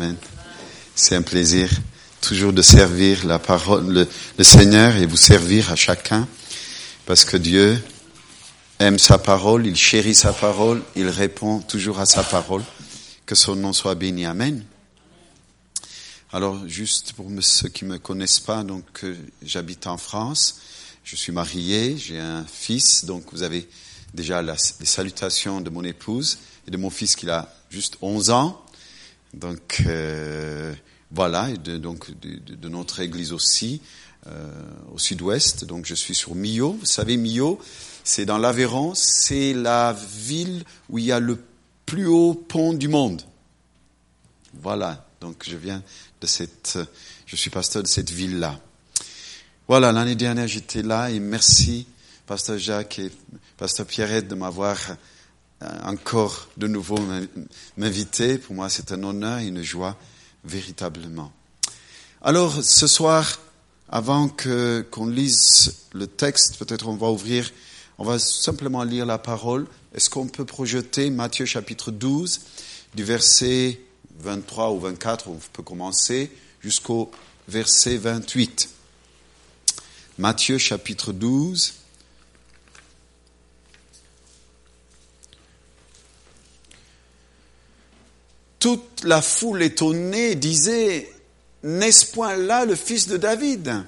Amen. 0.00 0.16
C'est 0.94 1.14
un 1.14 1.20
plaisir 1.20 1.68
toujours 2.22 2.54
de 2.54 2.62
servir 2.62 3.26
la 3.26 3.38
parole, 3.38 4.08
le, 4.38 4.44
Seigneur 4.44 4.96
et 4.96 5.04
vous 5.04 5.18
servir 5.18 5.70
à 5.70 5.76
chacun 5.76 6.26
parce 7.04 7.26
que 7.26 7.36
Dieu 7.36 7.78
aime 8.78 8.98
sa 8.98 9.18
parole, 9.18 9.66
il 9.66 9.76
chérit 9.76 10.14
sa 10.14 10.32
parole, 10.32 10.82
il 10.96 11.06
répond 11.06 11.60
toujours 11.60 12.00
à 12.00 12.06
sa 12.06 12.22
parole. 12.22 12.62
Que 13.26 13.34
son 13.34 13.56
nom 13.56 13.74
soit 13.74 13.94
béni. 13.94 14.24
Amen. 14.24 14.64
Alors, 16.32 16.66
juste 16.66 17.12
pour 17.12 17.26
ceux 17.42 17.68
qui 17.68 17.84
me 17.84 17.98
connaissent 17.98 18.40
pas, 18.40 18.64
donc 18.64 19.04
euh, 19.04 19.14
j'habite 19.42 19.86
en 19.86 19.98
France, 19.98 20.60
je 21.04 21.14
suis 21.14 21.32
marié, 21.32 21.98
j'ai 21.98 22.18
un 22.18 22.46
fils, 22.50 23.04
donc 23.04 23.24
vous 23.32 23.42
avez 23.42 23.68
déjà 24.14 24.40
les 24.40 24.56
salutations 24.56 25.60
de 25.60 25.68
mon 25.68 25.84
épouse 25.84 26.38
et 26.66 26.70
de 26.70 26.78
mon 26.78 26.88
fils 26.88 27.16
qui 27.16 27.28
a 27.28 27.54
juste 27.68 27.98
11 28.00 28.30
ans. 28.30 28.64
Donc 29.34 29.82
euh, 29.86 30.74
voilà, 31.10 31.50
et 31.50 31.58
de, 31.58 31.78
donc 31.78 32.10
de, 32.20 32.54
de, 32.54 32.68
notre 32.68 33.00
église 33.00 33.32
aussi, 33.32 33.80
euh, 34.26 34.50
au 34.92 34.98
sud-ouest. 34.98 35.64
Donc 35.64 35.86
je 35.86 35.94
suis 35.94 36.14
sur 36.14 36.34
Millau. 36.34 36.72
Vous 36.72 36.86
savez, 36.86 37.16
Millau, 37.16 37.60
c'est 38.04 38.24
dans 38.24 38.38
l'Aveyron, 38.38 38.94
c'est 38.94 39.52
la 39.52 39.92
ville 39.92 40.64
où 40.88 40.98
il 40.98 41.06
y 41.06 41.12
a 41.12 41.20
le 41.20 41.38
plus 41.86 42.06
haut 42.06 42.34
pont 42.34 42.72
du 42.72 42.88
monde. 42.88 43.22
Voilà, 44.54 45.06
donc 45.20 45.44
je 45.48 45.56
viens 45.56 45.82
de 46.20 46.26
cette, 46.26 46.78
je 47.26 47.36
suis 47.36 47.50
pasteur 47.50 47.82
de 47.82 47.88
cette 47.88 48.10
ville-là. 48.10 48.58
Voilà, 49.68 49.92
l'année 49.92 50.16
dernière 50.16 50.48
j'étais 50.48 50.82
là 50.82 51.10
et 51.10 51.20
merci 51.20 51.86
pasteur 52.26 52.58
Jacques 52.58 52.98
et 52.98 53.10
pasteur 53.56 53.86
Pierrette 53.86 54.28
de 54.28 54.34
m'avoir 54.34 54.76
encore 55.60 56.48
de 56.56 56.66
nouveau 56.66 56.98
m'inviter. 57.76 58.38
Pour 58.38 58.54
moi, 58.54 58.68
c'est 58.68 58.92
un 58.92 59.02
honneur 59.02 59.38
et 59.38 59.46
une 59.46 59.62
joie 59.62 59.96
véritablement. 60.44 61.32
Alors, 62.22 62.62
ce 62.62 62.86
soir, 62.86 63.40
avant 63.88 64.28
que 64.28 64.86
qu'on 64.90 65.06
lise 65.06 65.74
le 65.92 66.06
texte, 66.06 66.56
peut-être 66.58 66.88
on 66.88 66.96
va 66.96 67.10
ouvrir, 67.10 67.50
on 67.98 68.04
va 68.04 68.18
simplement 68.18 68.82
lire 68.84 69.06
la 69.06 69.18
parole. 69.18 69.66
Est-ce 69.94 70.08
qu'on 70.08 70.28
peut 70.28 70.44
projeter 70.44 71.10
Matthieu 71.10 71.44
chapitre 71.46 71.90
12, 71.90 72.40
du 72.94 73.04
verset 73.04 73.80
23 74.20 74.72
ou 74.72 74.80
24, 74.80 75.28
on 75.28 75.38
peut 75.52 75.62
commencer, 75.62 76.30
jusqu'au 76.60 77.10
verset 77.48 77.96
28. 77.96 78.68
Matthieu 80.18 80.58
chapitre 80.58 81.12
12, 81.12 81.72
Toute 88.60 89.04
la 89.04 89.22
foule 89.22 89.62
étonnée 89.62 90.34
disait, 90.34 91.10
n'est-ce 91.62 92.12
point 92.12 92.36
là 92.36 92.64
le 92.64 92.76
fils 92.76 93.08
de 93.08 93.16
David? 93.16 93.84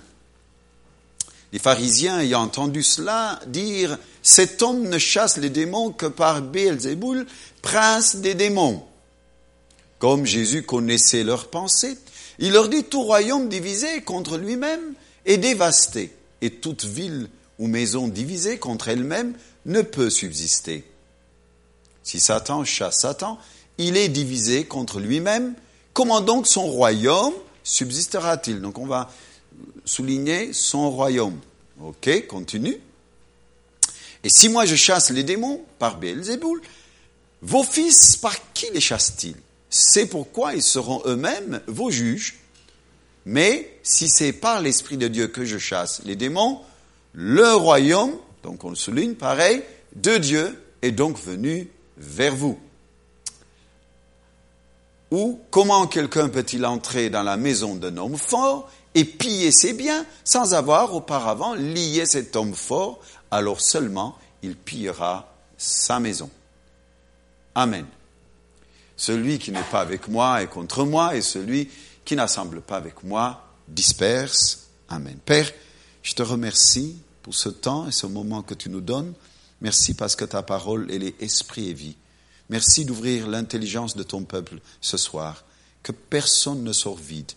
Les 1.53 1.59
pharisiens 1.59 2.21
ayant 2.21 2.41
entendu 2.41 2.83
cela 2.83 3.39
dire, 3.47 3.99
cet 4.23 4.63
homme 4.63 4.89
ne 4.89 4.99
chasse 4.99 5.37
les 5.37 5.51
démons 5.51 5.93
que 5.93 6.07
par 6.07 6.41
Beelzeboul, 6.41 7.27
prince 7.61 8.17
des 8.17 8.35
démons. 8.35 8.83
Comme 9.99 10.25
Jésus 10.25 10.63
connaissait 10.63 11.23
leurs 11.23 11.49
pensées, 11.49 11.99
il 12.39 12.53
leur 12.53 12.71
dit, 12.71 12.85
tout 12.85 13.03
royaume 13.03 13.51
divisé 13.51 14.01
contre 14.01 14.39
lui-même 14.39 14.95
est 15.27 15.37
dévasté, 15.37 16.17
et 16.41 16.51
toute 16.51 16.87
ville 16.87 17.29
ou 17.59 17.67
maison 17.67 18.09
divisée 18.09 18.59
contre 18.59 18.89
elle-même 18.89 19.35
ne 19.67 19.83
peut 19.83 20.09
subsister. 20.09 20.85
Si 22.03 22.19
Satan 22.19 22.65
chasse 22.65 23.01
Satan, 23.01 23.39
il 23.83 23.97
est 23.97 24.09
divisé 24.09 24.65
contre 24.65 25.01
lui-même. 25.01 25.55
Comment 25.93 26.21
donc 26.21 26.47
son 26.47 26.67
royaume 26.67 27.35
subsistera-t-il? 27.65 28.61
Donc 28.61 28.79
on 28.79 28.87
va 28.87 29.11
souligner 29.85 30.53
son 30.53 30.91
royaume. 30.91 31.39
Ok, 31.83 32.27
continue. 32.27 32.79
Et 34.25 34.29
si 34.29 34.49
moi 34.49 34.65
je 34.67 34.77
chasse 34.77 35.11
les 35.11 35.25
démons 35.25 35.63
par 35.79 35.99
Beelzeboul, 35.99 36.61
vos 37.43 37.65
fils, 37.65 38.17
par 38.17 38.37
qui 38.53 38.67
les 38.73 38.81
chassent-ils? 38.81 39.37
C'est 39.69 40.07
pourquoi 40.07 40.55
ils 40.55 40.63
seront 40.63 41.03
eux-mêmes 41.07 41.61
vos 41.67 41.91
juges. 41.91 42.39
Mais 43.25 43.79
si 43.83 44.09
c'est 44.09 44.33
par 44.33 44.61
l'Esprit 44.61 44.97
de 44.97 45.09
Dieu 45.09 45.29
que 45.29 45.45
je 45.45 45.59
chasse 45.59 46.03
les 46.05 46.17
démons, 46.17 46.61
le 47.13 47.55
royaume, 47.55 48.13
donc 48.43 48.65
on 48.65 48.71
le 48.71 48.77
souligne 48.77 49.15
pareil, 49.15 49.63
de 49.97 50.17
Dieu 50.19 50.63
est 50.83 50.93
donc 50.93 51.19
venu 51.19 51.69
vers 51.97 52.35
vous. 52.35 52.59
Ou 55.13 55.39
comment 55.51 55.87
quelqu'un 55.87 56.31
peut-il 56.31 56.65
entrer 56.65 57.11
dans 57.11 57.23
la 57.23 57.37
maison 57.37 57.77
d'un 57.77 57.99
homme 57.99 58.17
fort 58.17 58.71
et 58.95 59.05
piller 59.05 59.53
ses 59.53 59.75
biens 59.75 60.07
sans 60.25 60.55
avoir 60.55 60.95
auparavant 60.95 61.53
lié 61.53 62.07
cet 62.07 62.35
homme 62.35 62.55
fort? 62.55 62.99
Alors 63.31 63.61
seulement 63.61 64.17
il 64.43 64.57
pillera 64.57 65.31
sa 65.59 66.01
maison. 66.01 66.31
Amen. 67.55 67.85
Celui 68.97 69.39
qui 69.39 69.53
n'est 69.53 69.63
pas 69.71 69.83
avec 69.83 70.09
moi 70.09 70.43
est 70.43 70.47
contre 70.47 70.87
moi 70.87 71.15
et 71.15 71.21
celui 71.21 71.69
qui 72.07 72.17
n'assemble 72.17 72.63
pas 72.63 72.79
avec 72.79 73.05
moi 73.05 73.45
disperse. 73.69 74.69
Amen. 74.89 75.19
Père, 75.27 75.53
je 76.03 76.15
te 76.15 76.23
remercie 76.23 76.97
pour 77.21 77.35
ce 77.35 77.51
temps 77.51 77.87
et 77.87 77.93
ce 77.93 78.07
moment 78.07 78.41
que 78.41 78.55
tu 78.55 78.71
nous 78.71 78.81
donnes. 78.81 79.13
Merci 79.61 79.93
parce 79.93 80.17
que 80.17 80.25
ta 80.25 80.43
parole, 80.43 80.89
elle 80.91 81.05
est 81.05 81.23
esprit 81.23 81.69
et 81.69 81.75
vie. 81.75 81.97
Merci 82.51 82.85
d'ouvrir 82.85 83.29
l'intelligence 83.29 83.97
de 83.97 84.03
ton 84.03 84.25
peuple 84.25 84.59
ce 84.81 84.97
soir. 84.97 85.45
Que 85.83 85.93
personne 85.93 86.63
ne 86.63 86.73
sort 86.73 86.97
vide, 86.97 87.33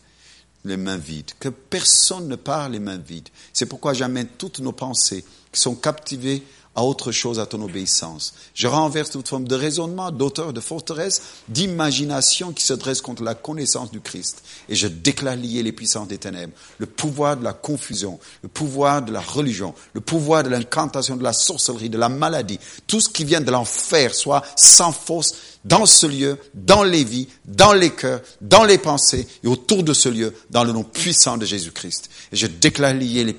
les 0.65 0.77
mains 0.77 0.97
vides. 0.97 1.31
Que 1.39 1.49
personne 1.49 2.27
ne 2.27 2.35
parle 2.35 2.73
les 2.73 2.79
mains 2.79 2.97
vides. 2.97 3.29
C'est 3.53 3.65
pourquoi 3.65 3.93
j'amène 3.93 4.27
toutes 4.37 4.59
nos 4.59 4.71
pensées 4.71 5.23
qui 5.51 5.59
sont 5.59 5.75
captivées 5.75 6.43
à 6.75 6.83
autre 6.83 7.11
chose, 7.11 7.39
à 7.39 7.45
ton 7.45 7.61
obéissance. 7.61 8.33
Je 8.53 8.67
renverse 8.67 9.09
toute 9.09 9.27
forme 9.27 9.47
de 9.47 9.55
raisonnement, 9.55 10.11
d'auteur, 10.11 10.51
de 10.53 10.59
forteresse, 10.59 11.21
d'imagination 11.47 12.51
qui 12.51 12.63
se 12.63 12.73
dresse 12.73 13.01
contre 13.01 13.23
la 13.23 13.33
connaissance 13.33 13.91
du 13.91 14.01
Christ. 14.01 14.43
Et 14.67 14.75
je 14.75 14.87
déclare 14.87 15.37
lier 15.37 15.63
les 15.63 15.71
puissances 15.71 16.07
des 16.07 16.17
ténèbres, 16.17 16.53
le 16.77 16.85
pouvoir 16.85 17.37
de 17.37 17.43
la 17.43 17.53
confusion, 17.53 18.19
le 18.43 18.49
pouvoir 18.49 19.01
de 19.01 19.13
la 19.13 19.21
religion, 19.21 19.73
le 19.93 20.01
pouvoir 20.01 20.43
de 20.43 20.49
l'incantation, 20.49 21.15
de 21.15 21.23
la 21.23 21.33
sorcellerie, 21.33 21.89
de 21.89 21.97
la 21.97 22.09
maladie, 22.09 22.59
tout 22.87 22.99
ce 22.99 23.09
qui 23.09 23.23
vient 23.23 23.41
de 23.41 23.51
l'enfer 23.51 24.13
soit 24.13 24.43
sans 24.55 24.91
force 24.91 25.33
dans 25.63 25.85
ce 25.85 26.05
lieu, 26.05 26.37
dans 26.53 26.83
les 26.83 27.03
vies, 27.03 27.27
dans 27.45 27.73
les 27.73 27.89
cœurs, 27.89 28.21
dans 28.41 28.63
les 28.63 28.77
pensées 28.77 29.27
et 29.43 29.47
autour 29.47 29.83
de 29.83 29.93
ce 29.93 30.09
lieu, 30.09 30.33
dans 30.49 30.63
le 30.63 30.71
nom 30.71 30.83
puissant 30.83 31.37
de 31.37 31.45
Jésus-Christ. 31.45 32.09
Et 32.31 32.35
je 32.35 32.47
déclare 32.47 32.93
lier 32.93 33.23
les 33.23 33.33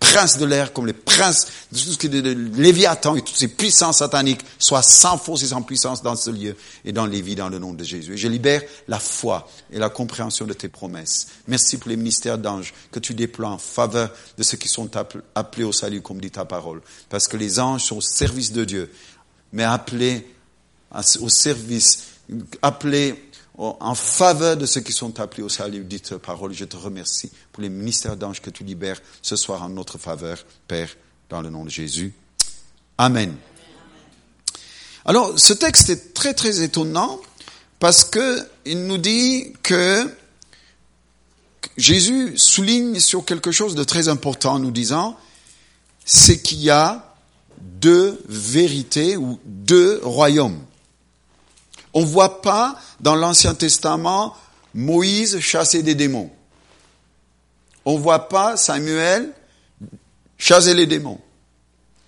princes 0.00 0.38
de 0.38 0.46
l'air, 0.46 0.72
comme 0.72 0.86
les 0.86 0.92
princes 0.92 1.46
de 1.70 1.78
tout 1.78 1.92
ce 1.92 1.98
qui 1.98 2.06
est 2.06 2.34
Léviathan 2.56 3.14
et 3.14 3.22
toutes 3.22 3.36
ces 3.36 3.48
puissances 3.48 3.98
sataniques 3.98 4.40
soient 4.58 4.82
sans 4.82 5.18
force 5.18 5.42
et 5.42 5.48
sans 5.48 5.62
puissance 5.62 6.02
dans 6.02 6.16
ce 6.16 6.30
lieu 6.30 6.56
et 6.84 6.92
dans 6.92 7.06
les 7.06 7.20
vies 7.20 7.36
dans 7.36 7.50
le 7.50 7.58
nom 7.58 7.74
de 7.74 7.84
Jésus. 7.84 8.14
Et 8.14 8.16
je 8.16 8.26
libère 8.26 8.62
la 8.88 8.98
foi 8.98 9.48
et 9.70 9.78
la 9.78 9.90
compréhension 9.90 10.46
de 10.46 10.54
tes 10.54 10.68
promesses. 10.68 11.28
Merci 11.46 11.76
pour 11.76 11.90
les 11.90 11.96
ministères 11.96 12.38
d'anges 12.38 12.74
que 12.90 12.98
tu 12.98 13.14
déploies 13.14 13.50
en 13.50 13.58
faveur 13.58 14.10
de 14.36 14.42
ceux 14.42 14.56
qui 14.56 14.68
sont 14.68 14.90
appelés 15.34 15.64
au 15.64 15.72
salut, 15.72 16.00
comme 16.00 16.20
dit 16.20 16.30
ta 16.30 16.44
parole. 16.44 16.80
Parce 17.08 17.28
que 17.28 17.36
les 17.36 17.60
anges 17.60 17.84
sont 17.84 17.98
au 17.98 18.02
service 18.02 18.52
de 18.52 18.64
Dieu, 18.64 18.90
mais 19.52 19.64
appelés 19.64 20.26
au 21.20 21.28
service, 21.28 22.06
appelés 22.62 23.29
en 23.58 23.94
faveur 23.94 24.56
de 24.56 24.64
ceux 24.66 24.80
qui 24.80 24.92
sont 24.92 25.20
appelés 25.20 25.42
au 25.42 25.48
salut, 25.48 25.84
dites 25.84 26.16
parole, 26.16 26.52
je 26.52 26.64
te 26.64 26.76
remercie 26.76 27.30
pour 27.52 27.62
les 27.62 27.68
ministères 27.68 28.16
d'anges 28.16 28.40
que 28.40 28.50
tu 28.50 28.64
libères 28.64 29.00
ce 29.22 29.36
soir 29.36 29.62
en 29.62 29.68
notre 29.68 29.98
faveur, 29.98 30.38
Père, 30.66 30.88
dans 31.28 31.42
le 31.42 31.50
nom 31.50 31.64
de 31.64 31.70
Jésus. 31.70 32.14
Amen. 32.96 33.34
Alors, 35.04 35.38
ce 35.38 35.52
texte 35.52 35.90
est 35.90 36.14
très 36.14 36.34
très 36.34 36.62
étonnant 36.62 37.20
parce 37.78 38.04
que 38.04 38.46
il 38.66 38.86
nous 38.86 38.98
dit 38.98 39.54
que 39.62 40.08
Jésus 41.76 42.36
souligne 42.36 43.00
sur 43.00 43.24
quelque 43.24 43.52
chose 43.52 43.74
de 43.74 43.84
très 43.84 44.08
important 44.08 44.54
en 44.54 44.58
nous 44.58 44.70
disant, 44.70 45.16
c'est 46.04 46.40
qu'il 46.42 46.60
y 46.60 46.70
a 46.70 47.14
deux 47.60 48.20
vérités 48.28 49.16
ou 49.16 49.38
deux 49.44 50.00
royaumes. 50.02 50.60
On 51.94 52.00
ne 52.00 52.06
voit 52.06 52.42
pas 52.42 52.76
dans 53.00 53.14
l'Ancien 53.14 53.54
Testament 53.54 54.36
Moïse 54.74 55.40
chasser 55.40 55.82
des 55.82 55.94
démons. 55.94 56.30
On 57.84 57.94
ne 57.94 58.02
voit 58.02 58.28
pas 58.28 58.56
Samuel 58.56 59.32
chasser 60.38 60.74
les 60.74 60.86
démons. 60.86 61.20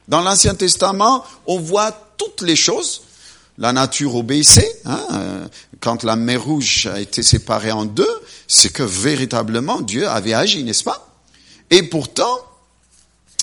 Dans 0.09 0.21
l'Ancien 0.21 0.55
Testament, 0.55 1.25
on 1.47 1.59
voit 1.59 1.93
toutes 2.17 2.43
les 2.43 2.57
choses. 2.57 3.03
La 3.59 3.73
nature 3.73 4.15
obéissait. 4.15 4.81
Hein, 4.85 5.07
euh, 5.13 5.49
quand 5.81 6.05
la 6.05 6.17
mer 6.17 6.43
Rouge 6.43 6.89
a 6.93 7.01
été 7.01 7.23
séparée 7.23 7.73
en 7.73 7.85
deux, 7.85 8.21
c'est 8.49 8.73
que 8.73 8.83
véritablement 8.83 9.81
Dieu 9.81 10.09
avait 10.09 10.35
agi, 10.35 10.65
n'est-ce 10.65 10.85
pas? 10.85 11.09
Et 11.71 11.83
pourtant, 11.83 12.39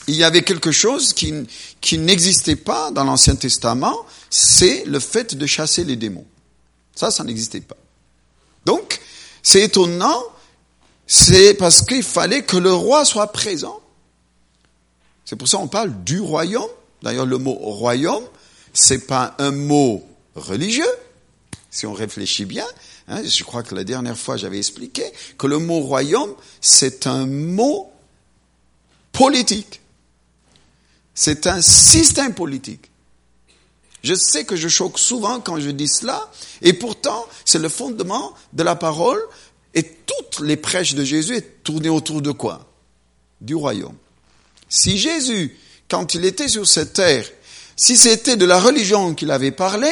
il 0.09 0.15
y 0.15 0.23
avait 0.23 0.41
quelque 0.41 0.71
chose 0.71 1.13
qui, 1.13 1.97
n'existait 1.97 2.55
pas 2.55 2.91
dans 2.91 3.03
l'Ancien 3.03 3.35
Testament, 3.35 3.95
c'est 4.29 4.83
le 4.85 4.99
fait 4.99 5.35
de 5.35 5.45
chasser 5.45 5.83
les 5.83 5.95
démons. 5.95 6.25
Ça, 6.95 7.11
ça 7.11 7.23
n'existait 7.23 7.61
pas. 7.61 7.77
Donc, 8.65 8.99
c'est 9.43 9.61
étonnant, 9.61 10.23
c'est 11.05 11.53
parce 11.53 11.81
qu'il 11.81 12.03
fallait 12.03 12.43
que 12.43 12.57
le 12.57 12.73
roi 12.73 13.05
soit 13.05 13.31
présent. 13.31 13.79
C'est 15.25 15.35
pour 15.35 15.47
ça 15.47 15.57
qu'on 15.57 15.67
parle 15.67 16.03
du 16.03 16.19
royaume. 16.19 16.69
D'ailleurs, 17.03 17.27
le 17.27 17.37
mot 17.37 17.53
royaume, 17.53 18.25
c'est 18.73 19.05
pas 19.05 19.35
un 19.37 19.51
mot 19.51 20.03
religieux, 20.35 20.91
si 21.69 21.85
on 21.85 21.93
réfléchit 21.93 22.45
bien. 22.45 22.65
Hein, 23.07 23.23
je 23.23 23.43
crois 23.43 23.63
que 23.63 23.75
la 23.75 23.83
dernière 23.83 24.17
fois 24.17 24.37
j'avais 24.37 24.57
expliqué 24.57 25.03
que 25.37 25.47
le 25.47 25.59
mot 25.59 25.79
royaume, 25.79 26.33
c'est 26.61 27.07
un 27.07 27.25
mot 27.25 27.91
politique. 29.11 29.78
C'est 31.13 31.47
un 31.47 31.61
système 31.61 32.33
politique. 32.33 32.89
Je 34.03 34.13
sais 34.13 34.45
que 34.45 34.55
je 34.55 34.69
choque 34.69 34.97
souvent 34.97 35.41
quand 35.41 35.59
je 35.59 35.69
dis 35.69 35.87
cela, 35.87 36.31
et 36.61 36.73
pourtant, 36.73 37.25
c'est 37.43 37.59
le 37.59 37.69
fondement 37.69 38.33
de 38.53 38.63
la 38.63 38.75
parole, 38.75 39.21
et 39.73 39.83
toutes 39.83 40.39
les 40.39 40.57
prêches 40.57 40.95
de 40.95 41.03
Jésus 41.03 41.35
est 41.35 41.63
tournées 41.63 41.89
autour 41.89 42.21
de 42.21 42.31
quoi? 42.31 42.65
Du 43.41 43.55
royaume. 43.55 43.95
Si 44.69 44.97
Jésus, 44.97 45.57
quand 45.89 46.13
il 46.13 46.25
était 46.25 46.47
sur 46.47 46.67
cette 46.67 46.93
terre, 46.93 47.25
si 47.75 47.97
c'était 47.97 48.35
de 48.35 48.45
la 48.45 48.59
religion 48.59 49.13
qu'il 49.13 49.31
avait 49.31 49.51
parlé, 49.51 49.89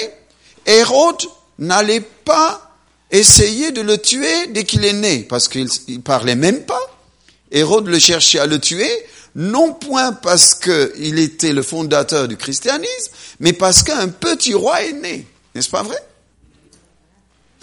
Hérode 0.66 1.24
n'allait 1.60 2.02
pas 2.02 2.76
essayer 3.12 3.72
de 3.72 3.82
le 3.82 3.98
tuer 3.98 4.48
dès 4.48 4.64
qu'il 4.64 4.86
est 4.86 4.94
né, 4.94 5.20
parce 5.24 5.48
qu'il 5.48 5.68
ne 5.88 5.98
parlait 6.00 6.36
même 6.36 6.64
pas. 6.66 6.82
Hérode 7.52 7.88
le 7.88 8.00
cherchait 8.00 8.40
à 8.40 8.46
le 8.46 8.60
tuer, 8.60 8.90
non 9.38 9.74
point 9.74 10.14
parce 10.14 10.56
qu'il 10.56 11.20
était 11.20 11.54
le 11.54 11.62
fondateur 11.62 12.28
du 12.28 12.36
christianisme, 12.36 13.12
mais 13.40 13.54
parce 13.54 13.84
qu'un 13.84 14.10
petit 14.10 14.56
roi 14.56 14.84
est 14.84 14.94
né. 14.94 15.28
N'est-ce 15.54 15.70
pas 15.70 15.84
vrai? 15.84 15.98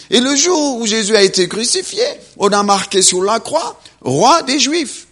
Et 0.09 0.21
le 0.21 0.35
jour 0.35 0.77
où 0.77 0.85
Jésus 0.85 1.15
a 1.15 1.21
été 1.21 1.49
crucifié, 1.49 2.05
on 2.37 2.47
a 2.49 2.63
marqué 2.63 3.01
sur 3.01 3.23
la 3.23 3.39
croix, 3.39 3.79
roi 4.01 4.41
des 4.43 4.57
Juifs. 4.57 5.07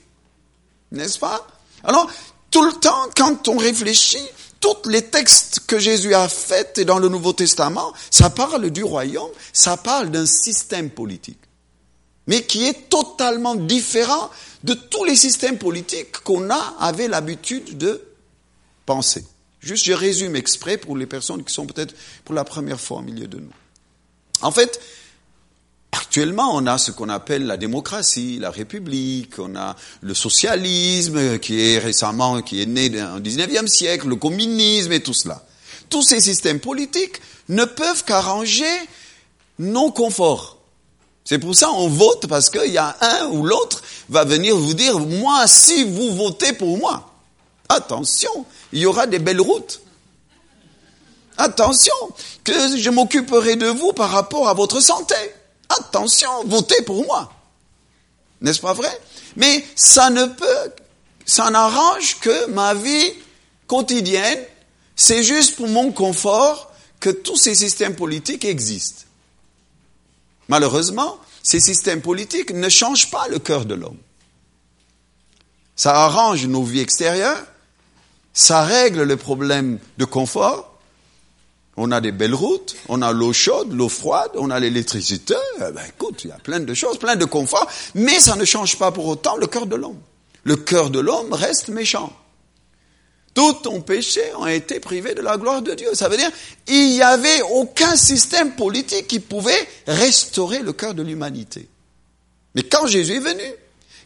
N'est-ce 0.92 1.19
pas? 1.19 1.45
Alors, 1.83 2.10
tout 2.50 2.63
le 2.63 2.74
temps, 2.74 3.09
quand 3.18 3.48
on 3.50 3.57
réfléchit, 3.57 4.25
tous 4.62 4.88
les 4.88 5.01
textes 5.01 5.62
que 5.68 5.80
Jésus 5.80 6.13
a 6.13 6.30
faits 6.30 6.80
dans 6.80 7.00
le 7.00 7.09
Nouveau 7.09 7.33
Testament, 7.33 7.92
ça 8.09 8.30
parle 8.30 8.69
du 8.69 8.83
royaume, 8.86 9.31
ça 9.51 9.75
parle 9.75 10.12
d'un 10.12 10.25
système 10.25 10.89
politique, 10.89 11.42
mais 12.27 12.44
qui 12.44 12.66
est 12.68 12.89
totalement 12.89 13.56
différent 13.56 14.30
de 14.63 14.74
tous 14.74 15.04
les 15.04 15.15
systèmes 15.15 15.57
politiques 15.57 16.19
qu'on 16.24 16.50
a 16.50 16.75
avait 16.80 17.07
l'habitude 17.07 17.77
de 17.77 18.01
penser. 18.86 19.25
Juste, 19.60 19.86
je 19.86 19.94
résume 19.94 20.36
exprès 20.36 20.77
pour 20.77 20.98
les 20.98 21.06
personnes 21.06 21.44
qui 21.44 21.54
sont 21.54 21.65
peut-être 21.65 21.95
pour 22.25 22.36
la 22.36 22.44
première 22.44 22.80
fois 22.80 22.98
au 22.98 23.01
milieu 23.01 23.27
de 23.27 23.39
nous. 23.39 23.54
En 24.42 24.51
fait, 24.51 24.80
Actuellement, 25.94 26.56
on 26.56 26.65
a 26.65 26.80
ce 26.80 26.89
qu'on 26.92 27.10
appelle 27.10 27.45
la 27.45 27.56
démocratie, 27.56 28.39
la 28.39 28.50
république, 28.50 29.38
on 29.38 29.56
a 29.56 29.75
le 30.01 30.15
socialisme 30.15 31.38
qui 31.38 31.62
est 31.62 31.77
récemment, 31.77 32.42
qui 32.42 32.63
est 32.63 32.66
né 32.66 32.89
au 32.89 33.19
19e 33.19 33.68
siècle, 33.68 34.07
le 34.07 34.16
communisme 34.16 34.92
et 34.92 35.04
tout 35.04 35.13
cela. 35.13 35.45
Tous 35.89 36.01
ces 36.01 36.19
systèmes 36.19 36.59
politiques 36.59 37.21
ne 37.50 37.66
peuvent 37.66 38.04
qu'arranger 38.06 38.66
non 39.59 39.92
confort. 39.92 40.62
C'est 41.25 41.39
pour 41.39 41.55
ça 41.55 41.71
on 41.71 41.87
vote 41.87 42.27
parce 42.27 42.49
qu'il 42.49 42.71
y 42.71 42.77
a 42.77 42.97
un 42.99 43.27
ou 43.27 43.45
l'autre 43.45 43.81
va 44.09 44.25
venir 44.25 44.57
vous 44.57 44.73
dire, 44.73 44.99
moi, 44.99 45.47
si 45.47 45.83
vous 45.83 46.15
votez 46.15 46.53
pour 46.53 46.77
moi, 46.77 47.09
attention, 47.69 48.45
il 48.71 48.79
y 48.79 48.85
aura 48.85 49.07
des 49.07 49.19
belles 49.19 49.41
routes. 49.41 49.81
Attention, 51.37 51.93
que 52.43 52.77
je 52.77 52.89
m'occuperai 52.89 53.55
de 53.55 53.67
vous 53.67 53.93
par 53.93 54.11
rapport 54.11 54.47
à 54.49 54.53
votre 54.53 54.81
santé 54.81 55.15
attention, 55.79 56.29
votez 56.45 56.81
pour 56.83 57.05
moi. 57.05 57.31
N'est-ce 58.41 58.61
pas 58.61 58.73
vrai? 58.73 58.91
Mais 59.35 59.65
ça 59.75 60.09
ne 60.09 60.25
peut, 60.25 60.71
ça 61.25 61.49
n'arrange 61.49 62.19
que 62.19 62.47
ma 62.47 62.73
vie 62.73 63.13
quotidienne. 63.67 64.39
C'est 64.95 65.23
juste 65.23 65.55
pour 65.55 65.67
mon 65.67 65.91
confort 65.91 66.71
que 66.99 67.09
tous 67.09 67.37
ces 67.37 67.55
systèmes 67.55 67.95
politiques 67.95 68.45
existent. 68.45 69.02
Malheureusement, 70.50 71.18
ces 71.42 71.60
systèmes 71.60 72.01
politiques 72.01 72.54
ne 72.54 72.69
changent 72.69 73.12
pas 73.12 73.28
le 73.30 73.40
cœur 73.40 73.66
de 73.66 73.75
l'homme. 73.75 73.98
Ça 75.75 75.95
arrange 75.95 76.45
nos 76.45 76.63
vies 76.63 76.81
extérieures, 76.81 77.44
ça 78.34 78.63
règle 78.63 79.04
le 79.04 79.18
problème 79.18 79.80
de 79.98 80.06
confort, 80.06 80.74
on 81.75 81.92
a 81.92 82.01
des 82.01 82.12
belles 82.12 82.36
routes, 82.36 82.75
on 82.88 83.01
a 83.01 83.12
l'eau 83.12 83.34
chaude, 83.34 83.74
l'eau 83.74 83.90
froide, 83.90 84.31
on 84.36 84.51
a 84.51 84.60
l'électricité. 84.60 85.34
Eh 85.57 85.72
ben, 85.72 85.81
écoute, 85.88 86.24
il 86.24 86.30
y 86.30 86.31
a 86.31 86.38
plein 86.38 86.60
de 86.60 86.74
choses, 86.74 87.00
plein 87.00 87.16
de 87.16 87.25
confort, 87.25 87.68
mais 87.95 88.19
ça 88.19 88.36
ne 88.36 88.45
change 88.45 88.78
pas 88.78 88.92
pour 88.92 89.07
autant 89.07 89.38
le 89.38 89.48
cœur 89.48 89.66
de 89.66 89.75
l'homme. 89.75 90.00
Le 90.44 90.56
cœur 90.56 90.92
de 90.92 91.00
l'homme 91.00 91.34
reste 91.34 91.69
méchant. 91.69 92.13
Tous 93.33 93.53
ton 93.53 93.81
péché 93.81 94.21
ont 94.38 94.45
été 94.45 94.80
privés 94.80 95.15
de 95.15 95.21
la 95.21 95.38
gloire 95.38 95.62
de 95.62 95.74
Dieu. 95.74 95.95
Ça 95.95 96.07
veut 96.07 96.18
dire, 96.18 96.30
il 96.68 96.91
n'y 96.91 97.01
avait 97.01 97.41
aucun 97.41 97.95
système 97.95 98.56
politique 98.56 99.07
qui 99.07 99.19
pouvait 99.19 99.68
restaurer 99.88 100.59
le 100.59 100.74
cœur 100.74 100.94
de 100.94 101.01
l'humanité. 101.01 101.68
Mais 102.53 102.63
quand 102.63 102.85
Jésus 102.85 103.15
est 103.15 103.19
venu, 103.19 103.53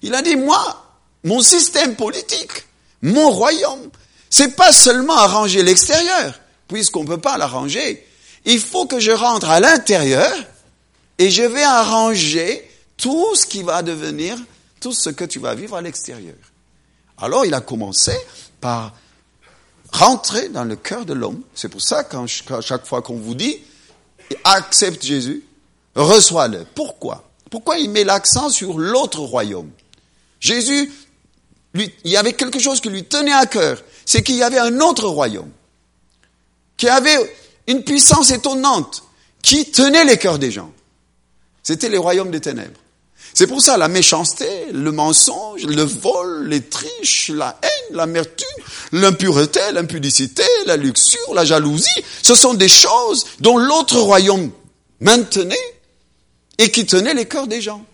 il 0.01 0.13
a 0.15 0.21
dit, 0.21 0.37
moi, 0.37 0.85
mon 1.23 1.41
système 1.41 1.95
politique, 1.95 2.65
mon 3.01 3.29
royaume, 3.29 3.89
c'est 4.29 4.55
pas 4.55 4.71
seulement 4.71 5.17
arranger 5.17 5.63
l'extérieur, 5.63 6.39
puisqu'on 6.67 7.03
ne 7.03 7.07
peut 7.07 7.17
pas 7.17 7.37
l'arranger, 7.37 8.05
il 8.45 8.59
faut 8.59 8.85
que 8.85 8.99
je 8.99 9.11
rentre 9.11 9.49
à 9.49 9.59
l'intérieur 9.59 10.31
et 11.17 11.29
je 11.29 11.43
vais 11.43 11.63
arranger 11.63 12.69
tout 12.95 13.35
ce 13.35 13.45
qui 13.45 13.61
va 13.63 13.81
devenir, 13.81 14.37
tout 14.79 14.93
ce 14.93 15.09
que 15.09 15.25
tu 15.25 15.39
vas 15.39 15.53
vivre 15.53 15.75
à 15.75 15.81
l'extérieur. 15.81 16.35
Alors 17.17 17.45
il 17.45 17.53
a 17.53 17.61
commencé 17.61 18.13
par 18.61 18.93
rentrer 19.97 20.49
dans 20.49 20.63
le 20.63 20.75
cœur 20.75 21.05
de 21.05 21.13
l'homme. 21.13 21.41
C'est 21.53 21.69
pour 21.69 21.81
ça 21.81 22.03
qu'à 22.03 22.25
chaque 22.61 22.85
fois 22.85 23.01
qu'on 23.01 23.17
vous 23.17 23.35
dit, 23.35 23.57
accepte 24.43 25.03
Jésus, 25.03 25.43
reçois-le. 25.95 26.65
Pourquoi? 26.75 27.23
Pourquoi 27.49 27.77
il 27.77 27.89
met 27.89 28.03
l'accent 28.03 28.49
sur 28.49 28.77
l'autre 28.77 29.19
royaume? 29.19 29.71
Jésus, 30.39 30.91
il 31.73 31.91
y 32.11 32.17
avait 32.17 32.33
quelque 32.33 32.59
chose 32.59 32.81
qui 32.81 32.89
lui 32.89 33.03
tenait 33.03 33.33
à 33.33 33.45
cœur, 33.45 33.81
c'est 34.05 34.23
qu'il 34.23 34.35
y 34.35 34.43
avait 34.43 34.59
un 34.59 34.79
autre 34.79 35.07
royaume 35.07 35.51
qui 36.77 36.87
avait 36.87 37.17
une 37.65 37.83
puissance 37.83 38.31
étonnante, 38.31 39.03
qui 39.41 39.71
tenait 39.71 40.05
les 40.05 40.17
cœurs 40.17 40.39
des 40.39 40.51
gens. 40.51 40.71
C'était 41.63 41.89
les 41.89 41.97
royaumes 41.97 42.31
des 42.31 42.39
ténèbres. 42.39 42.79
C'est 43.37 43.45
pour 43.45 43.61
ça 43.61 43.77
la 43.77 43.87
méchanceté, 43.87 44.47
le 44.73 44.91
mensonge, 44.91 45.63
le 45.63 45.83
vol, 45.83 46.47
les 46.47 46.59
triches, 46.59 47.29
la 47.29 47.55
haine, 47.61 47.95
l'amertume, 47.95 48.63
l'impureté, 48.91 49.59
l'impudicité, 49.73 50.41
la 50.65 50.75
luxure, 50.75 51.35
la 51.35 51.45
jalousie, 51.45 52.03
ce 52.23 52.33
sont 52.33 52.55
des 52.55 52.67
choses 52.67 53.27
dont 53.39 53.59
l'autre 53.59 53.99
royaume 53.99 54.49
maintenait 55.01 55.55
et 56.57 56.71
qui 56.71 56.87
tenait 56.87 57.13
les 57.13 57.27
cœurs 57.27 57.45
des 57.45 57.61
gens. 57.61 57.85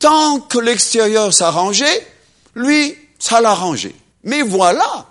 Tant 0.00 0.40
que 0.40 0.58
l'extérieur 0.58 1.32
s'arrangeait, 1.32 2.04
lui, 2.56 2.96
ça 3.20 3.40
l'arrangeait. 3.40 3.94
Mais 4.24 4.42
voilà, 4.42 5.06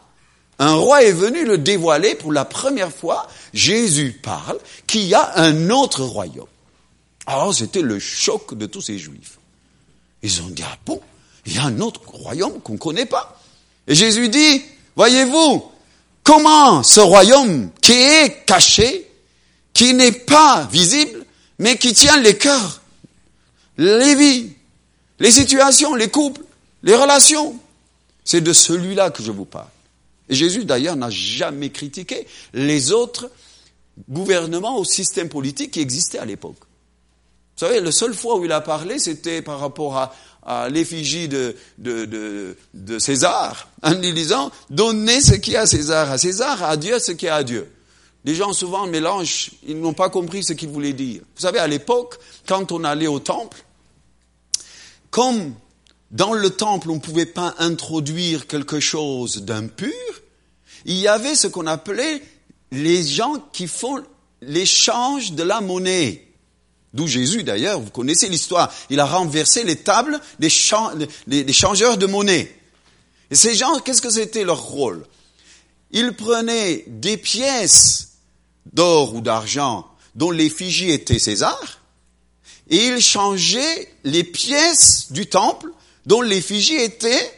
un 0.60 0.74
roi 0.74 1.04
est 1.04 1.14
venu 1.14 1.46
le 1.46 1.58
dévoiler 1.58 2.16
pour 2.16 2.34
la 2.34 2.44
première 2.44 2.92
fois. 2.92 3.26
Jésus 3.54 4.20
parle 4.22 4.58
qu'il 4.86 5.06
y 5.06 5.16
a 5.16 5.32
un 5.38 5.70
autre 5.70 6.04
royaume. 6.04 6.48
Alors 7.28 7.54
c'était 7.54 7.82
le 7.82 8.00
choc 8.00 8.56
de 8.56 8.66
tous 8.66 8.82
ces 8.82 8.98
juifs. 8.98 9.38
Ils 10.24 10.42
ont 10.42 10.48
dit, 10.48 10.64
ah 10.66 10.78
bon, 10.86 11.02
il 11.46 11.56
y 11.56 11.58
a 11.60 11.66
un 11.66 11.80
autre 11.82 12.02
royaume 12.08 12.62
qu'on 12.62 12.74
ne 12.74 12.78
connaît 12.78 13.06
pas. 13.06 13.40
Et 13.86 13.96
Jésus 13.96 14.30
dit, 14.30 14.64
voyez-vous, 14.96 15.70
comment 16.24 16.84
ce 16.84 17.02
royaume 17.02 17.70
qui 17.82 17.92
est 17.92 18.46
caché, 18.46 19.10
qui 19.74 19.94
n'est 19.94 20.14
pas 20.14 20.68
visible, 20.72 21.26
mais 21.60 21.78
qui 21.78 21.94
tient 21.94 22.18
les 22.22 22.38
cœurs, 22.38 22.82
les 23.78 24.16
vies, 24.16 24.54
les 25.20 25.32
situations, 25.32 25.96
les 25.96 26.10
couples, 26.10 26.42
les 26.82 26.96
relations, 26.96 27.60
c'est 28.24 28.42
de 28.42 28.54
celui-là 28.54 29.12
que 29.12 29.22
je 29.22 29.32
vous 29.32 29.46
parle. 29.46 29.68
Et 30.30 30.36
Jésus, 30.36 30.66
d'ailleurs, 30.66 30.96
n'a 30.96 31.10
jamais 31.10 31.70
critiqué 31.72 32.26
les 32.54 32.92
autres 32.92 33.30
gouvernements 34.10 34.80
ou 34.80 34.86
systèmes 34.86 35.30
politiques 35.30 35.72
qui 35.72 35.82
existaient 35.82 36.20
à 36.20 36.26
l'époque. 36.26 36.67
Vous 37.58 37.66
savez, 37.66 37.80
la 37.80 37.92
seule 37.92 38.14
fois 38.14 38.38
où 38.38 38.46
il 38.46 38.52
a 38.52 38.62
parlé, 38.62 39.00
c'était 39.00 39.42
par 39.42 39.60
rapport 39.60 39.98
à, 40.46 40.70
l'effigie 40.70 41.28
de, 41.28 41.56
de, 41.78 43.00
César, 43.00 43.68
en 43.82 43.94
lui 43.96 44.14
disant, 44.14 44.50
donnez 44.70 45.20
ce 45.20 45.34
qui 45.34 45.54
est 45.54 45.58
à 45.58 45.66
César 45.66 46.10
à 46.10 46.18
César, 46.18 46.64
à 46.64 46.78
Dieu 46.78 47.00
ce 47.00 47.12
qui 47.12 47.26
est 47.26 47.30
à 47.30 47.44
Dieu. 47.44 47.70
Les 48.24 48.36
gens 48.36 48.54
souvent 48.54 48.88
mélangent, 48.88 49.52
ils 49.68 49.78
n'ont 49.78 49.94
pas 49.94 50.10
compris 50.10 50.44
ce 50.44 50.54
qu'il 50.54 50.70
voulait 50.70 50.94
dire. 50.94 51.22
Vous 51.36 51.42
savez, 51.42 51.60
à 51.60 51.68
l'époque, 51.68 52.20
quand 52.48 52.72
on 52.72 52.84
allait 52.84 53.08
au 53.08 53.20
temple, 53.20 53.58
comme 55.10 55.54
dans 56.12 56.34
le 56.34 56.52
temple, 56.52 56.92
on 56.92 56.96
ne 56.96 57.00
pouvait 57.00 57.26
pas 57.26 57.56
introduire 57.58 58.48
quelque 58.48 58.80
chose 58.80 59.44
d'impur. 59.44 59.92
Il 60.86 60.96
y 60.96 61.08
avait 61.08 61.36
ce 61.36 61.48
qu'on 61.48 61.68
appelait 61.68 62.22
les 62.72 63.04
gens 63.04 63.36
qui 63.52 63.68
font 63.68 64.04
l'échange 64.42 65.34
de 65.34 65.44
la 65.44 65.60
monnaie. 65.60 66.27
D'où 66.98 67.06
Jésus 67.06 67.44
d'ailleurs, 67.44 67.80
vous 67.80 67.92
connaissez 67.92 68.28
l'histoire, 68.28 68.74
il 68.90 69.00
a 69.00 69.06
renversé 69.06 69.64
les 69.64 69.76
tables 69.76 70.20
des, 70.40 70.50
changeurs 70.50 71.96
de 71.96 72.08
monnaie. 72.08 72.52
Et 73.30 73.36
ces 73.36 73.54
gens, 73.54 73.80
qu'est-ce 73.82 74.02
que 74.02 74.10
c'était 74.10 74.44
leur 74.44 74.64
rôle? 74.64 75.06
Ils 75.92 76.14
prenaient 76.14 76.86
des 76.88 77.18
pièces 77.18 78.14
d'or 78.74 79.14
ou 79.14 79.22
d'argent 79.22 79.86
dont 80.16 80.32
l'effigie 80.32 80.90
était 80.90 81.20
César, 81.20 81.82
et 82.68 82.88
ils 82.88 83.00
changeaient 83.00 83.94
les 84.04 84.24
pièces 84.24 85.12
du 85.12 85.28
temple 85.28 85.70
dont 86.08 86.22
l'effigie 86.22 86.78
était 86.78 87.32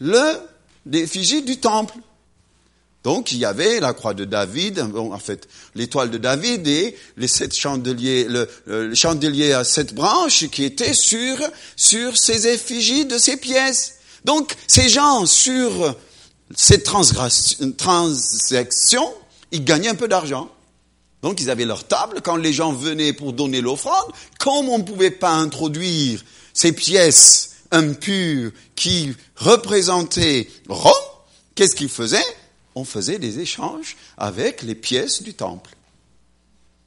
le 0.00 0.38
l'effigie 0.84 1.42
du 1.42 1.56
temple. 1.56 1.94
Donc 3.04 3.32
il 3.32 3.38
y 3.38 3.44
avait 3.44 3.80
la 3.80 3.94
croix 3.94 4.14
de 4.14 4.24
David, 4.24 4.80
en 4.80 5.18
fait 5.18 5.48
l'étoile 5.74 6.10
de 6.10 6.18
David 6.18 6.68
et 6.68 6.96
les 7.16 7.26
sept 7.26 7.54
chandeliers, 7.54 8.28
le, 8.28 8.94
chandelier 8.94 9.52
à 9.52 9.64
sept 9.64 9.92
branches 9.92 10.48
qui 10.50 10.64
étaient 10.64 10.94
sur 10.94 11.36
sur 11.74 12.16
ces 12.16 12.46
effigies 12.46 13.06
de 13.06 13.18
ces 13.18 13.36
pièces. 13.36 13.94
Donc 14.24 14.54
ces 14.68 14.88
gens 14.88 15.26
sur 15.26 15.96
ces 16.54 16.82
transactions, 16.82 19.12
ils 19.50 19.64
gagnaient 19.64 19.88
un 19.88 19.96
peu 19.96 20.08
d'argent. 20.08 20.48
Donc 21.22 21.40
ils 21.40 21.50
avaient 21.50 21.64
leur 21.64 21.84
table 21.84 22.20
quand 22.22 22.36
les 22.36 22.52
gens 22.52 22.72
venaient 22.72 23.12
pour 23.12 23.32
donner 23.32 23.60
l'offrande. 23.60 24.12
Comme 24.38 24.68
on 24.68 24.78
ne 24.78 24.84
pouvait 24.84 25.10
pas 25.10 25.32
introduire 25.32 26.22
ces 26.54 26.72
pièces 26.72 27.56
impures 27.72 28.52
qui 28.76 29.12
représentaient 29.36 30.48
Rome, 30.68 30.92
qu'est-ce 31.54 31.74
qu'ils 31.74 31.88
faisaient? 31.88 32.18
On 32.74 32.84
faisait 32.84 33.18
des 33.18 33.40
échanges 33.40 33.96
avec 34.16 34.62
les 34.62 34.74
pièces 34.74 35.22
du 35.22 35.34
temple. 35.34 35.70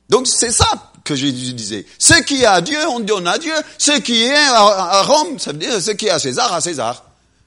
Donc 0.10 0.28
c'est 0.28 0.52
ça 0.52 0.92
que 1.04 1.16
Jésus 1.16 1.54
disait. 1.54 1.86
Ce 2.00 2.22
qui 2.24 2.42
est 2.42 2.46
à 2.46 2.62
Dieu, 2.62 2.80
on 2.90 3.00
donne 3.00 3.28
à 3.28 3.38
Dieu. 3.38 3.54
Ce 3.78 3.92
qui 4.00 4.24
est 4.24 4.36
à 4.36 5.04
Rome, 5.04 5.40
ça 5.40 5.52
veut 5.52 5.60
dire 5.60 5.82
ce 5.82 5.92
qui 5.92 6.08
est 6.08 6.12
à 6.12 6.20
César, 6.20 6.54
à 6.54 6.62
César. 6.62 7.06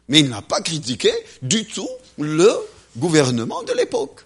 Mais 0.09 0.21
il 0.21 0.29
n'a 0.29 0.43
pas 0.43 0.61
critiqué 0.61 1.13
du 1.43 1.67
tout 1.67 1.89
le 2.19 2.51
gouvernement 2.97 3.63
de 3.63 3.73
l'époque. 3.73 4.25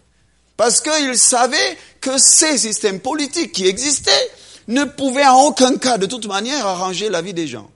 Parce 0.56 0.80
qu'il 0.80 1.16
savait 1.18 1.78
que 2.00 2.18
ces 2.18 2.58
systèmes 2.58 3.00
politiques 3.00 3.52
qui 3.52 3.66
existaient 3.66 4.30
ne 4.68 4.84
pouvaient 4.84 5.26
en 5.26 5.46
aucun 5.46 5.76
cas, 5.76 5.98
de 5.98 6.06
toute 6.06 6.26
manière, 6.26 6.66
arranger 6.66 7.08
la 7.08 7.22
vie 7.22 7.34
des 7.34 7.48
gens. 7.48 7.70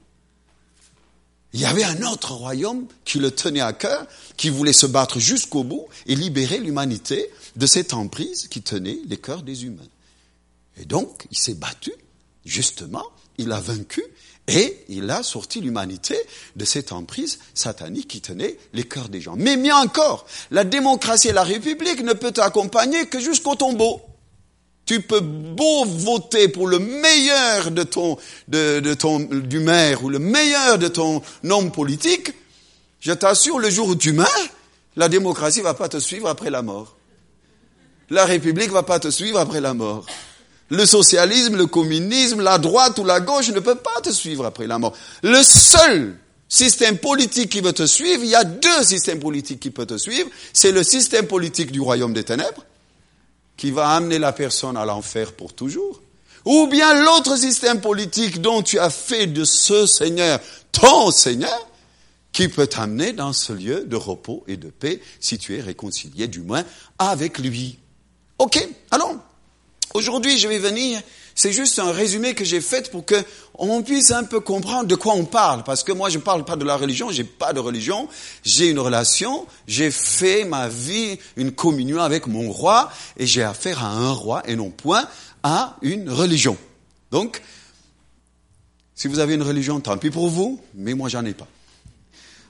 Il 1.56 1.62
y 1.62 1.64
avait 1.64 1.84
un 1.84 2.02
autre 2.02 2.34
royaume 2.34 2.86
qui 3.06 3.18
le 3.18 3.30
tenait 3.30 3.62
à 3.62 3.72
cœur, 3.72 4.06
qui 4.36 4.50
voulait 4.50 4.74
se 4.74 4.84
battre 4.84 5.18
jusqu'au 5.18 5.64
bout 5.64 5.86
et 6.04 6.14
libérer 6.14 6.58
l'humanité 6.58 7.30
de 7.56 7.66
cette 7.66 7.94
emprise 7.94 8.46
qui 8.48 8.60
tenait 8.60 8.98
les 9.08 9.16
cœurs 9.16 9.42
des 9.42 9.64
humains. 9.64 9.88
Et 10.76 10.84
donc, 10.84 11.26
il 11.30 11.38
s'est 11.38 11.54
battu, 11.54 11.92
justement, 12.44 13.06
il 13.38 13.50
a 13.52 13.60
vaincu, 13.60 14.04
et 14.48 14.84
il 14.90 15.08
a 15.10 15.22
sorti 15.22 15.62
l'humanité 15.62 16.14
de 16.56 16.66
cette 16.66 16.92
emprise 16.92 17.38
satanique 17.54 18.08
qui 18.08 18.20
tenait 18.20 18.58
les 18.74 18.84
cœurs 18.84 19.08
des 19.08 19.22
gens. 19.22 19.36
Mais 19.38 19.56
mieux 19.56 19.72
encore, 19.72 20.26
la 20.50 20.62
démocratie 20.62 21.28
et 21.28 21.32
la 21.32 21.42
République 21.42 22.02
ne 22.02 22.12
peuvent 22.12 22.34
t'accompagner 22.34 23.06
que 23.06 23.18
jusqu'au 23.18 23.54
tombeau. 23.54 24.02
Tu 24.86 25.00
peux 25.00 25.20
beau 25.20 25.84
voter 25.84 26.48
pour 26.48 26.68
le 26.68 26.78
meilleur 26.78 27.72
de 27.72 27.82
ton, 27.82 28.16
de, 28.48 28.94
ton, 28.94 29.18
du 29.18 29.58
maire 29.58 30.04
ou 30.04 30.08
le 30.08 30.20
meilleur 30.20 30.78
de 30.78 30.86
ton 30.88 31.22
homme 31.50 31.72
politique, 31.72 32.32
je 33.00 33.12
t'assure, 33.12 33.58
le 33.58 33.68
jour 33.68 33.88
où 33.88 33.96
tu 33.96 34.12
meurs, 34.12 34.48
la 34.96 35.08
démocratie 35.08 35.60
va 35.60 35.74
pas 35.74 35.88
te 35.88 35.98
suivre 35.98 36.28
après 36.28 36.50
la 36.50 36.62
mort. 36.62 36.96
La 38.10 38.24
République 38.24 38.70
va 38.70 38.84
pas 38.84 39.00
te 39.00 39.10
suivre 39.10 39.40
après 39.40 39.60
la 39.60 39.74
mort. 39.74 40.06
Le 40.68 40.86
socialisme, 40.86 41.56
le 41.56 41.66
communisme, 41.66 42.40
la 42.40 42.58
droite 42.58 42.98
ou 42.98 43.04
la 43.04 43.20
gauche 43.20 43.48
ne 43.50 43.60
peuvent 43.60 43.82
pas 43.82 44.00
te 44.02 44.10
suivre 44.10 44.44
après 44.46 44.66
la 44.66 44.78
mort. 44.78 44.96
Le 45.22 45.42
seul 45.42 46.16
système 46.48 46.98
politique 46.98 47.50
qui 47.50 47.60
veut 47.60 47.72
te 47.72 47.86
suivre, 47.86 48.22
il 48.22 48.30
y 48.30 48.34
a 48.34 48.44
deux 48.44 48.82
systèmes 48.82 49.20
politiques 49.20 49.60
qui 49.60 49.70
peuvent 49.70 49.86
te 49.86 49.98
suivre. 49.98 50.28
C'est 50.52 50.72
le 50.72 50.82
système 50.82 51.26
politique 51.26 51.72
du 51.72 51.80
royaume 51.80 52.12
des 52.12 52.24
ténèbres, 52.24 52.64
qui 53.56 53.70
va 53.70 53.90
amener 53.90 54.18
la 54.18 54.32
personne 54.32 54.76
à 54.76 54.84
l'enfer 54.84 55.32
pour 55.32 55.54
toujours. 55.54 56.00
Ou 56.44 56.68
bien 56.68 57.04
l'autre 57.04 57.36
système 57.36 57.80
politique 57.80 58.40
dont 58.40 58.62
tu 58.62 58.78
as 58.78 58.90
fait 58.90 59.26
de 59.26 59.44
ce 59.44 59.86
Seigneur 59.86 60.40
ton 60.72 61.10
Seigneur, 61.10 61.66
qui 62.32 62.48
peut 62.48 62.66
t'amener 62.66 63.12
dans 63.12 63.32
ce 63.32 63.52
lieu 63.52 63.84
de 63.84 63.96
repos 63.96 64.44
et 64.46 64.56
de 64.56 64.68
paix 64.68 65.00
si 65.20 65.38
tu 65.38 65.56
es 65.56 65.60
réconcilié 65.60 66.28
du 66.28 66.40
moins 66.40 66.64
avec 66.98 67.38
lui. 67.38 67.78
Ok, 68.38 68.68
allons. 68.90 69.18
Aujourd'hui, 69.94 70.36
je 70.36 70.46
vais 70.46 70.58
venir, 70.58 71.00
c'est 71.36 71.52
juste 71.52 71.78
un 71.78 71.92
résumé 71.92 72.34
que 72.34 72.46
j'ai 72.46 72.62
fait 72.62 72.90
pour 72.90 73.04
que 73.04 73.14
on 73.54 73.82
puisse 73.82 74.10
un 74.10 74.24
peu 74.24 74.40
comprendre 74.40 74.88
de 74.88 74.94
quoi 74.94 75.14
on 75.14 75.26
parle. 75.26 75.64
Parce 75.64 75.84
que 75.84 75.92
moi, 75.92 76.08
je 76.08 76.16
ne 76.16 76.22
parle 76.22 76.46
pas 76.46 76.56
de 76.56 76.64
la 76.64 76.76
religion, 76.76 77.10
j'ai 77.10 77.24
pas 77.24 77.52
de 77.52 77.60
religion, 77.60 78.08
j'ai 78.42 78.70
une 78.70 78.78
relation, 78.78 79.46
j'ai 79.68 79.90
fait 79.90 80.44
ma 80.44 80.68
vie 80.68 81.18
une 81.36 81.52
communion 81.52 82.00
avec 82.00 82.26
mon 82.26 82.50
roi, 82.50 82.90
et 83.18 83.26
j'ai 83.26 83.42
affaire 83.42 83.84
à 83.84 83.88
un 83.88 84.12
roi 84.12 84.42
et 84.48 84.56
non 84.56 84.70
point 84.70 85.06
à 85.42 85.76
une 85.82 86.10
religion. 86.10 86.56
Donc, 87.10 87.42
si 88.94 89.06
vous 89.06 89.18
avez 89.18 89.34
une 89.34 89.42
religion, 89.42 89.78
tant 89.78 89.98
pis 89.98 90.10
pour 90.10 90.28
vous, 90.28 90.58
mais 90.74 90.94
moi, 90.94 91.10
j'en 91.10 91.24
ai 91.26 91.34
pas. 91.34 91.46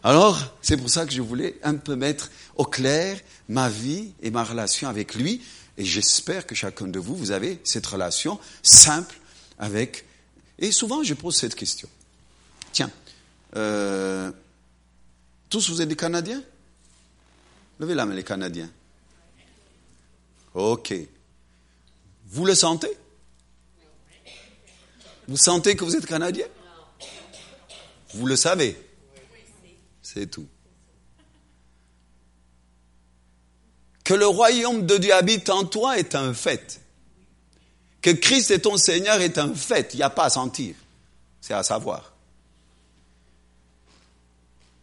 Alors, 0.04 0.40
c'est 0.62 0.76
pour 0.76 0.90
ça 0.90 1.06
que 1.06 1.12
je 1.12 1.22
voulais 1.22 1.56
un 1.64 1.74
peu 1.74 1.96
mettre 1.96 2.30
au 2.54 2.64
clair 2.64 3.18
ma 3.48 3.68
vie 3.68 4.12
et 4.22 4.30
ma 4.30 4.44
relation 4.44 4.88
avec 4.88 5.16
lui, 5.16 5.42
et 5.78 5.84
j'espère 5.84 6.46
que 6.46 6.54
chacun 6.54 6.88
de 6.88 6.98
vous, 6.98 7.16
vous 7.16 7.30
avez 7.30 7.60
cette 7.64 7.86
relation 7.86 8.38
simple 8.62 9.18
avec... 9.58 10.04
Et 10.58 10.72
souvent, 10.72 11.02
je 11.02 11.14
pose 11.14 11.36
cette 11.36 11.54
question. 11.54 11.88
Tiens, 12.72 12.90
euh, 13.56 14.32
tous 15.50 15.68
vous 15.68 15.82
êtes 15.82 15.88
des 15.88 15.96
Canadiens? 15.96 16.42
Levez 17.78 17.94
la 17.94 18.06
main, 18.06 18.14
les 18.14 18.24
Canadiens. 18.24 18.70
Ok. 20.54 20.94
Vous 22.28 22.46
le 22.46 22.54
sentez? 22.54 22.90
Vous 25.28 25.36
sentez 25.36 25.76
que 25.76 25.84
vous 25.84 25.94
êtes 25.94 26.06
Canadien? 26.06 26.46
Vous 28.14 28.26
le 28.26 28.36
savez? 28.36 28.80
C'est 30.00 30.30
tout. 30.30 30.46
Que 34.06 34.14
le 34.14 34.28
royaume 34.28 34.86
de 34.86 34.98
Dieu 34.98 35.12
habite 35.12 35.50
en 35.50 35.64
toi 35.64 35.98
est 35.98 36.14
un 36.14 36.32
fait. 36.32 36.80
Que 38.00 38.10
Christ 38.10 38.52
est 38.52 38.60
ton 38.60 38.76
Seigneur 38.76 39.20
est 39.20 39.36
un 39.36 39.52
fait. 39.52 39.94
Il 39.94 39.96
n'y 39.96 40.04
a 40.04 40.10
pas 40.10 40.26
à 40.26 40.30
sentir. 40.30 40.76
C'est 41.40 41.54
à 41.54 41.64
savoir. 41.64 42.12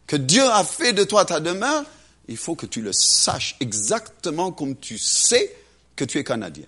Que 0.06 0.16
Dieu 0.16 0.44
a 0.44 0.62
fait 0.62 0.92
de 0.92 1.04
toi 1.04 1.24
ta 1.24 1.40
demeure, 1.40 1.86
il 2.28 2.36
faut 2.36 2.54
que 2.54 2.66
tu 2.66 2.82
le 2.82 2.92
saches 2.92 3.56
exactement 3.60 4.52
comme 4.52 4.76
tu 4.76 4.98
sais 4.98 5.56
que 5.96 6.04
tu 6.04 6.18
es 6.18 6.24
Canadien. 6.24 6.66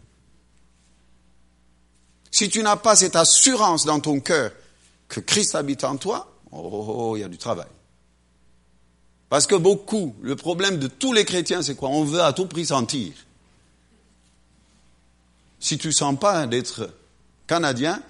Si 2.30 2.48
tu 2.48 2.62
n'as 2.62 2.76
pas 2.76 2.96
cette 2.96 3.16
assurance 3.16 3.84
dans 3.84 4.00
ton 4.00 4.18
cœur 4.20 4.50
que 5.08 5.20
Christ 5.20 5.54
habite 5.56 5.84
en 5.84 5.98
toi, 5.98 6.34
oh, 6.52 6.70
oh, 6.72 6.84
oh 6.88 7.16
il 7.18 7.20
y 7.20 7.22
a 7.22 7.28
du 7.28 7.36
travail. 7.36 7.68
Parce 9.28 9.46
que 9.46 9.56
beaucoup, 9.56 10.14
le 10.22 10.36
problème 10.36 10.78
de 10.78 10.86
tous 10.86 11.12
les 11.12 11.24
chrétiens, 11.24 11.62
c'est 11.62 11.74
quoi? 11.74 11.88
On 11.88 12.04
veut 12.04 12.22
à 12.22 12.32
tout 12.32 12.46
prix 12.46 12.66
sentir. 12.66 13.12
Si 15.58 15.78
tu 15.78 15.92
sens 15.92 16.18
pas 16.18 16.46
d'être 16.46 16.90
canadien, 17.46 18.02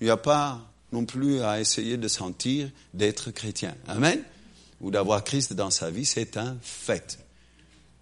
il 0.00 0.04
n'y 0.04 0.10
a 0.10 0.16
pas 0.16 0.60
non 0.92 1.04
plus 1.04 1.42
à 1.42 1.60
essayer 1.60 1.96
de 1.96 2.08
sentir 2.08 2.68
d'être 2.92 3.30
chrétien. 3.30 3.74
Amen? 3.86 4.22
Ou 4.80 4.90
d'avoir 4.90 5.22
Christ 5.22 5.52
dans 5.52 5.70
sa 5.70 5.90
vie, 5.90 6.04
c'est 6.04 6.36
un 6.36 6.56
fait. 6.62 7.18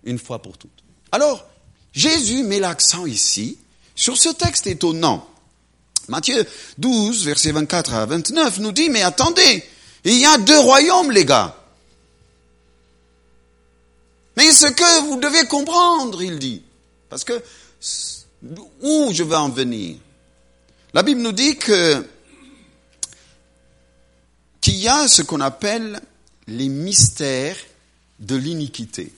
Une 0.04 0.18
fois 0.18 0.40
pour 0.40 0.56
toutes. 0.58 0.70
Alors, 1.10 1.46
Jésus 1.92 2.42
met 2.42 2.58
l'accent 2.58 3.06
ici 3.06 3.58
sur 3.94 4.16
ce 4.16 4.30
texte 4.30 4.66
étonnant. 4.66 5.28
Matthieu 6.08 6.44
12, 6.78 7.26
versets 7.26 7.52
24 7.52 7.94
à 7.94 8.06
29 8.06 8.58
nous 8.58 8.72
dit, 8.72 8.88
mais 8.88 9.02
attendez, 9.02 9.64
il 10.04 10.18
y 10.18 10.24
a 10.24 10.38
deux 10.38 10.58
royaumes, 10.58 11.12
les 11.12 11.24
gars. 11.24 11.56
Mais 14.36 14.50
ce 14.52 14.66
que 14.66 15.08
vous 15.08 15.20
devez 15.20 15.46
comprendre, 15.46 16.22
il 16.22 16.38
dit, 16.38 16.62
parce 17.08 17.24
que 17.24 17.42
où 18.80 19.10
je 19.12 19.22
veux 19.22 19.36
en 19.36 19.50
venir? 19.50 19.96
La 20.94 21.02
Bible 21.02 21.20
nous 21.20 21.32
dit 21.32 21.56
que 21.56 22.06
qu'il 24.60 24.76
y 24.76 24.88
a 24.88 25.08
ce 25.08 25.22
qu'on 25.22 25.40
appelle 25.40 26.00
les 26.46 26.68
mystères 26.68 27.56
de 28.20 28.36
l'iniquité. 28.36 29.12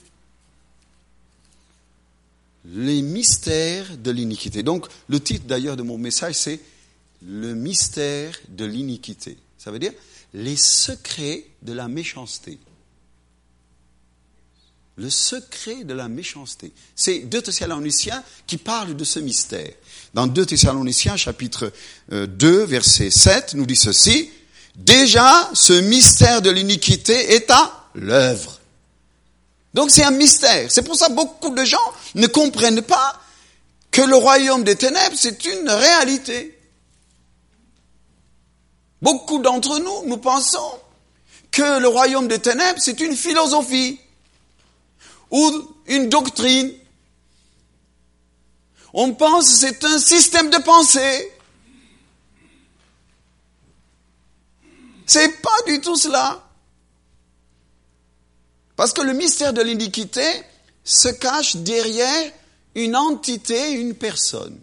Les 2.65 3.01
mystères 3.01 3.95
de 3.97 4.09
l'iniquité. 4.09 4.63
Donc, 4.63 4.87
le 5.07 5.19
titre 5.19 5.45
d'ailleurs 5.45 5.77
de 5.77 5.83
mon 5.83 5.97
message, 5.97 6.35
c'est 6.35 6.59
Le 7.27 7.55
mystère 7.55 8.37
de 8.49 8.65
l'iniquité. 8.65 9.37
Ça 9.57 9.71
veut 9.71 9.79
dire 9.79 9.93
les 10.33 10.57
secrets 10.57 11.45
de 11.61 11.73
la 11.73 11.87
méchanceté. 11.87 12.59
Le 14.97 15.09
secret 15.09 15.83
de 15.83 15.93
la 15.93 16.07
méchanceté. 16.07 16.71
C'est 16.95 17.19
2 17.19 17.41
Thessaloniciens 17.41 18.23
qui 18.47 18.57
parle 18.57 18.95
de 18.95 19.03
ce 19.03 19.19
mystère. 19.19 19.71
Dans 20.13 20.25
2 20.25 20.45
Thessaloniciens 20.45 21.17
chapitre 21.17 21.73
2 22.09 22.13
euh, 22.13 22.65
verset 22.65 23.09
7 23.09 23.55
nous 23.55 23.65
dit 23.65 23.75
ceci. 23.75 24.29
Déjà, 24.75 25.49
ce 25.53 25.73
mystère 25.73 26.41
de 26.41 26.49
l'iniquité 26.49 27.33
est 27.33 27.51
à 27.51 27.89
l'œuvre. 27.93 28.59
Donc 29.73 29.91
c'est 29.91 30.03
un 30.03 30.11
mystère. 30.11 30.71
C'est 30.71 30.83
pour 30.83 30.95
ça 30.95 31.07
que 31.07 31.13
beaucoup 31.13 31.53
de 31.53 31.63
gens 31.65 31.77
ne 32.15 32.27
comprennent 32.27 32.81
pas 32.81 33.21
que 33.91 34.01
le 34.01 34.15
royaume 34.15 34.63
des 34.63 34.77
ténèbres, 34.77 35.15
c'est 35.15 35.43
une 35.45 35.69
réalité. 35.69 36.57
Beaucoup 39.01 39.39
d'entre 39.39 39.79
nous, 39.79 40.07
nous 40.07 40.17
pensons 40.17 40.79
que 41.51 41.79
le 41.79 41.87
royaume 41.87 42.27
des 42.27 42.39
ténèbres, 42.39 42.79
c'est 42.79 42.99
une 43.01 43.15
philosophie 43.15 43.99
ou 45.31 45.51
une 45.87 46.09
doctrine. 46.09 46.71
On 48.93 49.13
pense 49.13 49.49
que 49.49 49.55
c'est 49.55 49.83
un 49.83 49.99
système 49.99 50.49
de 50.49 50.57
pensée. 50.57 51.31
C'est 55.05 55.41
pas 55.41 55.61
du 55.67 55.81
tout 55.81 55.95
cela. 55.95 56.41
Parce 58.75 58.93
que 58.93 59.01
le 59.01 59.13
mystère 59.13 59.53
de 59.53 59.61
l'iniquité 59.61 60.25
se 60.83 61.09
cache 61.09 61.57
derrière 61.57 62.31
une 62.75 62.95
entité, 62.95 63.71
une 63.71 63.95
personne. 63.95 64.59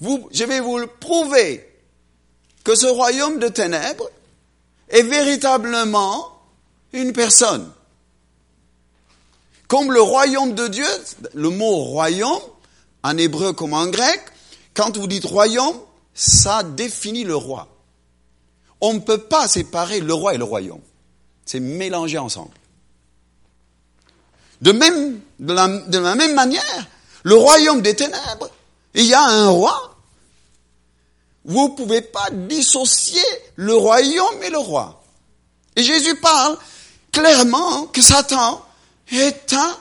Vous, 0.00 0.28
je 0.32 0.44
vais 0.44 0.60
vous 0.60 0.78
le 0.78 0.86
prouver 0.86 1.66
que 2.64 2.74
ce 2.74 2.86
royaume 2.86 3.38
de 3.38 3.48
ténèbres 3.48 4.08
est 4.88 5.02
véritablement 5.02 6.39
une 6.92 7.12
personne. 7.12 7.70
Comme 9.68 9.92
le 9.92 10.02
royaume 10.02 10.54
de 10.54 10.66
Dieu, 10.68 10.88
le 11.34 11.50
mot 11.50 11.76
royaume, 11.76 12.42
en 13.02 13.16
hébreu 13.16 13.52
comme 13.52 13.72
en 13.72 13.86
grec, 13.86 14.20
quand 14.74 14.96
vous 14.96 15.06
dites 15.06 15.24
royaume, 15.24 15.76
ça 16.14 16.62
définit 16.62 17.24
le 17.24 17.36
roi. 17.36 17.68
On 18.80 18.94
ne 18.94 18.98
peut 18.98 19.22
pas 19.22 19.46
séparer 19.46 20.00
le 20.00 20.12
roi 20.14 20.34
et 20.34 20.38
le 20.38 20.44
royaume. 20.44 20.80
C'est 21.44 21.60
mélangé 21.60 22.18
ensemble. 22.18 22.50
De, 24.60 24.72
de 24.72 25.98
la 25.98 26.14
même 26.14 26.34
manière, 26.34 26.86
le 27.22 27.34
royaume 27.34 27.82
des 27.82 27.94
ténèbres, 27.94 28.50
il 28.94 29.04
y 29.04 29.14
a 29.14 29.22
un 29.22 29.48
roi. 29.48 29.96
Vous 31.44 31.68
ne 31.68 31.74
pouvez 31.74 32.02
pas 32.02 32.28
dissocier 32.30 33.22
le 33.56 33.74
royaume 33.74 34.42
et 34.42 34.50
le 34.50 34.58
roi. 34.58 35.02
Et 35.76 35.82
Jésus 35.82 36.16
parle 36.16 36.58
clairement 37.12 37.86
que 37.86 38.02
Satan 38.02 38.64
est 39.12 39.52
un, 39.52 39.78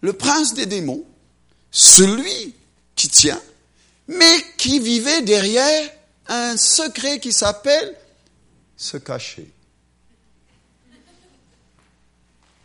le 0.00 0.12
prince 0.12 0.54
des 0.54 0.66
démons, 0.66 1.04
celui 1.70 2.54
qui 2.94 3.08
tient, 3.08 3.40
mais 4.08 4.44
qui 4.56 4.78
vivait 4.80 5.22
derrière 5.22 5.90
un 6.28 6.56
secret 6.56 7.20
qui 7.20 7.32
s'appelle 7.32 7.94
se 8.76 8.96
cacher. 8.96 9.50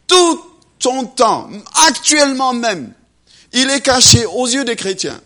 Tout 0.07 0.45
son 0.79 1.05
temps, 1.05 1.49
actuellement 1.87 2.53
même, 2.53 2.93
il 3.53 3.69
est 3.69 3.81
caché 3.81 4.25
aux 4.25 4.47
yeux 4.47 4.65
des 4.65 4.75
chrétiens. 4.75 5.21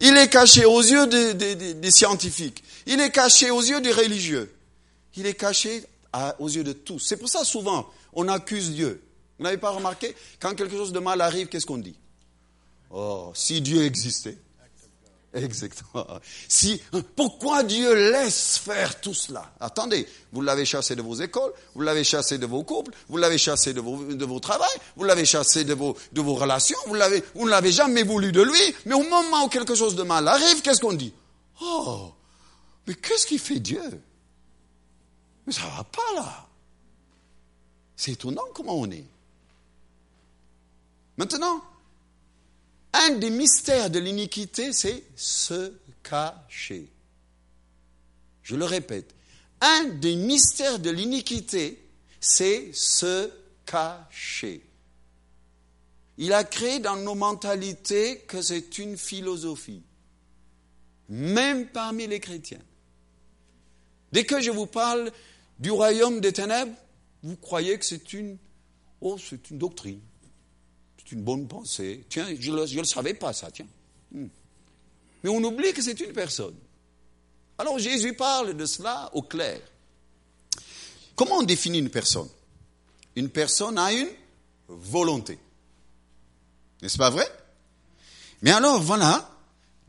Il 0.00 0.16
est 0.16 0.28
caché 0.28 0.64
aux 0.64 0.82
yeux 0.82 1.06
des, 1.06 1.54
des, 1.54 1.90
scientifiques. 1.90 2.62
Il 2.86 3.00
est 3.00 3.10
caché 3.10 3.50
aux 3.50 3.62
yeux 3.62 3.80
des 3.80 3.92
religieux. 3.92 4.52
Il 5.16 5.26
est 5.26 5.34
caché 5.34 5.82
aux 6.38 6.48
yeux 6.48 6.64
de 6.64 6.72
tous. 6.72 6.98
C'est 6.98 7.16
pour 7.16 7.28
ça 7.28 7.44
souvent 7.44 7.90
on 8.16 8.28
accuse 8.28 8.72
Dieu. 8.72 9.02
Vous 9.38 9.44
n'avez 9.44 9.58
pas 9.58 9.70
remarqué? 9.70 10.16
Quand 10.40 10.54
quelque 10.54 10.76
chose 10.76 10.92
de 10.92 10.98
mal 10.98 11.20
arrive, 11.20 11.46
qu'est-ce 11.48 11.66
qu'on 11.66 11.78
dit? 11.78 11.94
Oh, 12.90 13.30
si 13.34 13.60
Dieu 13.60 13.84
existait. 13.84 14.38
Exactement. 15.34 16.06
Si, 16.48 16.80
pourquoi 17.14 17.62
Dieu 17.62 18.10
laisse 18.10 18.56
faire 18.56 18.98
tout 19.02 19.12
cela? 19.12 19.52
Attendez, 19.60 20.08
vous 20.32 20.40
l'avez 20.40 20.64
chassé 20.64 20.96
de 20.96 21.02
vos 21.02 21.14
écoles, 21.16 21.52
vous 21.74 21.82
l'avez 21.82 22.04
chassé 22.04 22.38
de 22.38 22.46
vos 22.46 22.62
couples, 22.62 22.94
vous 23.08 23.18
l'avez 23.18 23.36
chassé 23.36 23.74
de 23.74 23.82
vos, 23.82 24.02
de 24.02 24.38
travails, 24.38 24.78
vous 24.96 25.04
l'avez 25.04 25.26
chassé 25.26 25.64
de 25.64 25.74
vos, 25.74 25.94
relations, 26.34 26.78
vous, 26.86 26.96
vous 27.34 27.44
ne 27.44 27.50
l'avez 27.50 27.72
jamais 27.72 28.02
voulu 28.02 28.32
de 28.32 28.40
lui, 28.40 28.74
mais 28.86 28.94
au 28.94 29.02
moment 29.02 29.44
où 29.44 29.48
quelque 29.48 29.74
chose 29.74 29.94
de 29.94 30.04
mal 30.04 30.26
arrive, 30.26 30.62
qu'est-ce 30.62 30.80
qu'on 30.80 30.94
dit? 30.94 31.12
Oh, 31.60 32.12
mais 32.86 32.94
qu'est-ce 32.94 33.26
qui 33.26 33.36
fait 33.36 33.60
Dieu? 33.60 33.82
Mais 35.46 35.52
ça 35.52 35.66
va 35.76 35.84
pas 35.84 36.14
là. 36.14 36.46
C'est 37.96 38.12
étonnant 38.12 38.42
comment 38.54 38.74
on 38.74 38.90
est. 38.90 39.04
Maintenant, 41.16 41.62
un 42.92 43.10
des 43.12 43.30
mystères 43.30 43.90
de 43.90 43.98
l'iniquité, 43.98 44.72
c'est 44.72 45.02
se 45.14 45.72
cacher. 46.02 46.88
Je 48.42 48.56
le 48.56 48.64
répète. 48.64 49.14
Un 49.60 49.84
des 49.84 50.16
mystères 50.16 50.78
de 50.78 50.90
l'iniquité, 50.90 51.82
c'est 52.20 52.70
se 52.72 53.30
cacher. 53.64 54.62
Il 56.18 56.32
a 56.32 56.44
créé 56.44 56.78
dans 56.78 56.96
nos 56.96 57.14
mentalités 57.14 58.20
que 58.20 58.40
c'est 58.40 58.78
une 58.78 58.96
philosophie, 58.96 59.82
même 61.08 61.66
parmi 61.68 62.06
les 62.06 62.20
chrétiens. 62.20 62.62
Dès 64.12 64.24
que 64.24 64.40
je 64.40 64.50
vous 64.50 64.66
parle 64.66 65.12
du 65.58 65.70
royaume 65.70 66.20
des 66.20 66.32
ténèbres, 66.32 66.74
vous 67.22 67.36
croyez 67.36 67.78
que 67.78 67.84
c'est 67.84 68.12
une, 68.12 68.36
oh, 69.00 69.16
c'est 69.18 69.50
une 69.50 69.58
doctrine 69.58 70.00
une 71.12 71.22
bonne 71.22 71.46
pensée. 71.46 72.04
Tiens, 72.08 72.26
je 72.38 72.50
ne 72.50 72.60
le, 72.60 72.84
savais 72.84 73.14
pas 73.14 73.32
ça, 73.32 73.50
tiens. 73.50 73.66
Hmm. 74.12 74.26
Mais 75.22 75.30
on 75.30 75.42
oublie 75.42 75.72
que 75.72 75.82
c'est 75.82 75.98
une 76.00 76.12
personne. 76.12 76.54
Alors 77.58 77.78
Jésus 77.78 78.14
parle 78.14 78.56
de 78.56 78.66
cela 78.66 79.10
au 79.14 79.22
clair. 79.22 79.60
Comment 81.14 81.38
on 81.38 81.42
définit 81.42 81.78
une 81.78 81.90
personne? 81.90 82.28
Une 83.14 83.30
personne 83.30 83.78
a 83.78 83.92
une 83.92 84.08
volonté. 84.68 85.38
N'est-ce 86.82 86.98
pas 86.98 87.10
vrai? 87.10 87.26
Mais 88.42 88.50
alors 88.50 88.82
voilà, 88.82 89.30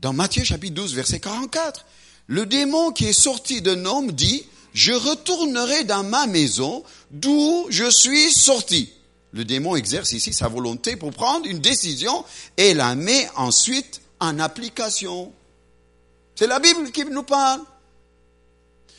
dans 0.00 0.14
Matthieu 0.14 0.44
chapitre 0.44 0.74
12, 0.74 0.94
verset 0.94 1.20
44, 1.20 1.84
le 2.28 2.46
démon 2.46 2.92
qui 2.92 3.06
est 3.06 3.12
sorti 3.12 3.60
d'un 3.60 3.84
homme 3.84 4.12
dit, 4.12 4.46
je 4.78 4.92
retournerai 4.92 5.82
dans 5.82 6.04
ma 6.04 6.28
maison 6.28 6.84
d'où 7.10 7.66
je 7.68 7.90
suis 7.90 8.30
sorti. 8.30 8.92
Le 9.32 9.44
démon 9.44 9.74
exerce 9.74 10.12
ici 10.12 10.32
sa 10.32 10.46
volonté 10.46 10.94
pour 10.94 11.10
prendre 11.10 11.46
une 11.46 11.58
décision 11.58 12.24
et 12.56 12.74
la 12.74 12.94
met 12.94 13.28
ensuite 13.34 14.00
en 14.20 14.38
application. 14.38 15.32
C'est 16.36 16.46
la 16.46 16.60
Bible 16.60 16.92
qui 16.92 17.04
nous 17.06 17.24
parle. 17.24 17.60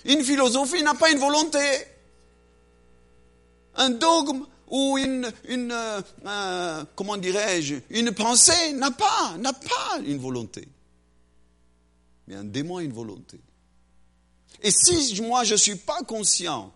Une 0.03 0.21
philosophie 0.21 0.83
n'a 0.83 0.95
pas 0.95 1.11
une 1.11 1.19
volonté. 1.19 1.65
Un 3.75 3.91
dogme 3.91 4.45
ou 4.67 4.97
une, 4.97 5.31
une 5.47 5.71
euh, 5.71 6.01
euh, 6.25 6.83
comment 6.93 7.15
dirais-je, 7.15 7.75
une 7.89 8.11
pensée 8.11 8.73
n'a 8.73 8.91
pas, 8.91 9.37
n'a 9.39 9.53
pas 9.53 9.99
une 10.05 10.17
volonté. 10.17 10.67
Mais 12.27 12.35
un 12.35 12.43
démon 12.43 12.77
a 12.77 12.83
une 12.83 12.91
volonté. 12.91 13.39
Et 14.61 14.71
si 14.71 15.21
moi 15.21 15.43
je 15.43 15.53
ne 15.53 15.57
suis 15.57 15.75
pas 15.75 16.01
conscient 16.03 16.73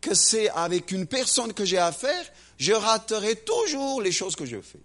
que 0.00 0.14
c'est 0.14 0.48
avec 0.50 0.92
une 0.92 1.06
personne 1.06 1.52
que 1.52 1.64
j'ai 1.64 1.78
affaire, 1.78 2.24
je 2.58 2.72
raterai 2.72 3.36
toujours 3.36 4.00
les 4.00 4.12
choses 4.12 4.36
que 4.36 4.46
je 4.46 4.60
fais. 4.60 4.80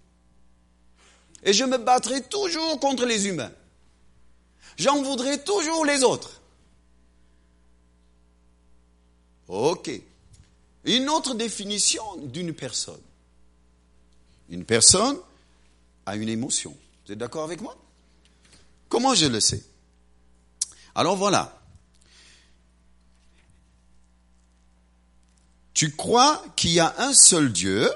Et 1.44 1.54
je 1.54 1.64
me 1.64 1.78
battrai 1.78 2.22
toujours 2.24 2.80
contre 2.80 3.06
les 3.06 3.28
humains. 3.28 3.52
J'en 4.78 5.02
voudrai 5.02 5.44
toujours 5.44 5.86
les 5.86 6.04
autres. 6.04 6.42
Ok. 9.48 9.92
Une 10.86 11.10
autre 11.10 11.36
définition 11.36 12.04
d'une 12.18 12.54
personne. 12.54 13.02
Une 14.50 14.66
personne 14.66 15.20
a 16.06 16.16
une 16.16 16.30
émotion. 16.30 16.76
Vous 17.06 17.12
êtes 17.12 17.20
d'accord 17.20 17.44
avec 17.44 17.62
moi? 17.62 17.76
Comment 18.90 19.14
je 19.14 19.26
le 19.26 19.40
sais? 19.40 19.64
Alors 20.96 21.16
voilà. 21.16 21.61
Tu 25.74 25.96
crois 25.96 26.44
qu'il 26.56 26.72
y 26.72 26.80
a 26.80 26.94
un 26.98 27.14
seul 27.14 27.52
Dieu, 27.52 27.90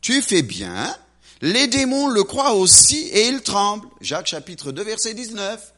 tu 0.00 0.22
fais 0.22 0.42
bien, 0.42 0.96
les 1.40 1.68
démons 1.68 2.08
le 2.08 2.24
croient 2.24 2.54
aussi 2.54 3.08
et 3.08 3.28
ils 3.28 3.42
tremblent. 3.42 3.88
Jacques 4.00 4.26
chapitre 4.26 4.72
2 4.72 4.82
verset 4.82 5.14
19. 5.14 5.74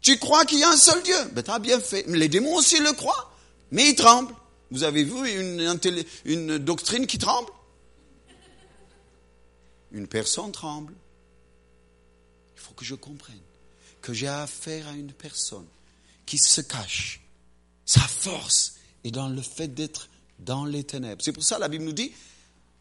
Tu 0.00 0.18
crois 0.18 0.44
qu'il 0.44 0.60
y 0.60 0.64
a 0.64 0.70
un 0.70 0.76
seul 0.76 1.02
Dieu? 1.02 1.16
Ben 1.32 1.42
t'as 1.42 1.58
bien 1.58 1.80
fait. 1.80 2.06
Les 2.06 2.28
démons 2.28 2.54
aussi 2.54 2.78
le 2.78 2.92
croient, 2.92 3.34
mais 3.70 3.90
ils 3.90 3.94
tremblent. 3.94 4.34
Vous 4.70 4.84
avez 4.84 5.02
vu 5.02 5.30
une, 5.30 5.78
une 6.24 6.58
doctrine 6.58 7.06
qui 7.06 7.18
tremble? 7.18 7.50
Une 9.92 10.06
personne 10.06 10.52
tremble. 10.52 10.94
Il 12.54 12.60
faut 12.60 12.74
que 12.74 12.84
je 12.84 12.94
comprenne 12.94 13.40
que 14.00 14.12
j'ai 14.12 14.28
affaire 14.28 14.88
à 14.88 14.92
une 14.92 15.12
personne 15.12 15.66
qui 16.24 16.38
se 16.38 16.60
cache. 16.60 17.20
Sa 17.88 18.00
force 18.00 18.74
et 19.02 19.10
dans 19.10 19.30
le 19.30 19.40
fait 19.40 19.68
d'être 19.68 20.10
dans 20.40 20.66
les 20.66 20.84
ténèbres. 20.84 21.22
C'est 21.24 21.32
pour 21.32 21.42
ça 21.42 21.58
la 21.58 21.68
Bible 21.68 21.84
nous 21.84 21.94
dit, 21.94 22.12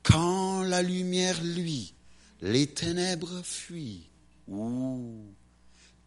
quand 0.03 0.63
la 0.63 0.81
lumière 0.81 1.41
luit, 1.41 1.93
les 2.41 2.67
ténèbres 2.67 3.41
fuient. 3.41 4.09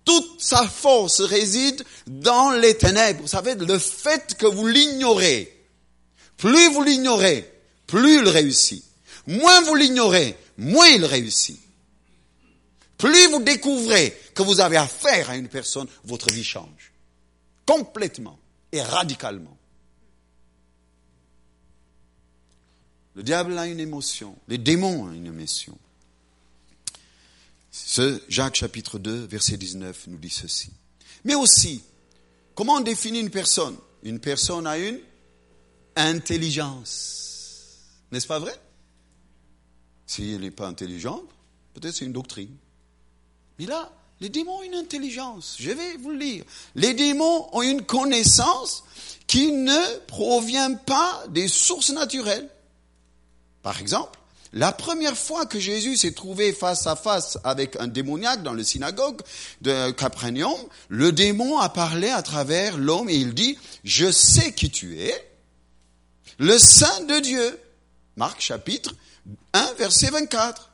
Toute 0.04 0.42
sa 0.42 0.68
force 0.68 1.22
réside 1.22 1.82
dans 2.06 2.50
les 2.50 2.76
ténèbres. 2.76 3.22
Vous 3.22 3.28
savez, 3.28 3.54
le 3.54 3.78
fait 3.78 4.36
que 4.36 4.44
vous 4.46 4.66
l'ignorez, 4.66 5.66
plus 6.36 6.70
vous 6.70 6.82
l'ignorez, 6.82 7.50
plus 7.86 8.18
il 8.18 8.28
réussit. 8.28 8.84
Moins 9.26 9.62
vous 9.62 9.76
l'ignorez, 9.76 10.36
moins 10.58 10.88
il 10.88 11.06
réussit. 11.06 11.58
Plus 12.98 13.30
vous 13.30 13.42
découvrez 13.42 14.14
que 14.34 14.42
vous 14.42 14.60
avez 14.60 14.76
affaire 14.76 15.30
à 15.30 15.36
une 15.38 15.48
personne, 15.48 15.88
votre 16.04 16.30
vie 16.30 16.44
change. 16.44 16.92
Complètement 17.64 18.38
et 18.72 18.82
radicalement. 18.82 19.56
Le 23.14 23.22
diable 23.22 23.58
a 23.58 23.66
une 23.66 23.80
émotion, 23.80 24.36
les 24.48 24.58
démons 24.58 25.02
ont 25.02 25.12
une 25.12 25.26
émotion. 25.26 25.76
Ce 27.70 28.22
Jacques 28.28 28.56
chapitre 28.56 28.98
2, 28.98 29.24
verset 29.26 29.56
19 29.56 30.06
nous 30.08 30.18
dit 30.18 30.30
ceci. 30.30 30.70
Mais 31.24 31.34
aussi, 31.34 31.82
comment 32.54 32.74
on 32.76 32.80
définit 32.80 33.20
une 33.20 33.30
personne? 33.30 33.76
Une 34.02 34.20
personne 34.20 34.66
a 34.66 34.78
une 34.78 35.00
intelligence. 35.96 37.86
N'est-ce 38.10 38.26
pas 38.26 38.38
vrai? 38.38 38.58
S'il 40.06 40.40
n'est 40.40 40.50
pas 40.50 40.66
intelligent, 40.66 41.22
peut-être 41.74 41.94
c'est 41.94 42.04
une 42.04 42.12
doctrine. 42.12 42.56
Mais 43.58 43.66
là, 43.66 43.92
les 44.20 44.28
démons 44.28 44.58
ont 44.58 44.62
une 44.62 44.74
intelligence. 44.74 45.56
Je 45.58 45.70
vais 45.70 45.96
vous 45.96 46.10
le 46.10 46.18
lire. 46.18 46.44
Les 46.74 46.94
démons 46.94 47.48
ont 47.52 47.62
une 47.62 47.82
connaissance 47.82 48.84
qui 49.26 49.52
ne 49.52 49.98
provient 50.06 50.74
pas 50.74 51.24
des 51.30 51.48
sources 51.48 51.90
naturelles. 51.90 52.48
Par 53.62 53.80
exemple, 53.80 54.18
la 54.52 54.72
première 54.72 55.16
fois 55.16 55.46
que 55.46 55.60
Jésus 55.60 55.96
s'est 55.96 56.12
trouvé 56.12 56.52
face 56.52 56.86
à 56.86 56.96
face 56.96 57.38
avec 57.44 57.76
un 57.76 57.86
démoniaque 57.86 58.42
dans 58.42 58.52
le 58.52 58.64
synagogue 58.64 59.22
de 59.60 59.92
Capernaum, 59.92 60.58
le 60.88 61.12
démon 61.12 61.58
a 61.58 61.68
parlé 61.68 62.10
à 62.10 62.22
travers 62.22 62.76
l'homme 62.76 63.08
et 63.08 63.14
il 63.14 63.32
dit, 63.32 63.56
je 63.84 64.10
sais 64.10 64.52
qui 64.52 64.70
tu 64.70 65.00
es, 65.00 65.30
le 66.38 66.58
Saint 66.58 67.04
de 67.04 67.20
Dieu. 67.20 67.60
Marc 68.16 68.40
chapitre 68.40 68.92
1 69.52 69.74
verset 69.74 70.10
24. 70.10 70.70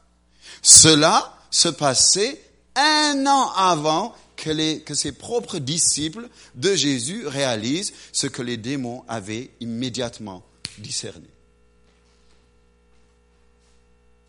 Cela 0.63 1.37
se 1.51 1.69
passait 1.69 2.41
un 2.77 3.27
an 3.27 3.51
avant 3.53 4.15
que, 4.37 4.95
ses 4.95 5.12
propres 5.12 5.59
disciples 5.59 6.29
de 6.55 6.75
Jésus 6.75 7.27
réalisent 7.27 7.93
ce 8.12 8.27
que 8.27 8.43
les 8.43 8.57
démons 8.57 9.05
avaient 9.09 9.51
immédiatement 9.61 10.45
discerné. 10.79 11.29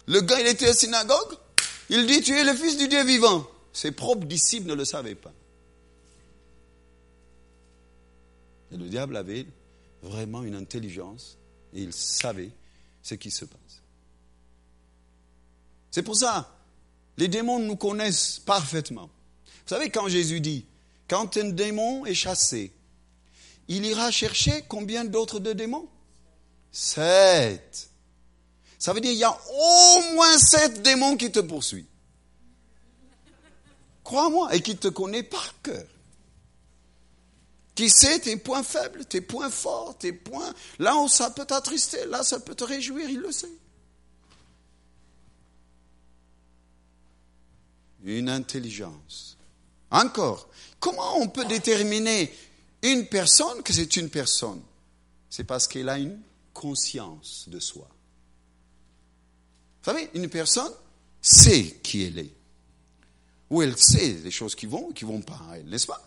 Le 0.07 0.21
gars, 0.21 0.39
il 0.39 0.47
était 0.47 0.69
à 0.69 0.73
synagogue, 0.73 1.37
il 1.89 2.05
dit, 2.07 2.21
tu 2.21 2.33
es 2.37 2.43
le 2.43 2.53
fils 2.53 2.77
du 2.77 2.87
Dieu 2.87 3.03
vivant. 3.03 3.45
Ses 3.73 3.91
propres 3.91 4.25
disciples 4.25 4.67
ne 4.67 4.73
le 4.73 4.85
savaient 4.85 5.15
pas. 5.15 5.33
Le 8.71 8.87
diable 8.87 9.17
avait 9.17 9.45
vraiment 10.01 10.43
une 10.43 10.55
intelligence 10.55 11.37
et 11.73 11.81
il 11.81 11.93
savait 11.93 12.51
ce 13.03 13.15
qui 13.15 13.31
se 13.31 13.45
passe. 13.45 13.81
C'est 15.91 16.03
pour 16.03 16.15
ça, 16.15 16.56
les 17.17 17.27
démons 17.27 17.59
nous 17.59 17.75
connaissent 17.75 18.39
parfaitement. 18.39 19.09
Vous 19.45 19.75
savez, 19.75 19.89
quand 19.89 20.07
Jésus 20.07 20.39
dit, 20.39 20.65
quand 21.07 21.37
un 21.37 21.49
démon 21.49 22.05
est 22.05 22.13
chassé, 22.13 22.71
il 23.67 23.85
ira 23.85 24.11
chercher 24.11 24.63
combien 24.67 25.03
d'autres 25.03 25.39
de 25.39 25.53
démons? 25.53 25.87
Sept. 26.71 27.89
Ça 28.79 28.93
veut 28.93 29.01
dire 29.01 29.11
qu'il 29.11 29.19
y 29.19 29.23
a 29.23 29.37
au 29.51 30.13
moins 30.13 30.37
sept 30.37 30.81
démons 30.83 31.17
qui 31.17 31.31
te 31.31 31.39
poursuivent. 31.39 31.85
Crois-moi, 34.03 34.55
et 34.55 34.61
qui 34.61 34.77
te 34.77 34.87
connaît 34.87 35.23
par 35.23 35.53
cœur. 35.61 35.85
Qui 37.75 37.89
sait 37.89 38.19
tes 38.19 38.37
points 38.37 38.63
faibles, 38.63 39.05
tes 39.05 39.21
points 39.21 39.49
forts, 39.49 39.97
tes 39.97 40.13
points... 40.13 40.53
Là 40.79 40.95
où 40.95 41.09
ça 41.09 41.29
peut 41.29 41.45
t'attrister, 41.45 42.05
là 42.05 42.23
ça 42.23 42.39
peut 42.39 42.55
te 42.55 42.63
réjouir, 42.63 43.09
il 43.09 43.19
le 43.19 43.31
sait. 43.31 43.51
Une 48.03 48.29
intelligence. 48.29 49.37
Encore, 49.91 50.49
comment 50.79 51.17
on 51.19 51.27
peut 51.27 51.45
déterminer 51.45 52.33
une 52.83 53.07
personne 53.07 53.63
que 53.63 53.73
c'est 53.73 53.95
une 53.97 54.09
personne? 54.09 54.61
C'est 55.29 55.43
parce 55.43 55.67
qu'elle 55.67 55.89
a 55.89 55.97
une 55.97 56.19
conscience 56.53 57.45
de 57.47 57.59
soi. 57.59 57.87
Vous 59.81 59.91
savez, 59.91 60.09
une 60.13 60.29
personne 60.29 60.71
sait 61.21 61.79
qui 61.83 62.03
elle 62.03 62.19
est. 62.19 62.33
Ou 63.49 63.61
elle 63.61 63.77
sait 63.77 64.19
les 64.23 64.31
choses 64.31 64.55
qui 64.55 64.65
vont 64.65 64.89
ou 64.89 64.93
qui 64.93 65.05
vont 65.05 65.21
pas 65.21 65.39
n'est-ce 65.65 65.87
pas? 65.87 66.01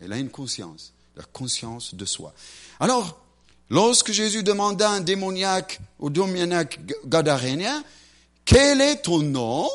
Elle 0.00 0.12
a 0.12 0.18
une 0.18 0.30
conscience, 0.30 0.92
la 1.16 1.24
conscience 1.24 1.94
de 1.94 2.04
soi. 2.04 2.34
Alors, 2.80 3.20
lorsque 3.68 4.12
Jésus 4.12 4.42
demanda 4.42 4.90
à 4.90 4.94
un 4.94 5.00
démoniaque, 5.00 5.80
au 5.98 6.10
démoniaque 6.10 6.80
gadarénien, 7.06 7.84
quel 8.44 8.80
est 8.80 9.02
ton 9.02 9.18
nom? 9.18 9.68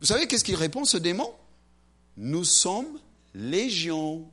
Vous 0.00 0.06
savez 0.06 0.26
qu'est-ce 0.26 0.44
qu'il 0.44 0.56
répond, 0.56 0.84
ce 0.84 0.96
démon? 0.96 1.32
Nous 2.16 2.44
sommes 2.44 2.98
légion. 3.34 4.28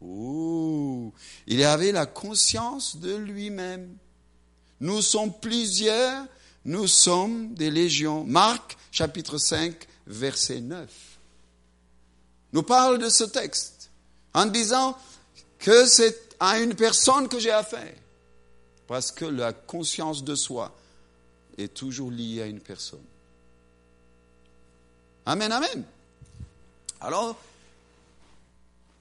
Ouh, 0.00 1.12
il 1.46 1.64
avait 1.64 1.92
la 1.92 2.06
conscience 2.06 2.96
de 2.96 3.14
lui-même. 3.14 3.96
Nous 4.80 5.02
sommes 5.02 5.32
plusieurs 5.32 6.26
nous 6.64 6.86
sommes 6.86 7.54
des 7.54 7.70
légions. 7.70 8.24
Marc 8.24 8.76
chapitre 8.92 9.38
5, 9.38 9.74
verset 10.06 10.60
9 10.60 10.90
nous 12.52 12.62
parle 12.62 12.98
de 12.98 13.08
ce 13.08 13.24
texte 13.24 13.90
en 14.34 14.46
disant 14.46 14.96
que 15.58 15.86
c'est 15.86 16.36
à 16.40 16.58
une 16.58 16.74
personne 16.74 17.28
que 17.28 17.38
j'ai 17.38 17.50
affaire. 17.50 17.94
Parce 18.86 19.12
que 19.12 19.26
la 19.26 19.52
conscience 19.52 20.24
de 20.24 20.34
soi 20.34 20.74
est 21.58 21.74
toujours 21.74 22.10
liée 22.10 22.42
à 22.42 22.46
une 22.46 22.60
personne. 22.60 23.04
Amen, 25.28 25.52
amen. 25.52 25.84
Alors, 27.02 27.36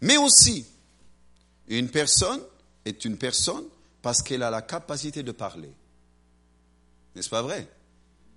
mais 0.01 0.17
aussi, 0.17 0.65
une 1.69 1.87
personne 1.87 2.41
est 2.83 3.05
une 3.05 3.17
personne 3.17 3.63
parce 4.01 4.21
qu'elle 4.21 4.43
a 4.43 4.49
la 4.49 4.61
capacité 4.61 5.23
de 5.23 5.31
parler. 5.31 5.71
N'est-ce 7.15 7.29
pas 7.29 7.41
vrai? 7.41 7.65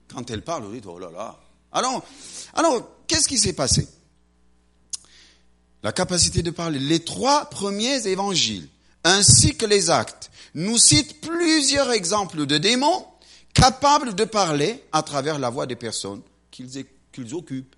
Quand 0.07 0.31
elle 0.31 0.43
parle, 0.43 0.67
on 0.67 0.71
dit, 0.71 0.81
oh 0.87 1.01
là 1.01 1.11
là. 1.11 1.37
Alors, 1.73 2.05
alors 2.55 2.89
qu'est-ce 3.09 3.27
qui 3.27 3.39
s'est 3.39 3.55
passé? 3.55 3.89
La 5.83 5.91
capacité 5.91 6.43
de 6.43 6.53
parler. 6.53 6.79
Les 6.79 7.05
trois 7.05 7.51
premiers 7.51 8.07
évangiles, 8.07 8.69
ainsi 9.03 9.57
que 9.57 9.67
les 9.67 9.91
actes, 9.91 10.31
nous 10.55 10.79
citent 10.79 11.21
plusieurs 11.23 11.91
exemples 11.91 12.47
de 12.47 12.57
démons 12.57 13.05
capables 13.53 14.15
de 14.15 14.25
parler 14.25 14.81
à 14.93 15.03
travers 15.03 15.41
la 15.41 15.51
voix 15.51 15.67
des 15.67 15.75
personnes 15.75 16.23
qu'ils 16.53 17.35
occupent. 17.35 17.75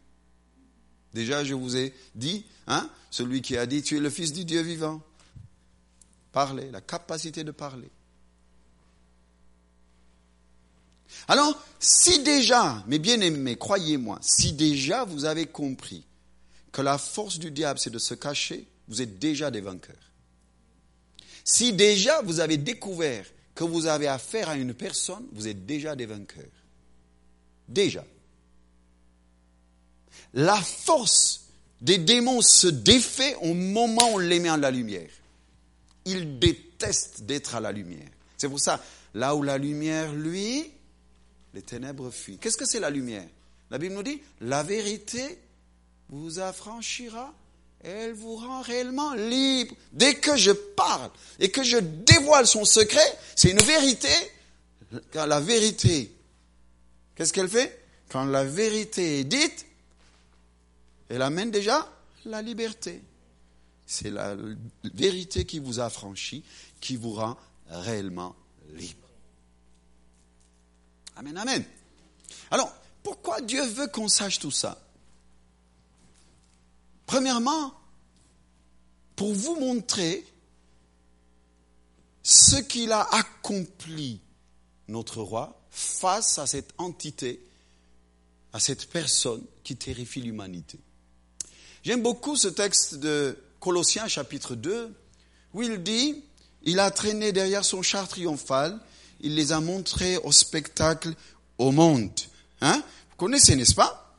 Déjà, 1.14 1.44
je 1.44 1.54
vous 1.54 1.76
ai 1.76 1.94
dit, 2.14 2.44
hein, 2.66 2.88
celui 3.10 3.42
qui 3.42 3.56
a 3.56 3.66
dit, 3.66 3.82
tu 3.82 3.96
es 3.96 4.00
le 4.00 4.10
fils 4.10 4.32
du 4.32 4.44
Dieu 4.44 4.60
vivant. 4.62 5.02
Parler, 6.32 6.70
la 6.70 6.80
capacité 6.80 7.44
de 7.44 7.50
parler. 7.50 7.90
Alors, 11.28 11.62
si 11.78 12.22
déjà, 12.22 12.82
mes 12.86 12.98
bien-aimés, 12.98 13.56
croyez-moi, 13.56 14.18
si 14.22 14.52
déjà 14.52 15.04
vous 15.04 15.24
avez 15.24 15.46
compris 15.46 16.04
que 16.72 16.82
la 16.82 16.96
force 16.96 17.38
du 17.38 17.50
diable, 17.50 17.78
c'est 17.78 17.90
de 17.90 17.98
se 17.98 18.14
cacher, 18.14 18.66
vous 18.88 19.02
êtes 19.02 19.18
déjà 19.18 19.50
des 19.50 19.60
vainqueurs. 19.60 20.10
Si 21.44 21.72
déjà 21.72 22.22
vous 22.22 22.40
avez 22.40 22.56
découvert 22.56 23.26
que 23.54 23.64
vous 23.64 23.86
avez 23.86 24.08
affaire 24.08 24.48
à 24.48 24.56
une 24.56 24.74
personne, 24.74 25.26
vous 25.32 25.48
êtes 25.48 25.66
déjà 25.66 25.94
des 25.94 26.06
vainqueurs. 26.06 26.44
Déjà. 27.68 28.04
La 30.34 30.56
force 30.56 31.46
des 31.80 31.98
démons 31.98 32.40
se 32.40 32.68
défait 32.68 33.36
au 33.42 33.54
moment 33.54 34.12
où 34.12 34.14
on 34.14 34.18
les 34.18 34.40
met 34.40 34.50
en 34.50 34.56
la 34.56 34.70
lumière. 34.70 35.10
Ils 36.04 36.38
détestent 36.38 37.22
d'être 37.22 37.54
à 37.54 37.60
la 37.60 37.72
lumière. 37.72 38.08
C'est 38.36 38.48
pour 38.48 38.60
ça, 38.60 38.82
là 39.14 39.34
où 39.34 39.42
la 39.42 39.58
lumière, 39.58 40.12
lui, 40.12 40.70
les 41.54 41.62
ténèbres 41.62 42.10
fuient. 42.10 42.38
Qu'est-ce 42.38 42.56
que 42.56 42.64
c'est 42.64 42.80
la 42.80 42.90
lumière? 42.90 43.26
La 43.70 43.78
Bible 43.78 43.94
nous 43.94 44.02
dit, 44.02 44.20
la 44.40 44.62
vérité 44.62 45.38
vous 46.08 46.40
affranchira, 46.40 47.32
elle 47.82 48.12
vous 48.12 48.36
rend 48.36 48.62
réellement 48.62 49.14
libre. 49.14 49.74
Dès 49.92 50.14
que 50.14 50.36
je 50.36 50.52
parle 50.52 51.10
et 51.40 51.50
que 51.50 51.62
je 51.62 51.78
dévoile 51.78 52.46
son 52.46 52.64
secret, 52.64 53.18
c'est 53.34 53.50
une 53.50 53.62
vérité. 53.62 54.08
Quand 55.12 55.26
la 55.26 55.40
vérité, 55.40 56.12
qu'est-ce 57.14 57.32
qu'elle 57.32 57.48
fait? 57.48 57.80
Quand 58.08 58.24
la 58.24 58.44
vérité 58.44 59.20
est 59.20 59.24
dite, 59.24 59.66
elle 61.12 61.20
amène 61.22 61.50
déjà 61.50 61.86
la 62.24 62.40
liberté. 62.40 63.02
C'est 63.84 64.10
la 64.10 64.34
vérité 64.94 65.44
qui 65.44 65.58
vous 65.58 65.78
affranchit, 65.78 66.42
qui 66.80 66.96
vous 66.96 67.12
rend 67.12 67.36
réellement 67.68 68.34
libre. 68.72 69.06
Amen, 71.16 71.36
amen. 71.36 71.64
Alors, 72.50 72.72
pourquoi 73.02 73.42
Dieu 73.42 73.62
veut 73.62 73.88
qu'on 73.88 74.08
sache 74.08 74.38
tout 74.38 74.50
ça? 74.50 74.80
Premièrement, 77.04 77.74
pour 79.14 79.34
vous 79.34 79.56
montrer 79.60 80.24
ce 82.22 82.56
qu'il 82.56 82.90
a 82.90 83.02
accompli, 83.14 84.22
notre 84.88 85.20
roi, 85.20 85.60
face 85.70 86.38
à 86.38 86.46
cette 86.46 86.72
entité, 86.78 87.44
à 88.54 88.60
cette 88.60 88.88
personne 88.88 89.44
qui 89.62 89.76
terrifie 89.76 90.22
l'humanité. 90.22 90.78
J'aime 91.82 92.02
beaucoup 92.02 92.36
ce 92.36 92.46
texte 92.46 92.96
de 92.96 93.36
Colossiens 93.58 94.06
chapitre 94.06 94.54
2, 94.54 94.94
où 95.52 95.62
il 95.62 95.82
dit, 95.82 96.22
il 96.62 96.78
a 96.78 96.90
traîné 96.92 97.32
derrière 97.32 97.64
son 97.64 97.82
char 97.82 98.06
triomphal, 98.06 98.78
il 99.20 99.34
les 99.34 99.50
a 99.50 99.60
montrés 99.60 100.16
au 100.18 100.30
spectacle 100.30 101.12
au 101.58 101.72
monde. 101.72 102.12
Hein? 102.60 102.80
Vous 103.10 103.16
connaissez, 103.16 103.56
n'est-ce 103.56 103.74
pas? 103.74 104.16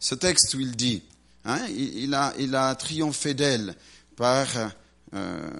Ce 0.00 0.14
texte 0.14 0.54
où 0.54 0.60
il 0.60 0.74
dit, 0.74 1.02
hein, 1.44 1.66
il, 1.68 2.14
a, 2.14 2.32
il 2.38 2.54
a 2.54 2.74
triomphé 2.74 3.34
d'elle 3.34 3.74
par... 4.16 4.46
Euh, 5.14 5.50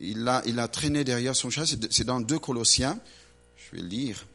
il, 0.00 0.28
a, 0.28 0.42
il 0.46 0.58
a 0.58 0.68
traîné 0.68 1.02
derrière 1.02 1.34
son 1.34 1.48
char, 1.48 1.66
c'est 1.66 2.04
dans 2.04 2.20
2 2.20 2.38
Colossiens, 2.38 2.98
je 3.56 3.76
vais 3.76 3.82
lire. 3.82 4.26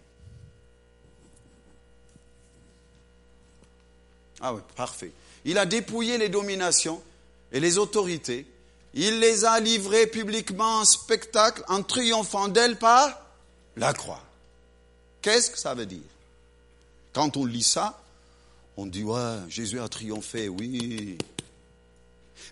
Ah 4.42 4.54
oui, 4.54 4.62
parfait. 4.76 5.12
Il 5.46 5.58
a 5.58 5.66
dépouillé 5.66 6.18
les 6.18 6.30
dominations 6.30 7.02
et 7.52 7.60
les 7.60 7.78
autorités. 7.78 8.46
Il 8.94 9.20
les 9.20 9.46
a 9.46 9.60
livrées 9.60 10.08
publiquement 10.08 10.80
en 10.80 10.86
spectacle 10.86 11.64
en 11.68 11.84
triomphant 11.84 12.48
d'elles 12.48 12.78
par 12.78 13.20
la 13.76 13.94
croix. 13.94 14.24
Qu'est-ce 15.22 15.52
que 15.52 15.58
ça 15.58 15.74
veut 15.74 15.86
dire? 15.86 16.00
Quand 17.14 17.38
on 17.38 17.46
lit 17.46 17.64
ça, 17.64 18.02
on 18.78 18.86
dit, 18.86 19.04
ouais, 19.04 19.38
Jésus 19.50 19.80
a 19.80 19.88
triomphé, 19.88 20.50
oui. 20.50 21.18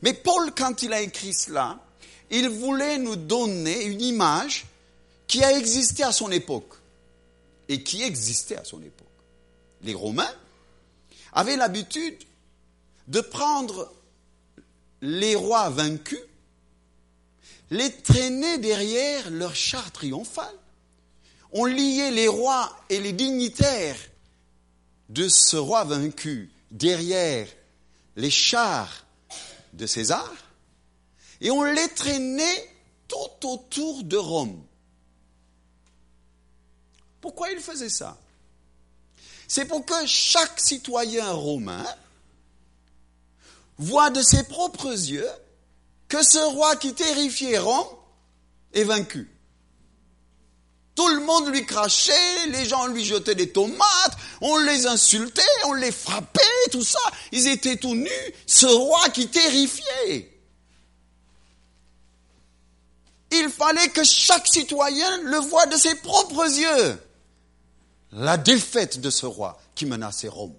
Mais 0.01 0.13
Paul, 0.13 0.51
quand 0.55 0.81
il 0.83 0.93
a 0.93 1.01
écrit 1.01 1.33
cela, 1.33 1.79
il 2.29 2.47
voulait 2.49 2.97
nous 2.97 3.15
donner 3.15 3.83
une 3.83 4.01
image 4.01 4.65
qui 5.27 5.43
a 5.43 5.57
existé 5.57 6.03
à 6.03 6.11
son 6.11 6.31
époque 6.31 6.73
et 7.67 7.83
qui 7.83 8.03
existait 8.03 8.57
à 8.57 8.63
son 8.63 8.81
époque. 8.81 9.07
Les 9.83 9.93
Romains 9.93 10.33
avaient 11.33 11.57
l'habitude 11.57 12.17
de 13.11 13.21
prendre 13.21 13.93
les 15.01 15.35
rois 15.35 15.69
vaincus, 15.69 16.19
les 17.69 17.91
traîner 18.01 18.57
derrière 18.57 19.29
leur 19.29 19.55
char 19.55 19.91
triomphal 19.91 20.53
on 21.51 21.65
liait 21.65 22.11
les 22.11 22.27
rois 22.27 22.75
et 22.89 22.99
les 22.99 23.13
dignitaires 23.13 23.99
de 25.09 25.27
ce 25.27 25.57
roi 25.57 25.83
vaincu 25.83 26.49
derrière 26.69 27.47
les 28.15 28.29
chars 28.29 29.05
de 29.73 29.85
César 29.85 30.31
et 31.41 31.51
on 31.51 31.63
les 31.63 31.89
traînait 31.89 32.69
tout 33.07 33.47
autour 33.47 34.03
de 34.03 34.17
Rome. 34.17 34.63
Pourquoi 37.19 37.51
il 37.51 37.59
faisait 37.59 37.89
ça? 37.89 38.17
C'est 39.47 39.65
pour 39.65 39.85
que 39.85 40.05
chaque 40.05 40.59
citoyen 40.59 41.29
romain 41.31 41.85
voit 43.81 44.11
de 44.11 44.21
ses 44.21 44.43
propres 44.43 44.91
yeux 44.91 45.27
que 46.07 46.23
ce 46.23 46.37
roi 46.37 46.75
qui 46.75 46.93
terrifiait 46.93 47.57
Rome 47.57 47.87
est 48.73 48.83
vaincu. 48.83 49.29
Tout 50.93 51.07
le 51.07 51.21
monde 51.21 51.47
lui 51.49 51.65
crachait, 51.65 52.47
les 52.49 52.65
gens 52.65 52.85
lui 52.87 53.03
jetaient 53.03 53.33
des 53.33 53.51
tomates, 53.51 54.17
on 54.41 54.57
les 54.59 54.85
insultait, 54.85 55.41
on 55.65 55.73
les 55.73 55.91
frappait, 55.91 56.41
tout 56.71 56.83
ça. 56.83 56.99
Ils 57.31 57.47
étaient 57.47 57.77
tout 57.77 57.95
nus. 57.95 58.33
Ce 58.45 58.67
roi 58.67 59.09
qui 59.09 59.27
terrifiait. 59.27 60.29
Il 63.31 63.49
fallait 63.49 63.89
que 63.89 64.03
chaque 64.03 64.47
citoyen 64.47 65.21
le 65.23 65.37
voie 65.37 65.65
de 65.65 65.77
ses 65.77 65.95
propres 65.95 66.45
yeux. 66.45 67.01
La 68.11 68.37
défaite 68.37 68.99
de 68.99 69.09
ce 69.09 69.25
roi 69.25 69.59
qui 69.73 69.85
menaçait 69.85 70.27
Rome. 70.27 70.53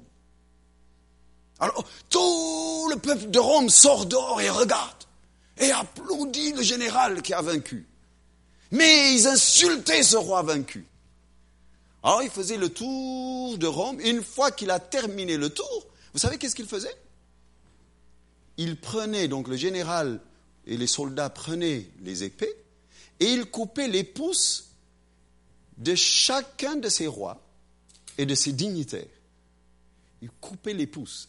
Alors, 1.63 1.85
tout 2.11 2.89
le 2.91 2.97
peuple 2.97 3.31
de 3.31 3.39
Rome 3.39 3.71
sort 3.71 4.07
dehors 4.07 4.41
et 4.41 4.51
regarde 4.51 5.05
et 5.59 5.71
applaudit 5.71 6.55
le 6.55 6.63
général 6.63 7.23
qui 7.23 7.33
a 7.33 7.41
vaincu. 7.41 7.87
Mais 8.73 9.15
ils 9.15 9.29
insultaient 9.29 10.03
ce 10.03 10.17
roi 10.17 10.43
vaincu. 10.43 10.85
Alors 12.03 12.21
il 12.25 12.31
faisait 12.31 12.57
le 12.57 12.69
tour 12.69 13.59
de 13.59 13.69
Rome. 13.69 14.01
Une 14.01 14.25
fois 14.25 14.51
qu'il 14.51 14.73
a 14.73 14.81
terminé 14.81 15.37
le 15.37 15.51
tour, 15.51 15.87
vous 16.13 16.19
savez 16.19 16.37
qu'est-ce 16.37 16.57
qu'il 16.57 16.67
faisait? 16.67 16.97
Il 18.57 18.77
prenait, 18.77 19.29
donc 19.29 19.47
le 19.47 19.57
général 19.57 20.21
et 20.67 20.77
les 20.77 20.89
soldats 20.89 21.31
prenaient 21.31 21.87
les 22.03 22.25
épées 22.25 22.57
et 23.21 23.27
il 23.27 23.45
coupait 23.45 23.87
les 23.87 24.03
pouces 24.03 24.71
de 25.79 25.95
chacun 25.95 26.75
de 26.75 26.89
ces 26.89 27.07
rois 27.07 27.41
et 28.19 28.27
de 28.27 28.35
ses 28.35 28.51
dignitaires. 28.51 29.07
Il 30.23 30.31
coupait 30.41 30.75
les 30.75 30.89
pouces. 30.89 31.29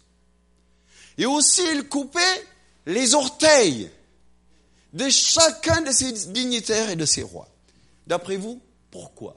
Et 1.17 1.25
aussi 1.25 1.61
il 1.73 1.87
coupait 1.87 2.47
les 2.85 3.13
orteils 3.13 3.89
de 4.93 5.09
chacun 5.09 5.81
de 5.81 5.91
ces 5.91 6.11
dignitaires 6.29 6.89
et 6.89 6.95
de 6.95 7.05
ces 7.05 7.23
rois. 7.23 7.49
D'après 8.05 8.37
vous, 8.37 8.61
pourquoi? 8.91 9.35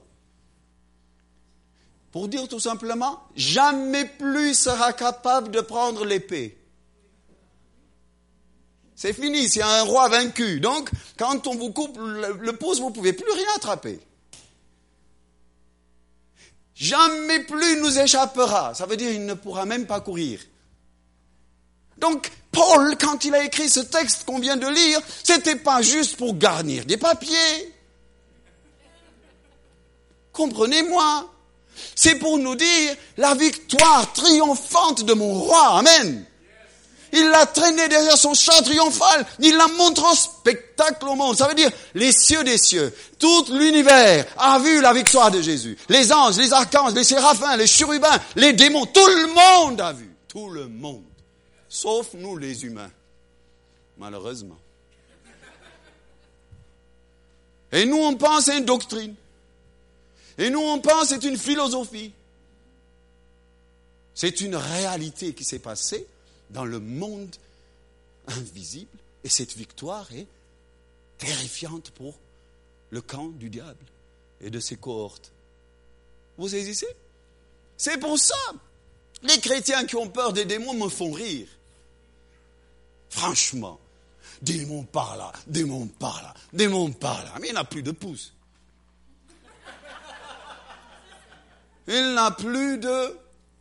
Pour 2.11 2.27
dire 2.27 2.47
tout 2.47 2.59
simplement, 2.59 3.21
jamais 3.35 4.05
plus 4.05 4.53
sera 4.53 4.93
capable 4.93 5.51
de 5.51 5.61
prendre 5.61 6.05
l'épée. 6.05 6.57
C'est 8.95 9.13
fini, 9.13 9.47
c'est 9.47 9.61
un 9.61 9.83
roi 9.83 10.09
vaincu. 10.09 10.59
Donc, 10.59 10.89
quand 11.17 11.45
on 11.45 11.55
vous 11.55 11.71
coupe 11.71 11.97
le, 11.99 12.51
pouce, 12.53 12.79
vous 12.79 12.89
ne 12.89 12.95
pouvez 12.95 13.13
plus 13.13 13.31
rien 13.31 13.45
attraper. 13.55 13.99
Jamais 16.73 17.43
plus 17.43 17.79
nous 17.79 17.99
échappera. 17.99 18.73
Ça 18.73 18.87
veut 18.87 18.97
dire 18.97 19.11
qu'il 19.11 19.25
ne 19.25 19.35
pourra 19.35 19.65
même 19.65 19.85
pas 19.85 20.01
courir. 20.01 20.39
Donc, 21.99 22.31
Paul, 22.51 22.97
quand 22.99 23.23
il 23.25 23.35
a 23.35 23.43
écrit 23.43 23.69
ce 23.69 23.79
texte 23.79 24.25
qu'on 24.25 24.39
vient 24.39 24.57
de 24.57 24.67
lire, 24.67 24.99
c'était 25.23 25.55
pas 25.55 25.81
juste 25.81 26.17
pour 26.17 26.35
garnir 26.35 26.85
des 26.85 26.97
papiers. 26.97 27.73
Comprenez-moi. 30.31 31.31
C'est 31.95 32.15
pour 32.15 32.37
nous 32.37 32.55
dire 32.55 32.95
la 33.17 33.35
victoire 33.35 34.11
triomphante 34.13 35.03
de 35.03 35.13
mon 35.13 35.33
roi. 35.33 35.79
Amen. 35.79 36.25
Il 37.13 37.25
l'a 37.29 37.45
traîné 37.45 37.87
derrière 37.87 38.17
son 38.17 38.33
char 38.33 38.61
triomphal. 38.63 39.25
Il 39.39 39.55
l'a 39.55 39.67
montré 39.67 40.05
en 40.05 40.13
spectacle 40.13 41.07
au 41.07 41.15
monde. 41.15 41.37
Ça 41.37 41.47
veut 41.47 41.55
dire 41.55 41.71
les 41.93 42.11
cieux 42.11 42.43
des 42.43 42.57
cieux. 42.57 42.93
Tout 43.17 43.45
l'univers 43.51 44.25
a 44.37 44.59
vu 44.59 44.81
la 44.81 44.93
victoire 44.93 45.31
de 45.31 45.41
Jésus. 45.41 45.77
Les 45.89 46.11
anges, 46.11 46.37
les 46.37 46.51
archanges, 46.53 46.93
les 46.93 47.03
séraphins, 47.03 47.55
les 47.55 47.67
chérubins, 47.67 48.19
les 48.35 48.53
démons. 48.53 48.85
Tout 48.85 49.07
le 49.07 49.27
monde 49.27 49.81
a 49.81 49.93
vu. 49.93 50.09
Tout 50.27 50.49
le 50.49 50.67
monde 50.67 51.06
sauf 51.69 52.13
nous 52.13 52.37
les 52.37 52.65
humains, 52.65 52.91
malheureusement. 53.97 54.57
Et 57.71 57.85
nous, 57.85 57.97
on 57.97 58.15
pense 58.15 58.47
à 58.49 58.57
une 58.57 58.65
doctrine. 58.65 59.15
Et 60.37 60.49
nous, 60.49 60.61
on 60.61 60.79
pense 60.79 61.09
c'est 61.09 61.23
une 61.23 61.37
philosophie. 61.37 62.13
C'est 64.13 64.41
une 64.41 64.55
réalité 64.55 65.33
qui 65.33 65.43
s'est 65.43 65.59
passée 65.59 66.07
dans 66.49 66.65
le 66.65 66.79
monde 66.79 67.35
invisible. 68.27 68.97
Et 69.23 69.29
cette 69.29 69.55
victoire 69.55 70.11
est 70.13 70.27
terrifiante 71.17 71.91
pour 71.91 72.15
le 72.89 73.01
camp 73.01 73.27
du 73.27 73.49
diable 73.49 73.85
et 74.41 74.49
de 74.49 74.59
ses 74.59 74.77
cohortes. 74.77 75.31
Vous 76.37 76.49
saisissez? 76.49 76.87
C'est 77.75 77.99
pour 77.99 78.17
ça. 78.17 78.35
Les 79.23 79.39
chrétiens 79.39 79.85
qui 79.85 79.95
ont 79.95 80.09
peur 80.09 80.33
des 80.33 80.45
démons 80.45 80.73
me 80.73 80.89
font 80.89 81.11
rire. 81.11 81.47
Franchement, 83.09 83.79
démon 84.41 84.83
par 84.83 85.17
là, 85.17 85.31
démon 85.47 85.87
par 85.87 86.21
là, 86.21 86.33
démon 86.53 86.91
par 86.91 87.23
là. 87.23 87.33
Mais 87.41 87.49
il 87.49 87.53
n'a 87.53 87.63
plus 87.63 87.83
de 87.83 87.91
pouce. 87.91 88.33
Il 91.87 92.13
n'a 92.13 92.31
plus 92.31 92.77
de 92.79 93.17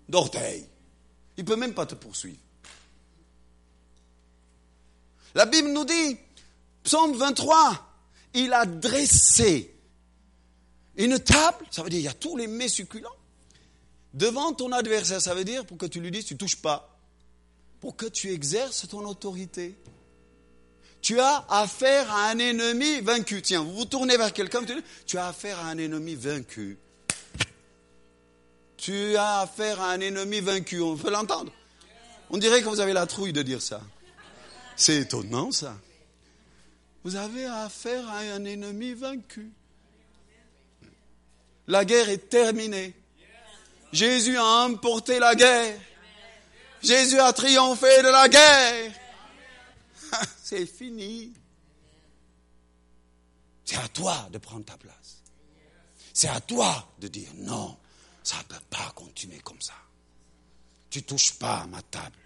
d'orteil. 0.09 0.67
Il 1.37 1.45
ne 1.45 1.49
peut 1.49 1.57
même 1.57 1.75
pas 1.75 1.87
te 1.87 1.95
poursuivre. 1.95 2.39
La 5.35 5.47
Bible 5.47 5.69
nous 5.69 5.85
dit, 5.85 6.17
psaume 6.83 7.17
23, 7.17 7.87
il 8.35 8.53
a 8.53 8.65
dressé 8.65 9.75
une 10.97 11.19
table, 11.19 11.67
ça 11.71 11.83
veut 11.83 11.91
dire 11.91 12.01
il 12.01 12.05
y 12.05 12.09
a 12.09 12.15
tous 12.15 12.37
les 12.37 12.47
mets 12.47 12.69
succulents, 12.69 13.17
devant 14.15 14.55
ton 14.55 14.73
adversaire. 14.73 15.21
Ça 15.21 15.35
veut 15.35 15.45
dire 15.45 15.67
pour 15.67 15.77
que 15.77 15.87
tu 15.87 16.01
lui 16.01 16.11
dises, 16.11 16.25
tu 16.25 16.37
touches 16.37 16.57
pas 16.57 16.96
que 17.92 18.07
tu 18.07 18.33
exerces 18.33 18.88
ton 18.88 19.05
autorité. 19.07 19.77
Tu 21.03 21.20
as 21.20 21.44
affaire 21.49 22.11
à 22.12 22.31
un 22.31 22.38
ennemi 22.38 23.01
vaincu. 23.01 23.42
Tiens, 23.42 23.62
vous 23.62 23.75
vous 23.75 23.85
tournez 23.85 24.16
vers 24.16 24.33
quelqu'un, 24.33 24.62
tu 25.07 25.18
as 25.18 25.29
affaire 25.29 25.59
à 25.61 25.68
un 25.68 25.79
ennemi 25.79 26.14
vaincu. 26.14 26.79
Tu 28.77 29.16
as 29.16 29.40
affaire 29.40 29.81
à 29.81 29.92
un 29.92 30.01
ennemi 30.01 30.40
vaincu. 30.40 30.81
On 30.81 30.96
peut 30.96 31.11
l'entendre. 31.11 31.53
On 32.31 32.38
dirait 32.38 32.61
que 32.61 32.68
vous 32.68 32.81
avez 32.81 32.92
la 32.92 33.07
trouille 33.07 33.33
de 33.33 33.42
dire 33.42 33.62
ça. 33.62 33.81
C'est 34.77 34.96
étonnant 34.96 35.53
ça. 35.53 35.77
Vous 37.05 37.16
avez 37.16 37.44
affaire 37.44 38.09
à 38.09 38.18
un 38.18 38.44
ennemi 38.44 38.92
vaincu. 38.92 39.53
La 41.68 41.85
guerre 41.85 42.09
est 42.09 42.29
terminée. 42.29 42.94
Jésus 43.92 44.37
a 44.37 44.66
emporté 44.66 45.18
la 45.18 45.35
guerre. 45.35 45.79
Jésus 46.83 47.19
a 47.19 47.33
triomphé 47.33 48.03
de 48.03 48.09
la 48.09 48.29
guerre. 48.29 48.93
C'est 50.43 50.67
fini. 50.67 51.33
C'est 53.65 53.77
à 53.77 53.89
toi 53.89 54.29
de 54.33 54.39
prendre 54.39 54.65
ta 54.65 54.77
place. 54.77 55.23
C'est 56.12 56.29
à 56.29 56.41
toi 56.41 56.93
de 56.99 57.09
dire 57.09 57.29
non, 57.35 57.77
ça 58.23 58.37
ne 58.39 58.43
peut 58.45 58.65
pas 58.71 58.93
continuer 58.95 59.41
comme 59.41 59.61
ça. 59.61 59.75
Tu 60.89 61.03
touches 61.03 61.35
pas 61.35 61.59
à 61.59 61.67
ma 61.67 61.83
table. 61.83 62.17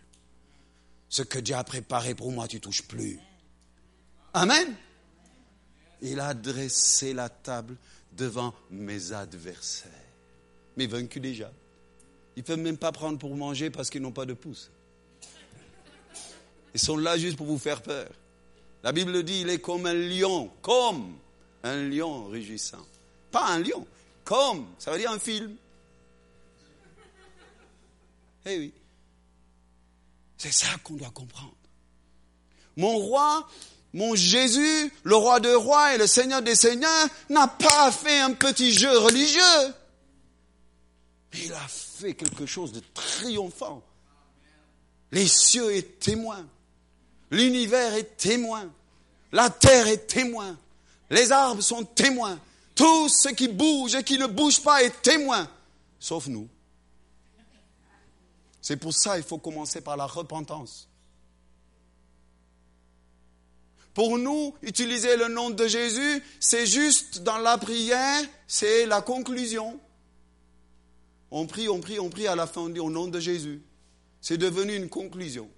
Ce 1.09 1.23
que 1.23 1.39
Dieu 1.39 1.57
a 1.57 1.65
préparé 1.65 2.15
pour 2.15 2.31
moi, 2.31 2.47
tu 2.47 2.61
touches 2.61 2.83
plus. 2.83 3.19
Amen. 4.33 4.77
Il 6.03 6.21
a 6.21 6.35
dressé 6.35 7.13
la 7.13 7.29
table 7.29 7.77
devant 8.13 8.55
mes 8.71 9.13
adversaires. 9.13 9.91
Mais 10.77 10.87
vaincus 10.87 11.21
déjà. 11.21 11.51
Ils 12.40 12.42
ne 12.42 12.46
peuvent 12.46 12.59
même 12.59 12.79
pas 12.79 12.90
prendre 12.90 13.18
pour 13.18 13.37
manger 13.37 13.68
parce 13.68 13.90
qu'ils 13.90 14.00
n'ont 14.00 14.12
pas 14.12 14.24
de 14.24 14.33
pouce. 14.33 14.70
Ils 16.72 16.81
sont 16.81 16.96
là 16.96 17.18
juste 17.18 17.37
pour 17.37 17.46
vous 17.46 17.59
faire 17.59 17.83
peur. 17.83 18.09
La 18.83 18.92
Bible 18.92 19.22
dit, 19.24 19.42
il 19.42 19.50
est 19.50 19.59
comme 19.59 19.85
un 19.85 19.92
lion, 19.92 20.50
comme 20.62 21.18
un 21.62 21.76
lion 21.83 22.29
rugissant. 22.29 22.87
Pas 23.31 23.46
un 23.46 23.59
lion, 23.59 23.87
comme, 24.24 24.68
ça 24.79 24.90
veut 24.90 24.96
dire 24.96 25.11
un 25.11 25.18
film. 25.18 25.55
Eh 28.46 28.59
oui. 28.59 28.72
C'est 30.38 30.53
ça 30.53 30.68
qu'on 30.83 30.94
doit 30.94 31.11
comprendre. 31.11 31.53
Mon 32.79 32.96
roi, 32.96 33.46
mon 33.92 34.14
Jésus, 34.14 34.90
le 35.03 35.14
roi 35.14 35.40
de 35.40 35.53
rois 35.53 35.94
et 35.94 35.98
le 35.98 36.07
Seigneur 36.07 36.40
des 36.40 36.55
seigneurs, 36.55 37.07
n'a 37.29 37.48
pas 37.48 37.92
fait 37.92 38.20
un 38.20 38.33
petit 38.33 38.72
jeu 38.72 38.96
religieux. 38.96 39.74
Il 41.35 41.53
a 41.53 41.68
quelque 42.15 42.47
chose 42.47 42.73
de 42.73 42.83
triomphant. 42.95 43.83
Les 45.13 45.27
cieux 45.27 45.75
est 45.75 45.99
témoin. 46.01 46.47
L'univers 47.31 47.95
est 47.95 48.17
témoin. 48.17 48.71
La 49.33 49.51
terre 49.51 49.87
est 49.87 50.07
témoin. 50.07 50.59
Les 51.11 51.33
arbres 51.33 51.63
sont 51.63 51.85
témoins. 51.85 52.39
Tout 52.75 53.09
ce 53.09 53.29
qui 53.29 53.49
bouge 53.49 53.95
et 53.95 54.03
qui 54.03 54.19
ne 54.19 54.27
bouge 54.27 54.63
pas 54.63 54.83
est 54.83 55.03
témoin. 55.03 55.49
Sauf 55.99 56.27
nous. 56.27 56.49
C'est 58.63 58.77
pour 58.77 58.93
ça 58.93 59.17
qu'il 59.17 59.25
faut 59.25 59.39
commencer 59.39 59.81
par 59.81 59.97
la 59.97 60.07
repentance. 60.07 60.89
Pour 63.95 64.19
nous, 64.19 64.55
utiliser 64.63 65.17
le 65.17 65.29
nom 65.29 65.51
de 65.51 65.67
Jésus, 65.67 66.23
c'est 66.39 66.67
juste 66.67 67.23
dans 67.23 67.39
la 67.39 67.59
prière, 67.59 68.23
c'est 68.47 68.87
la 68.87 69.03
conclusion. 69.03 69.81
On 71.31 71.47
prie, 71.47 71.69
on 71.69 71.81
prie, 71.81 71.99
on 71.99 72.11
prie, 72.11 72.27
à 72.27 72.35
la 72.35 72.47
fin 72.47 72.62
on 72.62 72.69
dit 72.69 72.81
au 72.81 72.90
nom 72.90 73.07
de 73.07 73.21
Jésus. 73.21 73.62
C'est 74.21 74.38
devenu 74.38 74.75
une 74.75 74.88
conclusion. 74.88 75.49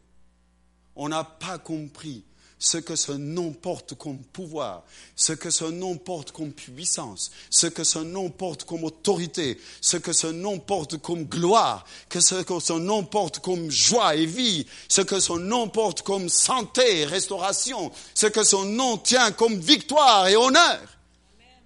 On 0.95 1.09
n'a 1.09 1.25
pas 1.25 1.59
compris 1.59 2.25
ce 2.63 2.79
que 2.79 2.95
ce 2.95 3.11
nom 3.11 3.53
porte 3.53 3.95
comme 3.95 4.19
pouvoir, 4.19 4.85
ce 5.17 5.33
que 5.33 5.51
ce 5.51 5.65
nom 5.65 5.97
porte 5.97 6.31
comme 6.31 6.53
puissance, 6.53 7.33
ce 7.51 7.67
que 7.67 7.83
ce 7.83 7.99
nom 7.99 8.31
porte 8.31 8.63
comme 8.63 8.85
autorité, 8.85 9.59
ce 9.81 9.97
que 9.97 10.13
ce 10.13 10.29
nom 10.29 10.61
porte 10.61 10.99
comme 10.99 11.25
gloire, 11.25 11.85
que 12.09 12.21
ce 12.21 12.37
que 12.43 12.61
ce 12.61 12.75
nom 12.75 13.03
porte 13.05 13.41
comme 13.41 13.69
joie 13.69 14.15
et 14.15 14.27
vie, 14.27 14.65
ce 14.89 15.01
que 15.01 15.19
son 15.19 15.39
nom 15.39 15.69
porte 15.69 16.03
comme 16.03 16.29
santé 16.29 17.01
et 17.01 17.05
restauration, 17.05 17.91
ce 18.15 18.29
que 18.29 18.45
son 18.45 18.65
nom 18.65 18.97
tient 18.97 19.33
comme 19.33 19.59
victoire 19.59 20.29
et 20.29 20.37
honneur. 20.37 20.81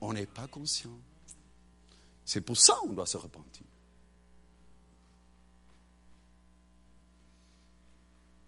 On 0.01 0.15
n'est 0.15 0.25
pas 0.25 0.47
conscient. 0.47 0.91
C'est 2.25 2.41
pour 2.41 2.57
ça 2.57 2.75
qu'on 2.81 2.95
doit 2.95 3.07
se 3.07 3.19
repentir. 3.19 3.56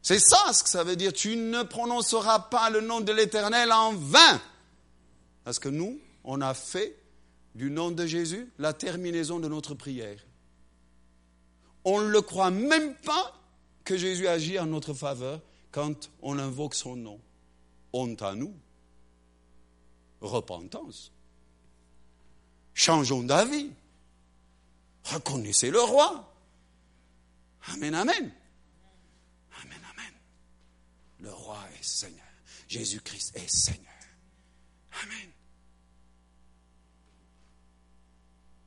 C'est 0.08 0.20
ça 0.20 0.54
ce 0.54 0.62
que 0.62 0.70
ça 0.70 0.84
veut 0.84 0.96
dire. 0.96 1.12
Tu 1.12 1.36
ne 1.36 1.62
prononceras 1.62 2.38
pas 2.38 2.70
le 2.70 2.80
nom 2.80 3.02
de 3.02 3.12
l'Éternel 3.12 3.70
en 3.70 3.92
vain. 3.92 4.40
Parce 5.44 5.58
que 5.58 5.68
nous, 5.68 6.00
on 6.24 6.40
a 6.40 6.54
fait 6.54 6.98
du 7.54 7.70
nom 7.70 7.90
de 7.90 8.06
Jésus 8.06 8.50
la 8.58 8.72
terminaison 8.72 9.38
de 9.38 9.48
notre 9.48 9.74
prière. 9.74 10.18
On 11.84 12.00
ne 12.00 12.08
le 12.08 12.22
croit 12.22 12.50
même 12.50 12.94
pas 12.94 13.38
que 13.84 13.98
Jésus 13.98 14.26
agit 14.26 14.58
en 14.58 14.64
notre 14.64 14.94
faveur 14.94 15.42
quand 15.72 16.08
on 16.22 16.38
invoque 16.38 16.74
son 16.74 16.96
nom. 16.96 17.20
Honte 17.92 18.22
à 18.22 18.34
nous. 18.34 18.54
Repentance. 20.22 21.12
Changeons 22.72 23.24
d'avis. 23.24 23.68
Reconnaissez 25.04 25.70
le 25.70 25.82
roi. 25.82 26.32
Amen, 27.74 27.94
amen. 27.94 28.32
Le 31.20 31.32
roi 31.32 31.58
est 31.77 31.77
Seigneur. 31.88 32.26
Jésus-Christ 32.68 33.36
est 33.36 33.48
Seigneur. 33.48 33.84
Amen. 35.02 35.30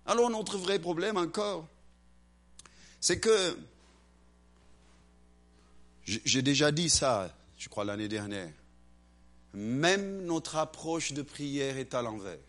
Alors 0.05 0.29
notre 0.29 0.57
vrai 0.57 0.79
problème 0.79 1.17
encore, 1.17 1.67
c'est 2.99 3.19
que, 3.19 3.57
j'ai 6.03 6.41
déjà 6.41 6.71
dit 6.71 6.89
ça, 6.89 7.35
je 7.57 7.69
crois 7.69 7.85
l'année 7.85 8.07
dernière, 8.07 8.51
même 9.53 10.25
notre 10.25 10.57
approche 10.57 11.13
de 11.13 11.21
prière 11.21 11.77
est 11.77 11.93
à 11.93 12.01
l'envers. 12.01 12.39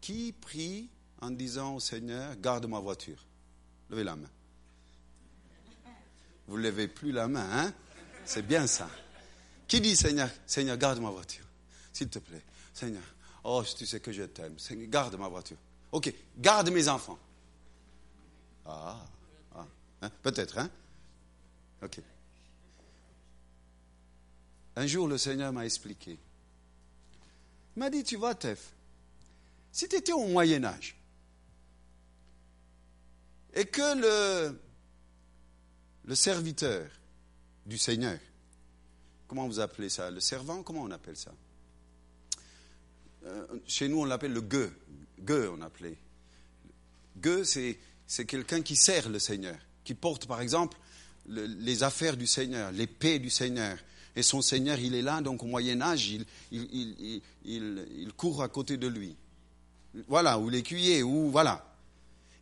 Qui 0.00 0.32
prie 0.32 0.88
en 1.20 1.30
disant 1.30 1.76
au 1.76 1.80
Seigneur, 1.80 2.34
garde 2.36 2.66
ma 2.66 2.80
voiture 2.80 3.24
Levez 3.88 4.04
la 4.04 4.16
main. 4.16 4.30
Vous 6.46 6.56
ne 6.56 6.62
levez 6.62 6.88
plus 6.88 7.12
la 7.12 7.28
main, 7.28 7.48
hein 7.50 7.72
C'est 8.24 8.46
bien 8.46 8.66
ça. 8.66 8.88
Qui 9.66 9.80
dit 9.80 9.96
Seigneur, 9.96 10.28
Seigneur, 10.46 10.76
garde 10.76 11.00
ma 11.00 11.10
voiture, 11.10 11.46
s'il 11.92 12.08
te 12.08 12.18
plaît. 12.18 12.42
Seigneur, 12.74 13.02
oh, 13.44 13.62
tu 13.76 13.86
sais 13.86 14.00
que 14.00 14.12
je 14.12 14.24
t'aime. 14.24 14.58
Seigneur, 14.58 14.88
garde 14.88 15.16
ma 15.16 15.28
voiture. 15.28 15.56
Ok, 15.92 16.12
garde 16.38 16.70
mes 16.70 16.88
enfants. 16.88 17.18
Ah, 18.66 19.04
ah 19.54 19.66
hein? 20.02 20.10
peut-être, 20.22 20.58
hein 20.58 20.70
Ok. 21.82 22.00
Un 24.76 24.86
jour, 24.86 25.08
le 25.08 25.18
Seigneur 25.18 25.52
m'a 25.52 25.64
expliqué. 25.64 26.18
Il 27.76 27.80
m'a 27.80 27.90
dit, 27.90 28.04
tu 28.04 28.16
vois, 28.16 28.34
Tef, 28.34 28.72
si 29.70 29.88
tu 29.88 29.96
étais 29.96 30.12
au 30.12 30.26
Moyen 30.26 30.64
Âge 30.64 30.96
et 33.54 33.66
que 33.66 34.00
le, 34.00 34.60
le 36.04 36.14
serviteur 36.14 36.86
du 37.66 37.78
Seigneur. 37.78 38.18
Comment 39.28 39.46
vous 39.46 39.60
appelez 39.60 39.88
ça? 39.88 40.10
Le 40.10 40.20
servant? 40.20 40.62
Comment 40.62 40.82
on 40.82 40.90
appelle 40.90 41.16
ça? 41.16 41.32
Euh, 43.24 43.46
Chez 43.66 43.88
nous, 43.88 44.00
on 44.00 44.04
l'appelle 44.04 44.32
le 44.32 44.40
gueux. 44.40 44.72
Gueux, 45.20 45.50
on 45.56 45.62
appelait. 45.62 45.96
Gueux, 47.16 47.44
c'est, 47.44 47.78
quelqu'un 48.26 48.62
qui 48.62 48.76
sert 48.76 49.08
le 49.08 49.18
Seigneur, 49.18 49.56
qui 49.84 49.94
porte, 49.94 50.26
par 50.26 50.40
exemple, 50.40 50.76
les 51.26 51.82
affaires 51.82 52.16
du 52.16 52.26
Seigneur, 52.26 52.72
l'épée 52.72 53.18
du 53.18 53.30
Seigneur. 53.30 53.78
Et 54.16 54.22
son 54.22 54.42
Seigneur, 54.42 54.78
il 54.78 54.94
est 54.94 55.02
là, 55.02 55.22
donc 55.22 55.42
au 55.42 55.46
Moyen 55.46 55.80
Âge, 55.80 56.08
il, 56.08 56.26
il, 56.50 57.22
il, 57.44 57.86
il 57.98 58.12
court 58.12 58.42
à 58.42 58.48
côté 58.48 58.76
de 58.76 58.88
lui. 58.88 59.16
Voilà, 60.08 60.38
ou 60.38 60.48
l'écuyer, 60.48 61.02
ou 61.02 61.30
voilà. 61.30 61.71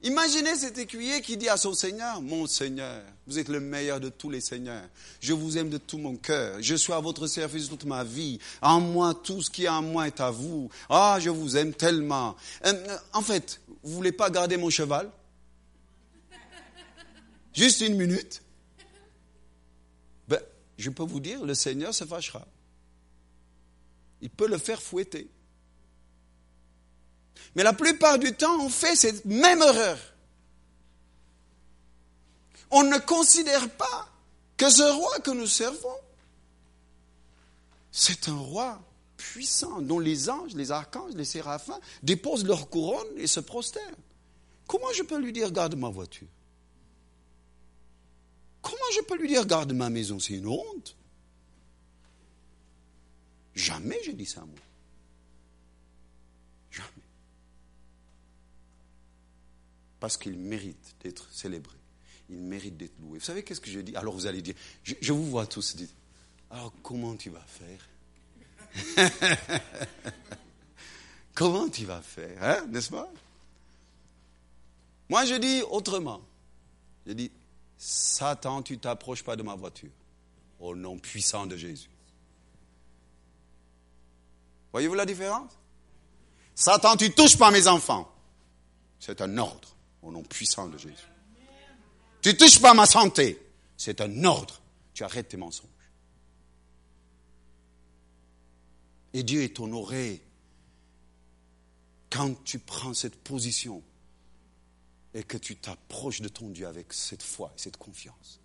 Imaginez 0.02 0.54
cet 0.56 0.78
écuyer 0.78 1.20
qui 1.20 1.36
dit 1.36 1.50
à 1.50 1.58
son 1.58 1.74
Seigneur, 1.74 2.22
mon 2.22 2.46
Seigneur, 2.46 3.02
vous 3.26 3.38
êtes 3.38 3.48
le 3.48 3.60
meilleur 3.60 4.00
de 4.00 4.08
tous 4.08 4.30
les 4.30 4.40
seigneurs. 4.40 4.88
Je 5.20 5.34
vous 5.34 5.58
aime 5.58 5.68
de 5.68 5.76
tout 5.76 5.98
mon 5.98 6.16
cœur. 6.16 6.56
Je 6.62 6.74
suis 6.74 6.94
à 6.94 7.00
votre 7.00 7.26
service 7.26 7.68
toute 7.68 7.84
ma 7.84 8.02
vie. 8.02 8.38
En 8.62 8.80
moi, 8.80 9.12
tout 9.14 9.42
ce 9.42 9.50
qui 9.50 9.64
est 9.64 9.68
en 9.68 9.82
moi 9.82 10.06
est 10.06 10.20
à 10.20 10.30
vous. 10.30 10.70
Ah, 10.88 11.18
je 11.20 11.28
vous 11.28 11.58
aime 11.58 11.74
tellement. 11.74 12.34
Euh, 12.64 12.98
en 13.12 13.20
fait, 13.20 13.60
vous 13.82 13.92
voulez 13.92 14.12
pas 14.12 14.30
garder 14.30 14.56
mon 14.56 14.70
cheval? 14.70 15.10
Juste 17.52 17.82
une 17.82 17.96
minute. 17.96 18.42
Ben, 20.28 20.40
je 20.78 20.88
peux 20.88 21.02
vous 21.02 21.20
dire, 21.20 21.44
le 21.44 21.54
Seigneur 21.54 21.94
se 21.94 22.04
fâchera. 22.04 22.46
Il 24.22 24.30
peut 24.30 24.48
le 24.48 24.56
faire 24.56 24.80
fouetter. 24.80 25.28
Mais 27.54 27.62
la 27.62 27.72
plupart 27.72 28.18
du 28.18 28.32
temps, 28.32 28.60
on 28.60 28.68
fait 28.68 28.96
cette 28.96 29.24
même 29.24 29.60
erreur. 29.60 29.98
On 32.70 32.84
ne 32.84 32.98
considère 32.98 33.68
pas 33.70 34.08
que 34.56 34.70
ce 34.70 34.82
roi 34.82 35.18
que 35.20 35.32
nous 35.32 35.46
servons, 35.46 35.98
c'est 37.90 38.28
un 38.28 38.38
roi 38.38 38.80
puissant 39.16 39.82
dont 39.82 39.98
les 39.98 40.30
anges, 40.30 40.54
les 40.54 40.70
archanges, 40.70 41.14
les 41.14 41.24
séraphins 41.24 41.80
déposent 42.02 42.44
leur 42.44 42.68
couronne 42.70 43.08
et 43.16 43.26
se 43.26 43.40
prosternent. 43.40 43.94
Comment 44.66 44.92
je 44.94 45.02
peux 45.02 45.18
lui 45.18 45.32
dire 45.32 45.50
garde 45.50 45.74
ma 45.74 45.88
voiture? 45.88 46.28
Comment 48.62 48.76
je 48.94 49.00
peux 49.02 49.16
lui 49.16 49.28
dire 49.28 49.46
garde 49.46 49.72
ma 49.72 49.90
maison? 49.90 50.18
C'est 50.20 50.34
une 50.34 50.46
honte. 50.46 50.96
Jamais 53.54 53.98
j'ai 54.04 54.12
dit 54.12 54.26
ça 54.26 54.40
moi. 54.40 54.58
Jamais. 56.70 56.88
Parce 60.00 60.16
qu'il 60.16 60.36
mérite 60.38 60.96
d'être 61.02 61.30
célébré. 61.30 61.76
Il 62.30 62.38
mérite 62.38 62.76
d'être 62.76 62.98
loué. 63.00 63.18
Vous 63.18 63.24
savez 63.24 63.44
qu'est-ce 63.44 63.60
que 63.60 63.70
je 63.70 63.80
dis? 63.80 63.94
Alors 63.94 64.14
vous 64.14 64.26
allez 64.26 64.40
dire, 64.40 64.54
je, 64.82 65.12
vous 65.12 65.26
vois 65.26 65.46
tous 65.46 65.76
dire, 65.76 65.88
alors 66.50 66.72
comment 66.82 67.14
tu 67.16 67.30
vas 67.30 67.44
faire? 67.46 67.86
Comment 71.34 71.68
tu 71.68 71.86
vas 71.86 72.02
faire, 72.02 72.42
hein, 72.42 72.66
n'est-ce 72.68 72.90
pas? 72.90 73.10
Moi 75.08 75.24
je 75.24 75.34
dis 75.34 75.62
autrement. 75.62 76.20
Je 77.06 77.12
dis, 77.12 77.30
Satan, 77.78 78.62
tu 78.62 78.78
t'approches 78.78 79.24
pas 79.24 79.36
de 79.36 79.42
ma 79.42 79.54
voiture. 79.54 79.90
Au 80.60 80.76
nom 80.76 80.98
puissant 80.98 81.46
de 81.46 81.56
Jésus. 81.56 81.88
Voyez-vous 84.72 84.94
la 84.94 85.06
différence? 85.06 85.50
Satan, 86.54 86.96
tu 86.96 87.10
touches 87.12 87.38
pas 87.38 87.50
mes 87.50 87.66
enfants. 87.66 88.12
C'est 88.98 89.20
un 89.22 89.38
ordre 89.38 89.74
au 90.02 90.12
nom 90.12 90.22
puissant 90.22 90.68
de 90.68 90.78
Jésus. 90.78 90.94
Tu 92.22 92.36
touches 92.36 92.60
pas 92.60 92.74
ma 92.74 92.86
santé. 92.86 93.40
C'est 93.76 94.00
un 94.00 94.24
ordre. 94.24 94.60
Tu 94.92 95.04
arrêtes 95.04 95.28
tes 95.28 95.36
mensonges. 95.36 95.68
Et 99.12 99.22
Dieu 99.22 99.42
est 99.42 99.58
honoré 99.58 100.22
quand 102.10 102.44
tu 102.44 102.58
prends 102.58 102.94
cette 102.94 103.16
position 103.16 103.82
et 105.14 105.24
que 105.24 105.36
tu 105.36 105.56
t'approches 105.56 106.20
de 106.20 106.28
ton 106.28 106.48
Dieu 106.48 106.66
avec 106.66 106.92
cette 106.92 107.22
foi 107.22 107.52
et 107.56 107.58
cette 107.58 107.76
confiance. 107.76 108.40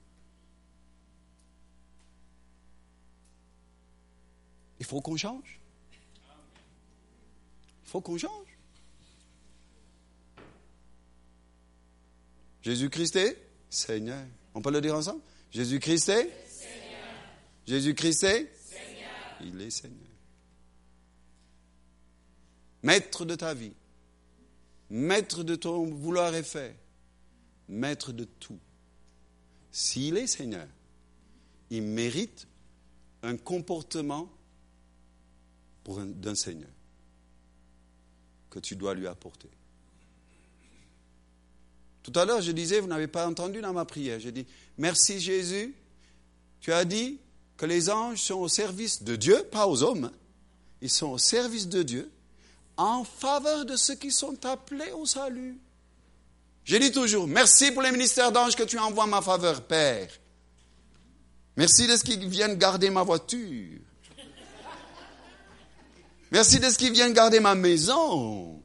Il 4.80 4.86
faut 4.86 5.02
qu'on 5.02 5.18
change. 5.18 5.60
Il 7.84 7.90
faut 7.90 8.02
qu'on 8.02 8.18
change. 8.18 8.55
Jésus-Christ 12.66 13.16
est 13.16 13.38
Seigneur. 13.70 14.26
On 14.54 14.62
peut 14.62 14.72
le 14.72 14.82
dire 14.82 14.96
ensemble? 14.96 15.22
Jésus-Christ 15.52 16.10
est 16.10 16.30
Seigneur. 16.50 17.08
Jésus-Christ 17.66 18.24
est 18.24 18.52
Seigneur. 18.58 19.12
Il 19.42 19.62
est 19.62 19.70
Seigneur. 19.70 20.00
Maître 22.84 23.24
de 23.24 23.36
ta 23.36 23.54
vie 23.54 23.74
maître 24.90 25.44
de 25.44 25.56
ton 25.56 25.86
vouloir 25.86 26.34
et 26.36 26.44
faire, 26.44 26.76
maître 27.68 28.12
de 28.12 28.26
tout. 28.26 28.60
S'il 29.72 30.18
est 30.18 30.28
Seigneur, 30.28 30.68
il 31.70 31.84
mérite 31.84 32.48
un 33.24 33.38
comportement 33.38 34.30
d'un 35.86 36.36
Seigneur 36.36 36.70
que 38.50 38.60
tu 38.60 38.76
dois 38.76 38.94
lui 38.94 39.08
apporter. 39.08 39.50
Tout 42.06 42.20
à 42.20 42.24
l'heure, 42.24 42.40
je 42.40 42.52
disais, 42.52 42.80
vous 42.80 42.88
n'avez 42.88 43.08
pas 43.08 43.28
entendu 43.28 43.62
dans 43.62 43.74
ma 43.74 43.84
prière, 43.84 44.20
j'ai 44.20 44.32
dit, 44.32 44.46
merci 44.78 45.20
Jésus, 45.20 45.74
tu 46.62 46.72
as 46.72 46.86
dit 46.86 47.18
que 47.58 47.66
les 47.66 47.90
anges 47.90 48.22
sont 48.22 48.36
au 48.36 48.48
service 48.48 49.02
de 49.02 49.16
Dieu, 49.16 49.44
pas 49.52 49.66
aux 49.66 49.82
hommes, 49.82 50.12
ils 50.82 50.90
sont 50.92 51.08
au 51.08 51.18
service 51.18 51.68
de 51.68 51.82
Dieu 51.82 52.12
en 52.78 53.04
faveur 53.04 53.66
de 53.66 53.76
ceux 53.76 53.96
qui 53.96 54.12
sont 54.12 54.46
appelés 54.46 54.92
au 54.92 55.08
salut. 55.08 55.58
Je 56.64 56.78
dis 56.78 56.92
toujours, 56.92 57.26
merci 57.26 57.72
pour 57.72 57.82
les 57.82 57.92
ministères 57.92 58.32
d'anges 58.32 58.56
que 58.56 58.62
tu 58.62 58.78
envoies 58.78 59.06
en 59.06 59.08
ma 59.08 59.24
faveur, 59.24 59.64
Père. 59.64 60.12
Merci 61.58 61.88
de 61.88 61.96
ce 61.96 62.04
qu'ils 62.04 62.28
viennent 62.28 62.60
garder 62.60 62.92
ma 62.92 63.02
voiture. 63.02 63.80
Merci 66.30 66.60
de 66.60 66.70
ce 66.70 66.78
qu'ils 66.78 66.94
viennent 66.94 67.14
garder 67.14 67.40
ma 67.40 67.56
maison. 67.56 68.62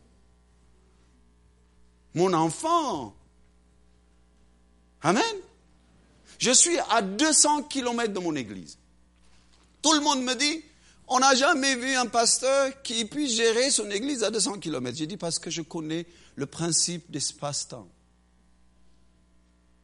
Mon 2.12 2.34
enfant. 2.34 3.14
Amen. 5.02 5.22
Je 6.38 6.50
suis 6.50 6.78
à 6.90 7.02
200 7.02 7.64
kilomètres 7.64 8.12
de 8.12 8.18
mon 8.18 8.34
église. 8.34 8.78
Tout 9.82 9.92
le 9.92 10.00
monde 10.00 10.22
me 10.22 10.34
dit, 10.34 10.62
on 11.08 11.18
n'a 11.18 11.34
jamais 11.34 11.74
vu 11.74 11.94
un 11.94 12.06
pasteur 12.06 12.82
qui 12.82 13.04
puisse 13.04 13.34
gérer 13.36 13.70
son 13.70 13.90
église 13.90 14.22
à 14.22 14.30
200 14.30 14.58
km. 14.58 14.96
J'ai 14.96 15.06
dit 15.06 15.16
parce 15.16 15.38
que 15.38 15.50
je 15.50 15.62
connais 15.62 16.06
le 16.36 16.46
principe 16.46 17.10
d'espace-temps. 17.10 17.88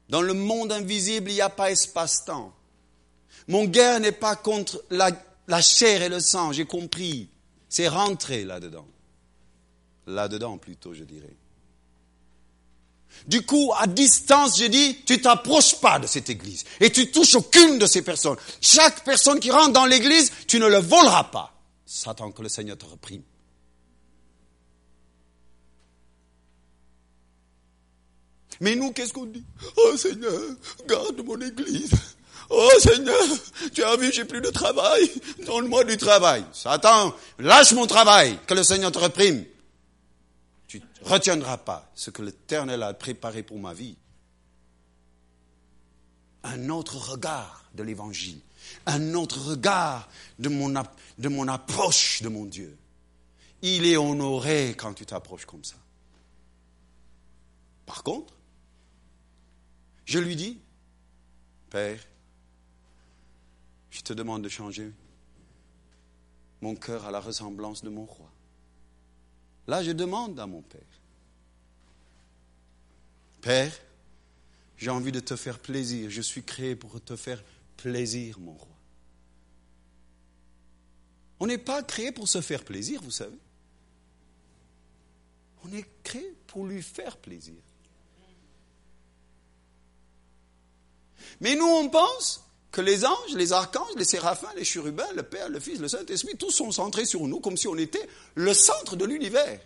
Dans 0.09 0.23
le 0.23 0.35
monde 0.35 0.73
invisible, 0.73 1.31
il 1.31 1.35
n'y 1.35 1.41
a 1.41 1.51
pas 1.51 1.71
espace-temps. 1.71 2.55
Mon 3.49 3.65
guerre 3.65 4.01
n'est 4.01 4.13
pas 4.13 4.37
contre 4.37 4.83
la, 4.91 5.11
la 5.49 5.61
chair 5.61 6.03
et 6.03 6.09
le 6.09 6.21
sang, 6.21 6.53
j'ai 6.53 6.65
compris. 6.65 7.29
C'est 7.69 7.89
rentré 7.89 8.45
là-dedans. 8.45 8.87
Là-dedans 10.07 10.59
plutôt, 10.59 10.95
je 10.95 11.05
dirais. 11.05 11.35
Du 13.27 13.43
coup, 13.43 13.73
à 13.77 13.87
distance, 13.87 14.59
je 14.61 14.67
dis, 14.67 15.03
tu 15.05 15.21
t'approches 15.21 15.81
pas 15.81 15.99
de 15.99 16.07
cette 16.07 16.31
église 16.31 16.65
et 16.81 16.91
tu 16.91 17.11
touches 17.11 17.35
aucune 17.35 17.79
de 17.79 17.87
ces 17.87 18.03
personnes. 18.03 18.37
Chaque 18.61 19.05
personne 19.05 19.41
qui 19.41 19.51
rentre 19.51 19.73
dans 19.73 19.87
l'église, 19.87 20.31
tu 20.47 20.61
ne 20.61 20.67
le 20.67 20.79
voleras 20.79 21.25
pas. 21.25 21.53
Satan, 21.85 22.31
que 22.31 22.43
le 22.43 22.49
Seigneur 22.49 22.79
te 22.79 22.85
reprime. 22.85 23.23
Mais 28.61 28.77
nous, 28.77 28.93
qu'est-ce 28.93 29.13
qu'on 29.13 29.27
dit? 29.27 29.45
Oh 29.77 29.97
Seigneur, 29.97 30.41
garde 30.89 31.21
mon 31.25 31.41
église. 31.41 31.91
Oh 32.49 32.71
Seigneur, 32.79 33.23
tu 33.75 33.83
as 33.83 33.97
vu, 33.97 34.13
j'ai 34.13 34.25
plus 34.25 34.41
de 34.41 34.51
travail. 34.51 35.11
Donne-moi 35.45 35.85
du 35.85 35.97
travail. 35.97 36.45
Satan, 36.53 37.13
lâche 37.39 37.73
mon 37.73 37.87
travail, 37.87 38.39
que 38.47 38.55
le 38.55 38.63
Seigneur 38.63 38.93
te 38.93 38.99
reprime 38.99 39.45
retiendras 41.07 41.59
pas 41.59 41.91
ce 41.95 42.11
que 42.11 42.23
l'Éternel 42.23 42.83
a 42.83 42.93
préparé 42.95 43.43
pour 43.43 43.59
ma 43.59 43.73
vie. 43.73 43.97
Un 46.43 46.69
autre 46.69 46.97
regard 46.97 47.71
de 47.75 47.83
l'Évangile, 47.83 48.41
un 48.87 49.15
autre 49.15 49.41
regard 49.41 50.09
de 50.39 50.49
mon, 50.49 50.73
de 51.19 51.29
mon 51.29 51.49
approche 51.49 52.23
de 52.23 52.29
mon 52.29 52.45
Dieu. 52.45 52.77
Il 53.63 53.87
est 53.87 53.97
honoré 53.97 54.75
quand 54.77 54.95
tu 54.95 55.07
t'approches 55.07 55.47
comme 55.47 55.65
ça. 55.65 55.77
Par 57.85 58.03
contre, 58.03 58.35
je 60.05 60.19
lui 60.19 60.37
dis, 60.37 60.59
Père, 61.71 62.01
je 63.91 64.01
te 64.03 64.13
demande 64.13 64.43
de 64.43 64.49
changer 64.49 64.93
mon 66.61 66.75
cœur 66.75 67.07
à 67.07 67.11
la 67.11 67.21
ressemblance 67.21 67.83
de 67.83 67.91
mon 67.91 68.05
roi. 68.05 68.31
Là, 69.67 69.83
je 69.83 69.91
demande 69.91 70.39
à 70.39 70.47
mon 70.47 70.63
Père, 70.63 70.81
Père, 73.47 73.73
j'ai 74.77 74.91
envie 74.91 75.13
de 75.13 75.21
te 75.21 75.37
faire 75.37 75.61
plaisir, 75.61 76.11
je 76.11 76.21
suis 76.21 76.43
créé 76.43 76.75
pour 76.75 77.01
te 77.01 77.15
faire 77.15 77.41
plaisir, 77.77 78.41
mon 78.41 78.55
roi. 78.55 78.77
On 81.39 81.47
n'est 81.47 81.57
pas 81.57 81.85
créé 81.85 82.11
pour 82.11 82.27
se 82.27 82.41
faire 82.41 82.65
plaisir, 82.65 83.01
vous 83.03 83.13
savez. 83.13 83.39
On 85.63 85.73
est 85.73 85.87
créé 86.03 86.35
pour 86.49 86.67
lui 86.67 86.83
faire 86.83 87.17
plaisir. 87.19 87.55
Mais 91.41 91.55
nous, 91.55 91.69
on 91.69 91.89
pense 91.89 92.45
que 92.73 92.81
les 92.81 93.05
anges, 93.05 93.35
les 93.37 93.53
archanges, 93.53 93.95
les 93.97 94.05
séraphins, 94.05 94.53
les 94.57 94.65
chérubins, 94.65 95.13
le 95.15 95.23
Père, 95.23 95.51
le 95.51 95.61
Fils, 95.61 95.79
le 95.79 95.87
Saint-Esprit, 95.87 96.37
tous 96.37 96.51
sont 96.51 96.73
centrés 96.73 97.07
sur 97.07 97.21
nous 97.29 97.39
comme 97.39 97.57
si 97.57 97.69
on 97.69 97.77
était 97.77 98.09
le 98.35 98.53
centre 98.53 98.97
de 98.97 99.05
l'univers. 99.05 99.61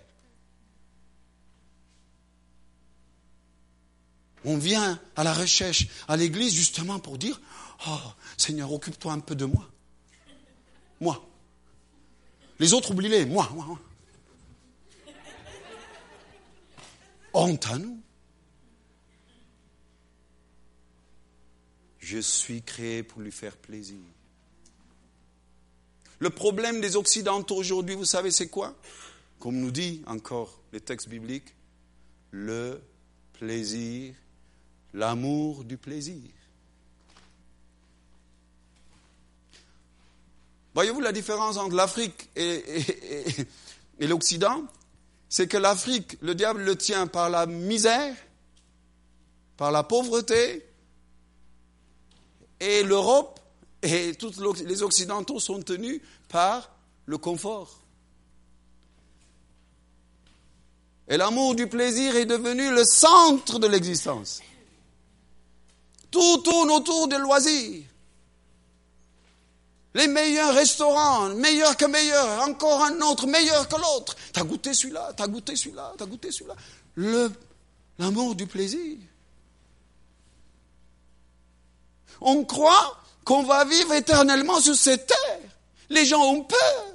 On 4.44 4.56
vient 4.56 4.98
à 5.16 5.24
la 5.24 5.34
recherche, 5.34 5.86
à 6.08 6.16
l'église, 6.16 6.54
justement 6.54 6.98
pour 6.98 7.18
dire, 7.18 7.40
oh 7.86 7.98
Seigneur, 8.36 8.72
occupe-toi 8.72 9.12
un 9.12 9.20
peu 9.20 9.34
de 9.34 9.44
moi. 9.44 9.68
Moi. 11.00 11.26
Les 12.58 12.72
autres, 12.72 12.92
oublie-les. 12.92 13.26
Moi, 13.26 13.48
moi, 13.54 13.64
moi. 13.66 13.80
Honte 17.32 17.66
à 17.66 17.78
nous. 17.78 18.00
Je 21.98 22.18
suis 22.18 22.62
créé 22.62 23.02
pour 23.02 23.20
lui 23.20 23.30
faire 23.30 23.56
plaisir. 23.56 23.98
Le 26.18 26.28
problème 26.28 26.80
des 26.80 26.96
Occidentaux 26.96 27.56
aujourd'hui, 27.56 27.94
vous 27.94 28.04
savez, 28.04 28.30
c'est 28.30 28.48
quoi? 28.48 28.76
Comme 29.38 29.56
nous 29.56 29.70
dit 29.70 30.02
encore 30.06 30.60
les 30.72 30.80
textes 30.80 31.08
bibliques, 31.08 31.54
le 32.30 32.82
plaisir, 33.32 34.14
l'amour 34.94 35.64
du 35.64 35.76
plaisir. 35.76 36.30
Voyez-vous 40.74 41.00
la 41.00 41.12
différence 41.12 41.56
entre 41.56 41.74
l'Afrique 41.74 42.28
et, 42.36 42.62
l'Occident? 44.00 44.64
C'est 45.28 45.46
que 45.46 45.56
l'Afrique, 45.56 46.16
le 46.22 46.34
diable 46.34 46.62
le 46.62 46.76
tient 46.76 47.06
par 47.06 47.30
la 47.30 47.46
misère, 47.46 48.14
par 49.56 49.70
la 49.72 49.82
pauvreté, 49.82 50.66
et 52.60 52.82
l'Europe 52.82 53.40
et 53.82 54.14
tous 54.14 54.40
les 54.64 54.82
Occidentaux 54.82 55.40
sont 55.40 55.62
tenus 55.62 56.00
par 56.28 56.70
le 57.06 57.18
confort. 57.18 57.80
Et 61.08 61.16
l'amour 61.16 61.56
du 61.56 61.66
plaisir 61.66 62.14
est 62.14 62.26
devenu 62.26 62.70
le 62.70 62.84
centre 62.84 63.58
de 63.58 63.66
l'existence. 63.66 64.40
Tout 66.10 66.38
tourne 66.38 66.70
autour 66.70 67.08
des 67.08 67.18
loisirs. 67.18 67.84
Les 69.94 70.06
meilleurs 70.06 70.54
restaurants, 70.54 71.30
meilleurs 71.30 71.76
que 71.76 71.84
meilleurs, 71.84 72.48
encore 72.48 72.84
un 72.84 73.00
autre, 73.00 73.26
meilleur 73.26 73.68
que 73.68 73.76
l'autre. 73.76 74.14
T'as 74.32 74.44
goûté 74.44 74.72
celui-là, 74.72 75.12
t'as 75.16 75.26
goûté 75.26 75.56
celui-là, 75.56 75.94
t'as 75.98 76.06
goûté 76.06 76.30
celui-là. 76.30 77.28
l'amour 77.98 78.34
du 78.34 78.46
plaisir. 78.46 78.98
On 82.20 82.44
croit 82.44 83.02
qu'on 83.24 83.42
va 83.42 83.64
vivre 83.64 83.92
éternellement 83.94 84.60
sur 84.60 84.76
cette 84.76 85.06
terre. 85.06 85.50
Les 85.88 86.04
gens 86.04 86.22
ont 86.22 86.44
peur. 86.44 86.86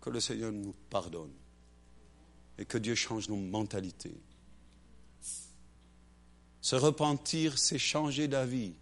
Que 0.00 0.10
le 0.10 0.20
Seigneur 0.20 0.52
nous 0.52 0.74
pardonne 0.90 1.32
et 2.58 2.64
que 2.64 2.76
Dieu 2.76 2.94
change 2.94 3.28
nos 3.28 3.36
mentalités. 3.36 4.14
Se 6.62 6.76
repentir, 6.76 7.58
c'est 7.58 7.78
changer 7.78 8.28
d'avis. 8.28 8.72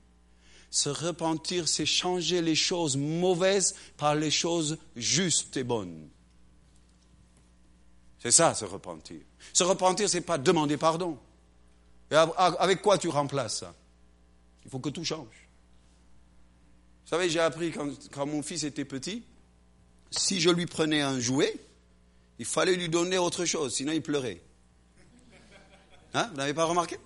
Se 0.70 0.90
repentir, 0.90 1.66
c'est 1.66 1.86
changer 1.86 2.42
les 2.42 2.54
choses 2.54 2.96
mauvaises 2.96 3.74
par 3.96 4.14
les 4.14 4.30
choses 4.30 4.78
justes 4.94 5.56
et 5.56 5.64
bonnes. 5.64 6.08
C'est 8.20 8.30
ça, 8.30 8.54
se 8.54 8.66
repentir. 8.66 9.20
Se 9.54 9.64
repentir, 9.64 10.08
c'est 10.08 10.20
pas 10.20 10.36
demander 10.36 10.76
pardon. 10.76 11.18
Avec 12.10 12.82
quoi 12.82 12.98
tu 12.98 13.08
remplaces 13.08 13.60
ça? 13.60 13.74
Il 14.64 14.70
faut 14.70 14.78
que 14.78 14.90
tout 14.90 15.04
change. 15.04 15.48
Vous 17.04 17.08
savez, 17.08 17.30
j'ai 17.30 17.40
appris 17.40 17.72
quand, 17.72 17.88
quand, 18.10 18.26
mon 18.26 18.42
fils 18.42 18.62
était 18.62 18.84
petit, 18.84 19.24
si 20.10 20.38
je 20.38 20.50
lui 20.50 20.66
prenais 20.66 21.00
un 21.00 21.18
jouet, 21.18 21.56
il 22.38 22.44
fallait 22.44 22.76
lui 22.76 22.88
donner 22.88 23.16
autre 23.16 23.46
chose, 23.46 23.74
sinon 23.74 23.92
il 23.92 24.02
pleurait. 24.02 24.42
Hein? 26.12 26.28
Vous 26.30 26.36
n'avez 26.36 26.54
pas 26.54 26.64
remarqué? 26.64 26.98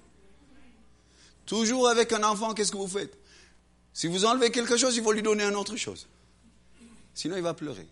Toujours 1.46 1.88
avec 1.88 2.12
un 2.12 2.22
enfant, 2.22 2.54
qu'est-ce 2.54 2.72
que 2.72 2.76
vous 2.76 2.88
faites? 2.88 3.16
Si 3.92 4.06
vous 4.06 4.24
enlevez 4.24 4.50
quelque 4.50 4.76
chose, 4.76 4.96
il 4.96 5.02
faut 5.02 5.12
lui 5.12 5.22
donner 5.22 5.44
une 5.44 5.56
autre 5.56 5.76
chose. 5.76 6.08
Sinon, 7.14 7.36
il 7.36 7.42
va 7.42 7.54
pleurer. 7.54 7.86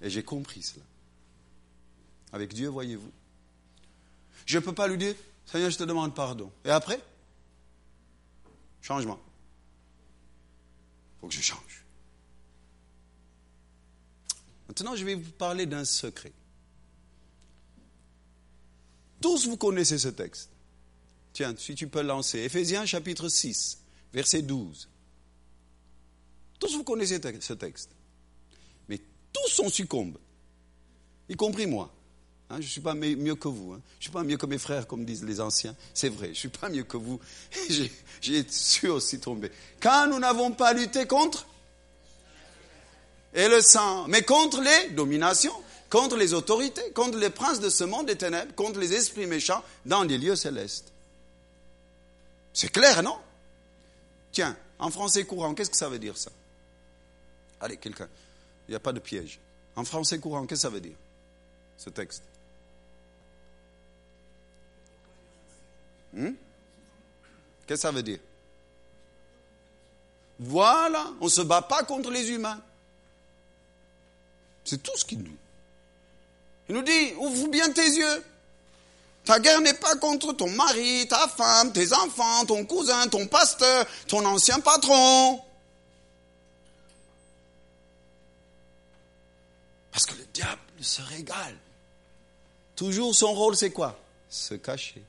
Et 0.00 0.10
j'ai 0.10 0.22
compris 0.22 0.62
cela. 0.62 0.84
Avec 2.32 2.52
Dieu, 2.54 2.68
voyez-vous. 2.68 3.12
Je 4.46 4.58
ne 4.58 4.64
peux 4.64 4.72
pas 4.72 4.88
lui 4.88 4.98
dire, 4.98 5.14
Seigneur, 5.46 5.70
je 5.70 5.78
te 5.78 5.84
demande 5.84 6.14
pardon. 6.14 6.50
Et 6.64 6.70
après? 6.70 7.00
Changement. 8.80 9.20
Il 11.16 11.20
faut 11.20 11.28
que 11.28 11.34
je 11.34 11.40
change. 11.40 11.84
Maintenant, 14.66 14.96
je 14.96 15.04
vais 15.04 15.14
vous 15.14 15.30
parler 15.32 15.66
d'un 15.66 15.84
secret. 15.84 16.32
Tous 19.20 19.46
vous 19.46 19.56
connaissez 19.56 19.98
ce 19.98 20.08
texte. 20.08 20.50
Tiens, 21.32 21.54
si 21.56 21.74
tu 21.74 21.88
peux 21.88 22.02
lancer. 22.02 22.40
Éphésiens 22.40 22.84
chapitre 22.84 23.28
6, 23.28 23.78
verset 24.12 24.42
12. 24.42 24.88
Tous 26.58 26.76
vous 26.76 26.84
connaissez 26.84 27.20
ce 27.40 27.52
texte. 27.54 27.90
Mais 28.88 29.00
tous 29.32 29.60
on 29.60 29.68
succombe, 29.68 30.18
y 31.28 31.34
compris 31.34 31.66
moi. 31.66 31.92
Hein, 32.50 32.56
je 32.56 32.66
ne 32.66 32.70
suis 32.70 32.80
pas 32.82 32.94
mieux 32.94 33.34
que 33.34 33.48
vous. 33.48 33.72
Hein. 33.72 33.80
Je 33.94 33.98
ne 33.98 34.02
suis 34.02 34.10
pas 34.12 34.22
mieux 34.22 34.36
que 34.36 34.44
mes 34.44 34.58
frères, 34.58 34.86
comme 34.86 35.06
disent 35.06 35.24
les 35.24 35.40
anciens. 35.40 35.74
C'est 35.94 36.10
vrai, 36.10 36.26
je 36.26 36.30
ne 36.30 36.36
suis 36.36 36.48
pas 36.50 36.68
mieux 36.68 36.84
que 36.84 36.98
vous. 36.98 37.18
J'ai 38.20 38.46
su 38.50 38.88
aussi 38.88 39.18
tomber. 39.18 39.50
Quand 39.80 40.06
nous 40.08 40.18
n'avons 40.18 40.52
pas 40.52 40.74
lutté 40.74 41.06
contre 41.06 41.46
et 43.32 43.48
le 43.48 43.62
sang, 43.62 44.06
mais 44.08 44.20
contre 44.20 44.60
les 44.60 44.90
dominations, 44.90 45.54
contre 45.88 46.16
les 46.16 46.34
autorités, 46.34 46.90
contre 46.94 47.16
les 47.16 47.30
princes 47.30 47.60
de 47.60 47.70
ce 47.70 47.84
monde 47.84 48.06
des 48.06 48.16
ténèbres, 48.16 48.54
contre 48.54 48.78
les 48.78 48.92
esprits 48.92 49.26
méchants 49.26 49.64
dans 49.86 50.02
les 50.02 50.18
lieux 50.18 50.36
célestes. 50.36 50.91
C'est 52.52 52.68
clair, 52.68 53.02
non? 53.02 53.18
Tiens, 54.30 54.56
en 54.78 54.90
français 54.90 55.24
courant, 55.24 55.54
qu'est-ce 55.54 55.70
que 55.70 55.76
ça 55.76 55.88
veut 55.88 55.98
dire 55.98 56.16
ça? 56.16 56.30
Allez, 57.60 57.76
quelqu'un. 57.76 58.08
Il 58.68 58.72
n'y 58.72 58.76
a 58.76 58.80
pas 58.80 58.92
de 58.92 59.00
piège. 59.00 59.38
En 59.76 59.84
français 59.84 60.18
courant, 60.18 60.46
qu'est-ce 60.46 60.62
que 60.62 60.68
ça 60.68 60.70
veut 60.70 60.80
dire 60.80 60.96
Ce 61.78 61.90
texte? 61.90 62.22
Hmm? 66.12 66.32
Qu'est-ce 67.66 67.82
que 67.82 67.88
ça 67.88 67.90
veut 67.90 68.02
dire? 68.02 68.18
Voilà, 70.38 71.12
on 71.20 71.26
ne 71.26 71.30
se 71.30 71.40
bat 71.42 71.62
pas 71.62 71.84
contre 71.84 72.10
les 72.10 72.30
humains. 72.30 72.60
C'est 74.64 74.82
tout 74.82 74.96
ce 74.96 75.04
qu'il 75.04 75.18
nous 75.18 75.24
dit. 75.24 75.36
Il 76.68 76.74
nous 76.74 76.82
dit, 76.82 77.14
ouvre 77.18 77.48
bien 77.48 77.70
tes 77.72 77.86
yeux. 77.86 78.24
Ta 79.24 79.38
guerre 79.38 79.60
n'est 79.60 79.74
pas 79.74 79.94
contre 79.96 80.32
ton 80.32 80.50
mari, 80.50 81.06
ta 81.08 81.28
femme, 81.28 81.72
tes 81.72 81.92
enfants, 81.92 82.44
ton 82.44 82.64
cousin, 82.64 83.06
ton 83.06 83.26
pasteur, 83.26 83.86
ton 84.08 84.24
ancien 84.26 84.58
patron. 84.60 85.40
Parce 89.92 90.06
que 90.06 90.14
le 90.14 90.26
diable 90.32 90.60
se 90.80 91.02
régale. 91.02 91.56
Toujours 92.74 93.14
son 93.14 93.32
rôle, 93.32 93.56
c'est 93.56 93.70
quoi? 93.70 93.98
Se 94.28 94.54
cacher. 94.54 95.02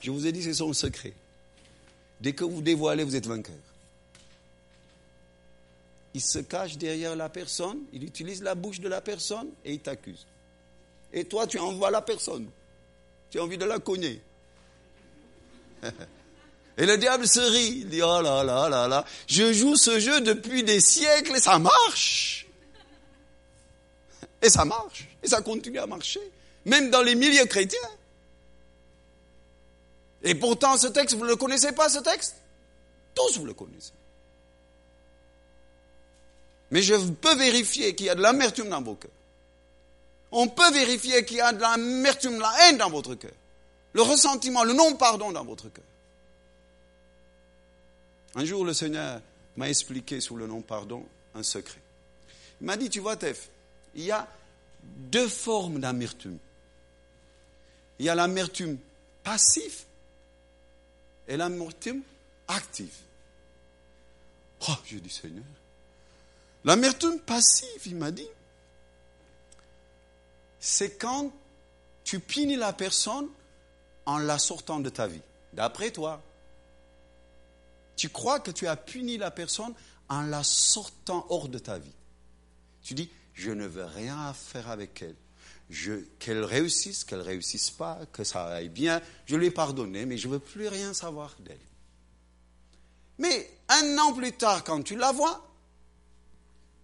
Je 0.00 0.10
vous 0.10 0.26
ai 0.26 0.32
dit, 0.32 0.42
c'est 0.42 0.54
son 0.54 0.72
secret. 0.72 1.12
Dès 2.20 2.32
que 2.32 2.44
vous 2.44 2.62
dévoilez, 2.62 3.04
vous 3.04 3.16
êtes 3.16 3.26
vainqueur. 3.26 3.56
Il 6.14 6.20
se 6.22 6.38
cache 6.38 6.76
derrière 6.76 7.16
la 7.16 7.28
personne, 7.28 7.80
il 7.92 8.04
utilise 8.04 8.42
la 8.42 8.54
bouche 8.54 8.80
de 8.80 8.88
la 8.88 9.00
personne 9.00 9.48
et 9.64 9.72
il 9.74 9.80
t'accuse. 9.80 10.26
Et 11.12 11.24
toi, 11.24 11.46
tu 11.46 11.58
envoies 11.58 11.90
la 11.90 12.02
personne. 12.02 12.48
Tu 13.32 13.40
as 13.40 13.42
envie 13.42 13.56
de 13.56 13.64
la 13.64 13.78
cogner. 13.78 14.20
Et 16.76 16.86
le 16.86 16.98
diable 16.98 17.26
se 17.26 17.40
rit. 17.40 17.78
Il 17.78 17.88
dit, 17.88 18.02
oh 18.02 18.20
là 18.20 18.44
là 18.44 18.68
là 18.68 18.88
là, 18.88 19.04
je 19.26 19.52
joue 19.54 19.74
ce 19.74 19.98
jeu 19.98 20.20
depuis 20.20 20.62
des 20.62 20.80
siècles 20.80 21.36
et 21.36 21.40
ça 21.40 21.58
marche. 21.58 22.46
Et 24.42 24.50
ça 24.50 24.66
marche. 24.66 25.08
Et 25.22 25.28
ça 25.28 25.40
continue 25.40 25.78
à 25.78 25.86
marcher. 25.86 26.20
Même 26.66 26.90
dans 26.90 27.00
les 27.00 27.14
milieux 27.14 27.46
chrétiens. 27.46 27.78
Et 30.22 30.34
pourtant, 30.34 30.76
ce 30.76 30.88
texte, 30.88 31.16
vous 31.16 31.24
ne 31.24 31.30
le 31.30 31.36
connaissez 31.36 31.72
pas, 31.72 31.88
ce 31.88 32.00
texte? 32.00 32.36
Tous 33.14 33.38
vous 33.38 33.46
le 33.46 33.54
connaissez. 33.54 33.92
Mais 36.70 36.82
je 36.82 36.94
peux 36.96 37.34
vérifier 37.36 37.94
qu'il 37.94 38.06
y 38.06 38.10
a 38.10 38.14
de 38.14 38.22
l'amertume 38.22 38.68
dans 38.68 38.82
vos 38.82 38.94
cœurs 38.94 39.10
on 40.32 40.48
peut 40.48 40.72
vérifier 40.72 41.24
qu'il 41.24 41.36
y 41.36 41.40
a 41.40 41.52
de 41.52 41.60
l'amertume, 41.60 42.40
la 42.40 42.52
haine 42.62 42.78
dans 42.78 42.90
votre 42.90 43.14
cœur, 43.14 43.32
le 43.92 44.02
ressentiment, 44.02 44.64
le 44.64 44.72
non-pardon 44.72 45.30
dans 45.30 45.44
votre 45.44 45.68
cœur. 45.68 45.84
Un 48.34 48.44
jour, 48.46 48.64
le 48.64 48.72
Seigneur 48.72 49.20
m'a 49.56 49.68
expliqué 49.68 50.20
sous 50.20 50.36
le 50.36 50.46
non-pardon 50.46 51.04
un 51.34 51.42
secret. 51.42 51.80
Il 52.60 52.66
m'a 52.66 52.78
dit, 52.78 52.88
tu 52.88 53.00
vois, 53.00 53.16
Tef, 53.16 53.48
il 53.94 54.04
y 54.04 54.10
a 54.10 54.26
deux 54.82 55.28
formes 55.28 55.80
d'amertume. 55.80 56.38
Il 57.98 58.06
y 58.06 58.08
a 58.08 58.14
l'amertume 58.14 58.78
passive 59.22 59.80
et 61.28 61.36
l'amertume 61.36 62.00
active. 62.48 62.94
Oh, 64.68 64.74
j'ai 64.86 65.00
dit, 65.00 65.10
Seigneur, 65.10 65.44
l'amertume 66.64 67.18
passive, 67.20 67.86
il 67.86 67.96
m'a 67.96 68.10
dit, 68.10 68.28
c'est 70.64 70.96
quand 70.96 71.32
tu 72.04 72.20
punis 72.20 72.54
la 72.54 72.72
personne 72.72 73.28
en 74.06 74.18
la 74.18 74.38
sortant 74.38 74.78
de 74.78 74.88
ta 74.88 75.08
vie. 75.08 75.20
D'après 75.52 75.90
toi, 75.90 76.22
tu 77.96 78.08
crois 78.08 78.38
que 78.38 78.52
tu 78.52 78.68
as 78.68 78.76
puni 78.76 79.18
la 79.18 79.32
personne 79.32 79.74
en 80.08 80.22
la 80.22 80.44
sortant 80.44 81.26
hors 81.30 81.48
de 81.48 81.58
ta 81.58 81.78
vie. 81.78 81.94
Tu 82.80 82.94
dis, 82.94 83.10
je 83.34 83.50
ne 83.50 83.66
veux 83.66 83.84
rien 83.84 84.32
faire 84.34 84.70
avec 84.70 85.02
elle. 85.02 85.16
Qu'elle 86.20 86.44
réussisse, 86.44 87.02
qu'elle 87.02 87.22
réussisse 87.22 87.70
pas, 87.70 87.98
que 88.12 88.22
ça 88.22 88.46
aille 88.46 88.68
bien. 88.68 89.02
Je 89.26 89.34
lui 89.34 89.46
ai 89.46 89.50
pardonné, 89.50 90.06
mais 90.06 90.16
je 90.16 90.28
ne 90.28 90.34
veux 90.34 90.38
plus 90.38 90.68
rien 90.68 90.94
savoir 90.94 91.34
d'elle. 91.40 91.58
Mais 93.18 93.50
un 93.68 93.98
an 93.98 94.12
plus 94.12 94.32
tard, 94.32 94.62
quand 94.62 94.82
tu 94.82 94.94
la 94.94 95.10
vois, 95.10 95.44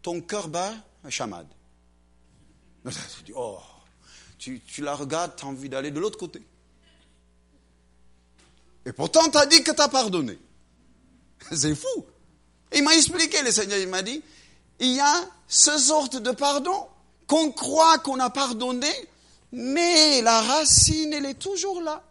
ton 0.02 0.20
cœur 0.20 0.48
bat 0.48 0.74
un 1.04 1.10
chamade. 1.10 1.46
Tu 3.24 3.32
oh, 3.34 3.58
tu, 4.38 4.60
la 4.78 4.94
regardes, 4.94 5.36
tu 5.36 5.44
as 5.44 5.48
envie 5.48 5.68
d'aller 5.68 5.90
de 5.90 6.00
l'autre 6.00 6.18
côté. 6.18 6.42
Et 8.86 8.92
pourtant, 8.92 9.28
tu 9.30 9.36
as 9.36 9.46
dit 9.46 9.62
que 9.62 9.72
tu 9.72 9.82
as 9.82 9.88
pardonné. 9.88 10.38
C'est 11.52 11.74
fou. 11.74 12.06
Il 12.74 12.84
m'a 12.84 12.94
expliqué, 12.94 13.42
le 13.42 13.50
Seigneur, 13.50 13.78
il 13.78 13.88
m'a 13.88 14.02
dit, 14.02 14.22
il 14.80 14.94
y 14.94 15.00
a 15.00 15.28
ce 15.46 15.76
sorte 15.78 16.16
de 16.16 16.30
pardon 16.30 16.86
qu'on 17.26 17.50
croit 17.52 17.98
qu'on 17.98 18.18
a 18.20 18.30
pardonné, 18.30 18.90
mais 19.52 20.22
la 20.22 20.40
racine, 20.40 21.12
elle 21.12 21.26
est 21.26 21.38
toujours 21.38 21.82
là. 21.82 22.04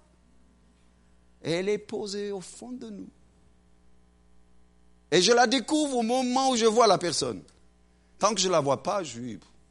Elle 1.41 1.69
est 1.69 1.77
posée 1.77 2.31
au 2.31 2.41
fond 2.41 2.71
de 2.71 2.89
nous. 2.89 3.09
Et 5.11 5.21
je 5.21 5.31
la 5.31 5.47
découvre 5.47 5.97
au 5.97 6.01
moment 6.01 6.51
où 6.51 6.55
je 6.55 6.65
vois 6.65 6.87
la 6.87 6.97
personne. 6.97 7.41
Tant 8.19 8.33
que 8.33 8.41
je 8.41 8.47
ne 8.47 8.51
la 8.51 8.59
vois 8.59 8.83
pas, 8.83 9.03
je 9.03 9.19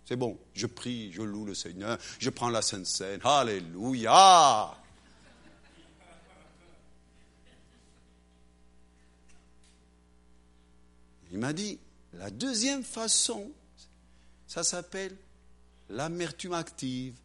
c'est 0.07 0.15
bon, 0.15 0.39
je 0.55 0.67
prie, 0.69 1.11
je 1.13 1.21
loue 1.21 1.45
le 1.45 1.55
Seigneur, 1.55 1.99
je 2.21 2.31
prends 2.31 2.49
la 2.49 2.63
Sainte 2.63 2.87
Seine, 2.87 3.21
Alléluia. 3.25 4.73
Il 11.33 11.41
m'a 11.41 11.53
dit, 11.53 11.81
la 12.13 12.31
deuxième 12.31 12.85
façon, 12.85 13.51
ça 14.47 14.63
s'appelle 14.63 15.17
l'amertume 15.91 16.53
active. 16.53 17.17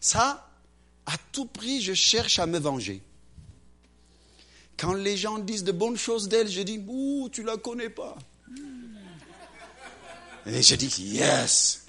Ça, 0.00 0.50
à 1.04 1.16
tout 1.30 1.44
prix, 1.44 1.82
je 1.82 1.92
cherche 1.92 2.38
à 2.38 2.46
me 2.46 2.58
venger. 2.58 3.02
Quand 4.78 4.94
les 4.94 5.18
gens 5.18 5.38
disent 5.38 5.62
de 5.62 5.72
bonnes 5.72 5.98
choses 5.98 6.26
d'elle, 6.26 6.48
je 6.48 6.62
dis, 6.62 6.82
ouh, 6.88 7.28
tu 7.30 7.42
la 7.42 7.58
connais 7.58 7.90
pas. 7.90 8.16
Et 10.46 10.62
je 10.62 10.74
dis, 10.74 10.90
yes. 11.02 11.81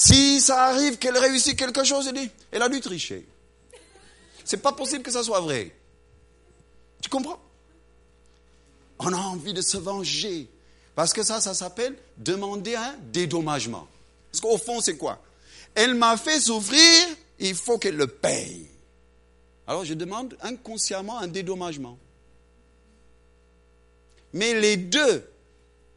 Si 0.00 0.40
ça 0.40 0.66
arrive 0.66 0.96
qu'elle 0.98 1.18
réussit 1.18 1.58
quelque 1.58 1.82
chose, 1.82 2.06
je 2.06 2.12
dis, 2.12 2.30
elle 2.52 2.62
a 2.62 2.68
dû 2.68 2.80
tricher. 2.80 3.26
C'est 4.44 4.62
pas 4.62 4.70
possible 4.70 5.02
que 5.02 5.10
ça 5.10 5.24
soit 5.24 5.40
vrai. 5.40 5.74
Tu 7.02 7.10
comprends? 7.10 7.40
On 9.00 9.12
a 9.12 9.16
envie 9.16 9.52
de 9.52 9.60
se 9.60 9.76
venger. 9.76 10.48
Parce 10.94 11.12
que 11.12 11.24
ça, 11.24 11.40
ça 11.40 11.52
s'appelle 11.52 11.96
demander 12.16 12.76
un 12.76 12.94
dédommagement. 13.10 13.88
Parce 14.30 14.40
qu'au 14.40 14.56
fond, 14.56 14.80
c'est 14.80 14.96
quoi? 14.96 15.20
Elle 15.74 15.96
m'a 15.96 16.16
fait 16.16 16.38
souffrir, 16.38 17.08
il 17.40 17.56
faut 17.56 17.78
qu'elle 17.78 17.96
le 17.96 18.06
paye. 18.06 18.68
Alors 19.66 19.84
je 19.84 19.94
demande 19.94 20.36
inconsciemment 20.42 21.18
un 21.18 21.26
dédommagement. 21.26 21.98
Mais 24.32 24.60
les 24.60 24.76
deux, 24.76 25.28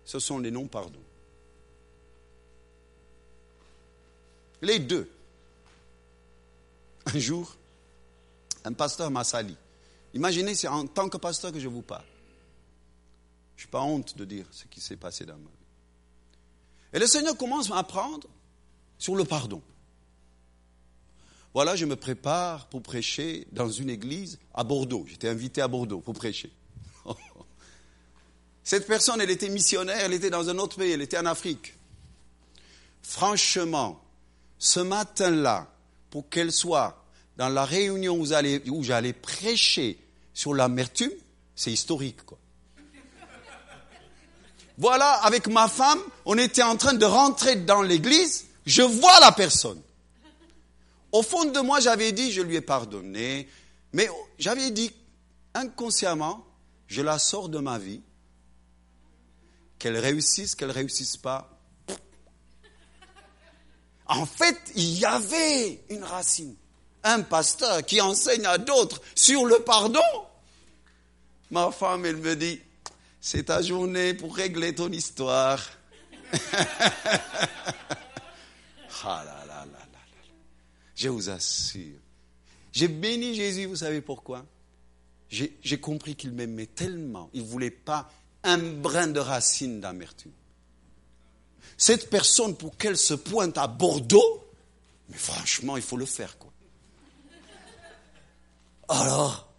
ce 0.05 0.17
sont 0.17 0.39
les 0.39 0.49
non-pardons. 0.49 1.03
Les 4.61 4.79
deux. 4.79 5.09
Un 7.05 7.19
jour, 7.19 7.55
un 8.63 8.73
pasteur 8.73 9.09
m'a 9.09 9.23
sali. 9.23 9.55
Imaginez, 10.13 10.55
c'est 10.55 10.67
en 10.67 10.85
tant 10.85 11.09
que 11.09 11.17
pasteur 11.17 11.51
que 11.51 11.59
je 11.59 11.67
vous 11.67 11.81
parle. 11.81 12.05
Je 13.55 13.65
n'ai 13.65 13.71
pas 13.71 13.81
honte 13.81 14.17
de 14.17 14.25
dire 14.25 14.45
ce 14.51 14.65
qui 14.65 14.81
s'est 14.81 14.97
passé 14.97 15.25
dans 15.25 15.37
ma 15.37 15.49
vie. 15.49 15.65
Et 16.93 16.99
le 16.99 17.07
Seigneur 17.07 17.37
commence 17.37 17.71
à 17.71 17.77
apprendre 17.77 18.27
sur 18.97 19.15
le 19.15 19.23
pardon. 19.23 19.61
Voilà, 21.53 21.75
je 21.75 21.85
me 21.85 21.95
prépare 21.95 22.67
pour 22.67 22.81
prêcher 22.81 23.47
dans 23.51 23.69
une 23.69 23.89
église 23.89 24.39
à 24.53 24.63
Bordeaux. 24.63 25.05
J'étais 25.07 25.27
invité 25.27 25.61
à 25.61 25.67
Bordeaux 25.67 25.99
pour 25.99 26.13
prêcher. 26.13 26.51
Cette 28.63 28.87
personne, 28.87 29.19
elle 29.19 29.31
était 29.31 29.49
missionnaire, 29.49 29.99
elle 29.99 30.13
était 30.13 30.29
dans 30.29 30.49
un 30.49 30.57
autre 30.59 30.77
pays, 30.77 30.91
elle 30.91 31.01
était 31.01 31.17
en 31.17 31.25
Afrique. 31.25 31.73
Franchement, 33.01 34.01
ce 34.61 34.79
matin-là, 34.79 35.67
pour 36.11 36.29
qu'elle 36.29 36.51
soit 36.51 37.03
dans 37.35 37.49
la 37.49 37.65
réunion 37.65 38.19
où 38.19 38.83
j'allais 38.83 39.13
prêcher 39.13 39.97
sur 40.35 40.53
l'amertume, 40.53 41.11
c'est 41.55 41.71
historique, 41.71 42.23
quoi. 42.23 42.37
Voilà, 44.77 45.13
avec 45.23 45.47
ma 45.47 45.67
femme, 45.67 45.99
on 46.25 46.37
était 46.37 46.61
en 46.61 46.77
train 46.77 46.93
de 46.93 47.05
rentrer 47.05 47.55
dans 47.55 47.81
l'église, 47.81 48.45
je 48.67 48.83
vois 48.83 49.19
la 49.19 49.31
personne. 49.31 49.81
Au 51.11 51.23
fond 51.23 51.45
de 51.45 51.59
moi, 51.59 51.79
j'avais 51.79 52.11
dit, 52.11 52.31
je 52.31 52.41
lui 52.41 52.55
ai 52.55 52.61
pardonné, 52.61 53.49
mais 53.93 54.09
j'avais 54.37 54.69
dit 54.69 54.91
inconsciemment, 55.55 56.45
je 56.85 57.01
la 57.01 57.17
sors 57.17 57.49
de 57.49 57.57
ma 57.57 57.79
vie, 57.79 58.01
qu'elle 59.79 59.97
réussisse, 59.97 60.53
qu'elle 60.53 60.71
réussisse 60.71 61.17
pas, 61.17 61.50
en 64.11 64.25
fait, 64.25 64.57
il 64.75 64.99
y 64.99 65.05
avait 65.05 65.81
une 65.89 66.03
racine. 66.03 66.55
Un 67.03 67.21
pasteur 67.21 67.83
qui 67.85 68.01
enseigne 68.01 68.45
à 68.45 68.57
d'autres 68.57 69.01
sur 69.15 69.45
le 69.45 69.59
pardon. 69.59 69.99
Ma 71.49 71.71
femme, 71.71 72.05
elle 72.05 72.17
me 72.17 72.35
dit, 72.35 72.59
c'est 73.19 73.45
ta 73.45 73.61
journée 73.61 74.13
pour 74.13 74.35
régler 74.35 74.75
ton 74.75 74.91
histoire. 74.91 75.65
ah. 79.03 79.25
Je 80.95 81.09
vous 81.09 81.29
assure. 81.29 81.97
J'ai 82.71 82.87
béni 82.87 83.33
Jésus, 83.33 83.65
vous 83.65 83.77
savez 83.77 84.01
pourquoi? 84.01 84.45
J'ai 85.29 85.79
compris 85.79 86.15
qu'il 86.15 86.31
m'aimait 86.31 86.67
tellement. 86.67 87.29
Il 87.33 87.41
ne 87.41 87.47
voulait 87.47 87.71
pas 87.71 88.11
un 88.43 88.57
brin 88.57 89.07
de 89.07 89.19
racine 89.19 89.79
d'amertume 89.79 90.31
cette 91.81 92.11
personne, 92.11 92.55
pour 92.55 92.77
qu'elle 92.77 92.95
se 92.95 93.15
pointe 93.15 93.57
à 93.57 93.65
Bordeaux, 93.65 94.47
mais 95.09 95.17
franchement, 95.17 95.77
il 95.77 95.81
faut 95.81 95.97
le 95.97 96.05
faire, 96.05 96.37
quoi. 96.37 96.51
Alors, 98.87 99.51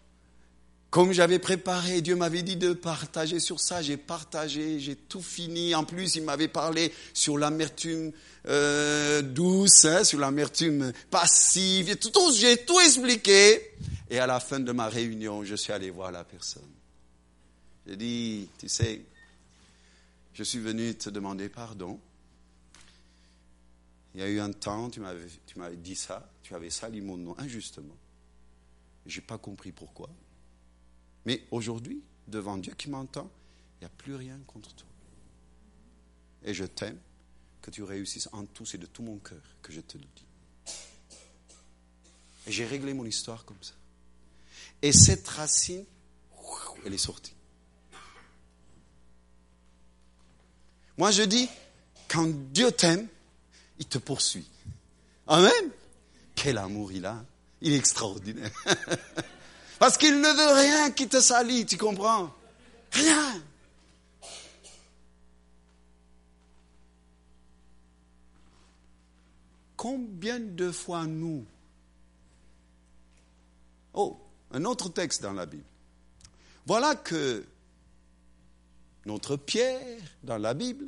comme 0.90 1.10
j'avais 1.10 1.40
préparé, 1.40 2.00
Dieu 2.00 2.14
m'avait 2.14 2.44
dit 2.44 2.54
de 2.54 2.74
partager 2.74 3.40
sur 3.40 3.58
ça, 3.58 3.82
j'ai 3.82 3.96
partagé, 3.96 4.78
j'ai 4.78 4.94
tout 4.94 5.20
fini. 5.20 5.74
En 5.74 5.82
plus, 5.82 6.14
il 6.14 6.22
m'avait 6.22 6.46
parlé 6.46 6.94
sur 7.12 7.38
l'amertume 7.38 8.12
euh, 8.46 9.20
douce, 9.22 9.84
hein, 9.84 10.04
sur 10.04 10.20
l'amertume 10.20 10.92
passive. 11.10 11.86
J'ai 12.36 12.56
tout, 12.64 12.78
expliqué. 12.78 13.72
Et 14.10 14.20
à 14.20 14.28
la 14.28 14.38
fin 14.38 14.60
de 14.60 14.70
ma 14.70 14.88
réunion, 14.88 15.42
je 15.42 15.56
suis 15.56 15.72
allé 15.72 15.90
voir 15.90 16.12
la 16.12 16.22
personne. 16.22 16.70
J'ai 17.84 17.96
dit, 17.96 18.48
tu 18.60 18.68
sais, 18.68 19.02
je 20.34 20.44
suis 20.44 20.60
venu 20.60 20.94
te 20.94 21.10
demander 21.10 21.48
pardon 21.48 21.98
il 24.14 24.20
y 24.20 24.24
a 24.24 24.28
eu 24.28 24.40
un 24.40 24.52
temps, 24.52 24.90
tu 24.90 25.00
m'avais, 25.00 25.76
dit 25.76 25.96
ça, 25.96 26.30
tu 26.42 26.54
avais 26.54 26.70
sali 26.70 27.00
mon 27.00 27.16
nom 27.16 27.38
injustement. 27.38 27.96
Je 29.06 29.18
n'ai 29.18 29.26
pas 29.26 29.38
compris 29.38 29.72
pourquoi. 29.72 30.10
Mais 31.24 31.44
aujourd'hui, 31.50 32.02
devant 32.28 32.58
Dieu 32.58 32.74
qui 32.74 32.90
m'entend, 32.90 33.30
il 33.80 33.84
n'y 33.84 33.86
a 33.86 33.96
plus 33.96 34.14
rien 34.14 34.38
contre 34.46 34.74
toi. 34.74 34.88
Et 36.44 36.52
je 36.52 36.64
t'aime, 36.64 36.98
que 37.62 37.70
tu 37.70 37.82
réussisses 37.82 38.28
en 38.32 38.44
tout, 38.44 38.66
c'est 38.66 38.78
de 38.78 38.86
tout 38.86 39.02
mon 39.02 39.18
cœur 39.18 39.40
que 39.62 39.72
je 39.72 39.80
te 39.80 39.96
le 39.96 40.04
dis. 40.04 40.26
Et 42.46 42.52
j'ai 42.52 42.66
réglé 42.66 42.92
mon 42.92 43.04
histoire 43.04 43.44
comme 43.44 43.62
ça. 43.62 43.74
Et 44.82 44.92
cette 44.92 45.26
racine, 45.28 45.84
elle 46.84 46.92
est 46.92 46.98
sortie. 46.98 47.34
Moi, 50.98 51.12
je 51.12 51.22
dis, 51.22 51.48
quand 52.08 52.28
Dieu 52.52 52.72
t'aime, 52.72 53.08
il 53.82 53.86
te 53.86 53.98
poursuit. 53.98 54.46
Amen. 55.26 55.70
Quel 56.36 56.56
amour 56.56 56.92
il 56.92 57.04
a. 57.04 57.24
Il 57.60 57.72
est 57.72 57.76
extraordinaire. 57.76 58.52
Parce 59.80 59.98
qu'il 59.98 60.20
ne 60.20 60.28
veut 60.28 60.54
rien 60.54 60.92
qui 60.92 61.08
te 61.08 61.20
salit, 61.20 61.66
tu 61.66 61.76
comprends? 61.76 62.32
Rien. 62.92 63.42
Combien 69.76 70.38
de 70.38 70.70
fois 70.70 71.04
nous... 71.04 71.44
Oh, 73.94 74.16
un 74.52 74.64
autre 74.64 74.90
texte 74.90 75.22
dans 75.22 75.32
la 75.32 75.46
Bible. 75.46 75.64
Voilà 76.66 76.94
que 76.94 77.44
notre 79.06 79.34
Pierre, 79.36 79.98
dans 80.22 80.38
la 80.38 80.54
Bible, 80.54 80.86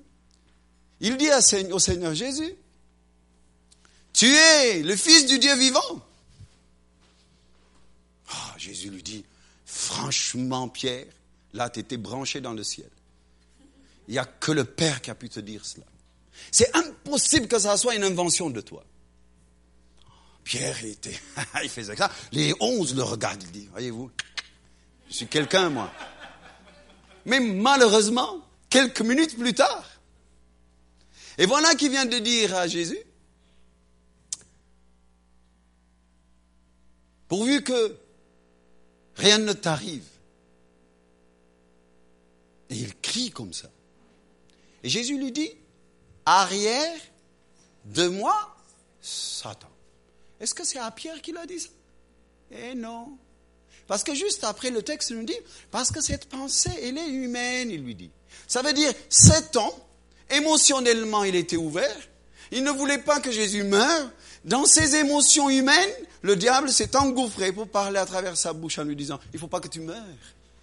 il 1.01 1.16
dit 1.16 1.28
au 1.72 1.80
Seigneur 1.80 2.14
Jésus, 2.14 2.55
tu 4.15 4.27
es 4.27 4.83
le 4.83 4.97
Fils 4.97 5.27
du 5.27 5.39
Dieu 5.39 5.55
vivant. 5.57 6.01
Ah, 8.31 8.55
Jésus 8.57 8.89
lui 8.89 9.03
dit, 9.03 9.25
franchement 9.67 10.69
Pierre, 10.69 11.07
là 11.53 11.69
tu 11.69 11.81
étais 11.81 11.97
branché 11.97 12.41
dans 12.41 12.53
le 12.53 12.62
ciel. 12.62 12.89
Il 14.07 14.12
n'y 14.12 14.19
a 14.19 14.25
que 14.25 14.53
le 14.53 14.65
Père 14.65 15.03
qui 15.03 15.11
a 15.11 15.15
pu 15.15 15.29
te 15.29 15.41
dire 15.41 15.67
cela. 15.67 15.87
C'est 16.53 16.75
impossible 16.77 17.49
que 17.49 17.59
ça 17.59 17.77
soit 17.77 17.97
une 17.97 18.05
invention 18.05 18.51
de 18.51 18.61
toi. 18.61 18.85
Pierre, 20.45 20.85
était, 20.85 21.19
il 21.62 21.69
faisait 21.69 21.97
ça. 21.97 22.11
Les 22.31 22.55
onze 22.61 22.95
le 22.95 23.03
regardent, 23.03 23.43
il 23.43 23.51
dit, 23.51 23.69
voyez-vous, 23.73 24.11
je 25.09 25.15
suis 25.15 25.27
quelqu'un, 25.27 25.71
moi. 25.71 25.91
Mais 27.25 27.41
malheureusement, 27.41 28.47
quelques 28.69 29.01
minutes 29.01 29.37
plus 29.37 29.55
tard, 29.55 29.91
et 31.39 31.47
voilà 31.47 31.75
qui 31.75 31.89
vient 31.89 32.05
de 32.05 32.19
dire 32.19 32.55
à 32.55 32.69
Jésus, 32.69 32.99
pourvu 37.35 37.64
que 37.64 37.97
rien 39.16 39.39
ne 39.39 39.53
t'arrive, 39.53 40.07
Et 42.70 42.76
il 42.76 42.95
crie 43.01 43.32
comme 43.32 43.53
ça. 43.53 43.68
Et 44.85 44.89
Jésus 44.89 45.18
lui 45.18 45.32
dit, 45.32 45.51
arrière 46.24 46.97
de 47.87 48.07
moi, 48.07 48.57
Satan. 49.03 49.68
Est-ce 50.39 50.55
que 50.55 50.64
c'est 50.64 50.78
à 50.78 50.93
Pierre 50.93 51.20
qu'il 51.22 51.37
a 51.37 51.45
dit 51.45 51.59
ça? 51.59 51.70
Eh 52.53 52.76
non. 52.76 53.18
Parce 53.89 54.05
que 54.05 54.14
juste 54.14 54.45
après, 54.45 54.70
le 54.70 54.82
texte 54.82 55.11
nous 55.11 55.24
dit, 55.24 55.41
parce 55.72 55.91
que 55.91 56.01
cette 56.01 56.26
pensée, 56.26 56.70
elle 56.82 56.99
est 56.99 57.09
humaine, 57.09 57.68
il 57.68 57.82
lui 57.82 57.97
dit. 57.97 58.12
Ça 58.47 58.62
veut 58.62 58.72
dire, 58.72 58.93
Satan, 59.09 59.76
émotionnellement, 60.30 61.24
il 61.24 61.35
était 61.35 61.57
ouvert. 61.57 61.99
Il 62.53 62.62
ne 62.62 62.70
voulait 62.70 62.99
pas 62.99 63.18
que 63.18 63.32
Jésus 63.32 63.64
meure. 63.64 64.12
Dans 64.45 64.66
ses 64.66 64.97
émotions 64.97 65.49
humaines, 65.49 65.90
le 66.22 66.36
diable 66.36 66.70
s'est 66.70 66.97
engouffré 66.97 67.53
pour 67.53 67.68
parler 67.68 67.99
à 67.99 68.07
travers 68.07 68.36
sa 68.36 68.53
bouche 68.53 68.78
en 68.78 68.84
lui 68.84 68.97
disant, 68.97 69.18
il 69.32 69.36
ne 69.36 69.40
faut 69.40 69.49
pas 69.49 69.61
que 69.61 69.68
tu 69.68 69.80
meurs. 69.80 70.05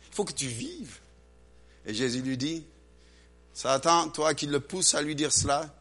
Il 0.10 0.16
faut 0.16 0.26
que 0.26 0.34
tu 0.34 0.48
vives. 0.48 1.00
Et 1.86 1.94
Jésus 1.94 2.22
lui 2.22 2.38
dit, 2.38 2.64
Satan, 3.54 4.10
toi 4.10 4.34
qui 4.34 4.46
le 4.46 4.60
pousses 4.60 4.94
à 4.94 5.02
lui 5.02 5.16
dire 5.16 5.34
cela, 5.34 5.74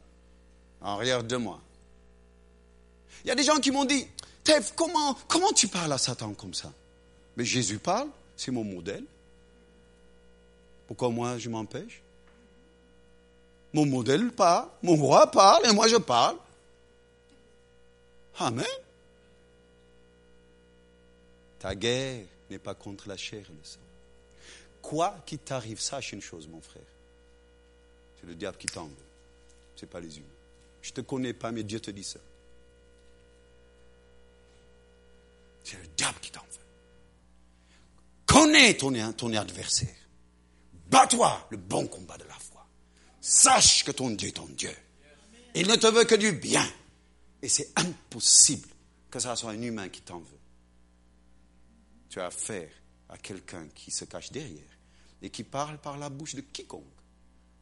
en 0.80 0.94
arrière 0.94 1.22
de 1.22 1.36
moi. 1.36 1.61
Il 3.24 3.28
y 3.28 3.30
a 3.30 3.34
des 3.34 3.42
gens 3.42 3.59
qui 3.59 3.70
m'ont 3.70 3.84
dit, 3.84 4.07
Tev, 4.44 4.72
comment, 4.74 5.16
comment 5.28 5.53
tu 5.53 5.68
parles 5.68 5.92
à 5.92 5.98
Satan 5.98 6.32
comme 6.32 6.55
ça? 6.55 6.72
Mais 7.36 7.44
Jésus 7.44 7.78
parle, 7.78 8.09
c'est 8.36 8.51
mon 8.51 8.64
modèle. 8.64 9.05
Pourquoi 10.86 11.11
moi 11.11 11.38
je 11.38 11.48
m'empêche? 11.48 12.03
Mon 13.72 13.86
modèle 13.86 14.32
parle, 14.32 14.68
mon 14.82 14.96
roi 14.96 15.30
parle 15.30 15.66
et 15.66 15.72
moi 15.72 15.86
je 15.86 15.96
parle. 15.96 16.36
Amen. 18.39 18.66
Ta 21.59 21.74
guerre 21.74 22.24
n'est 22.49 22.59
pas 22.59 22.74
contre 22.74 23.09
la 23.09 23.16
chair 23.16 23.45
et 23.49 23.53
le 23.53 23.64
sang. 23.64 23.81
Quoi 24.83 25.22
qu'il 25.26 25.39
t'arrive, 25.39 25.81
sache 25.81 26.12
une 26.12 26.22
chose, 26.22 26.49
mon 26.49 26.61
frère. 26.61 26.83
C'est 28.18 28.26
le 28.26 28.35
diable 28.35 28.57
qui 28.57 28.66
t'en 28.66 28.87
veut. 28.87 28.95
Ce 29.76 29.85
n'est 29.85 29.91
pas 29.91 30.01
les 30.01 30.18
humains. 30.18 30.26
Je 30.83 30.91
ne 30.91 30.95
te 30.95 31.01
connais 31.03 31.35
pas, 31.35 31.53
mais 31.53 31.62
Dieu 31.62 31.81
te 31.81 31.91
dit 31.91 32.05
ça. 32.05 32.20
C'est 35.64 35.76
le 35.76 35.87
diable 35.97 36.18
qui 36.20 36.31
t'en 36.31 36.41
veut. 36.41 36.47
Connais 38.26 38.76
ton, 38.76 39.12
ton 39.12 39.33
adversaire. 39.35 39.95
Bats-toi 40.87 41.47
le 41.51 41.57
bon 41.59 41.87
combat 41.87 42.16
de 42.16 42.24
la 42.24 42.35
foi. 42.35 42.66
Sache 43.20 43.85
que 43.85 43.91
ton 43.91 44.11
Dieu 44.11 44.28
est 44.28 44.33
ton 44.33 44.47
Dieu. 44.47 44.74
Il 45.55 45.66
ne 45.66 45.76
te 45.76 45.87
veut 45.87 46.05
que 46.05 46.14
du 46.14 46.33
bien. 46.33 46.66
Et 47.43 47.49
c'est 47.49 47.72
impossible 47.76 48.68
que 49.11 49.18
ce 49.18 49.34
soit 49.34 49.51
un 49.51 49.62
humain 49.62 49.88
qui 49.88 50.03
t'en 50.03 50.18
veut. 50.18 50.38
Tu 52.09 52.20
as 52.20 52.26
affaire 52.26 52.70
à 53.09 53.18
quelqu'un 53.18 53.66
qui 53.74 53.91
se 53.91 54.05
cache 54.05 54.30
derrière 54.30 54.62
et 55.22 55.30
qui 55.30 55.45
parle 55.45 55.78
par 55.78 55.99
la 55.99 56.09
bouche 56.09 56.34
de 56.34 56.41
quiconque. 56.41 56.84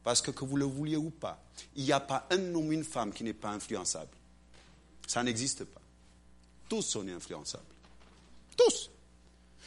Parce 0.03 0.21
que 0.21 0.31
que 0.31 0.45
vous 0.45 0.57
le 0.57 0.65
vouliez 0.65 0.95
ou 0.95 1.09
pas, 1.09 1.43
il 1.75 1.83
n'y 1.83 1.91
a 1.91 1.99
pas 1.99 2.27
un 2.31 2.55
homme 2.55 2.67
ou 2.67 2.71
une 2.71 2.83
femme 2.83 3.11
qui 3.11 3.23
n'est 3.23 3.33
pas 3.33 3.49
influençable. 3.49 4.15
Ça 5.07 5.23
n'existe 5.23 5.65
pas. 5.65 5.81
Tous 6.69 6.81
sont 6.81 7.07
influençables. 7.07 7.63
Tous. 8.55 8.91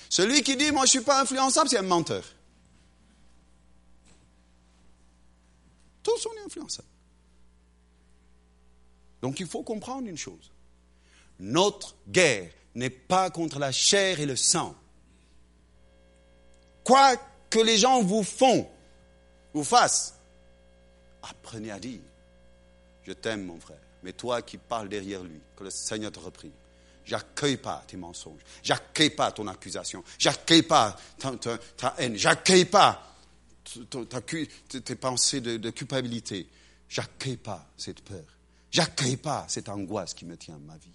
Celui 0.08 0.42
qui 0.42 0.56
dit, 0.56 0.70
moi 0.70 0.86
je 0.86 0.96
ne 0.96 1.00
suis 1.00 1.00
pas 1.00 1.20
influençable, 1.20 1.68
c'est 1.68 1.78
un 1.78 1.82
menteur. 1.82 2.24
Tous 6.02 6.18
sont 6.18 6.30
influençables. 6.44 6.88
Donc 9.22 9.38
il 9.38 9.46
faut 9.46 9.62
comprendre 9.62 10.08
une 10.08 10.18
chose. 10.18 10.50
Notre 11.38 11.94
guerre 12.08 12.50
n'est 12.74 12.90
pas 12.90 13.30
contre 13.30 13.58
la 13.58 13.72
chair 13.72 14.20
et 14.20 14.26
le 14.26 14.36
sang. 14.36 14.74
Quoi 16.84 17.16
que 17.48 17.60
les 17.60 17.78
gens 17.78 18.02
vous 18.02 18.24
font, 18.24 18.68
vous 19.54 19.64
fassent, 19.64 20.18
apprenez 21.22 21.70
à 21.70 21.78
dire, 21.78 22.00
je 23.04 23.12
t'aime 23.12 23.44
mon 23.44 23.60
frère, 23.60 23.80
mais 24.02 24.12
toi 24.12 24.42
qui 24.42 24.58
parles 24.58 24.88
derrière 24.88 25.22
lui, 25.22 25.40
que 25.56 25.64
le 25.64 25.70
Seigneur 25.70 26.10
te 26.10 26.18
reprie. 26.18 26.52
J'accueille 27.04 27.56
pas 27.56 27.84
tes 27.86 27.96
mensonges, 27.96 28.40
j'accueille 28.62 29.10
pas 29.10 29.32
ton 29.32 29.46
accusation, 29.48 30.04
j'accueille 30.18 30.62
pas 30.62 30.96
ta, 31.18 31.94
haine, 31.98 32.16
j'accueille 32.16 32.64
pas 32.64 33.16
tes 34.68 34.94
pensées 34.94 35.40
de 35.40 35.70
culpabilité, 35.70 36.48
j'accueille 36.88 37.36
pas 37.36 37.68
cette 37.76 38.02
peur, 38.02 38.24
j'accueille 38.72 39.18
pas 39.18 39.44
cette 39.46 39.68
angoisse 39.68 40.14
qui 40.14 40.24
me 40.24 40.36
tient 40.36 40.58
ma 40.66 40.76
vie. 40.76 40.88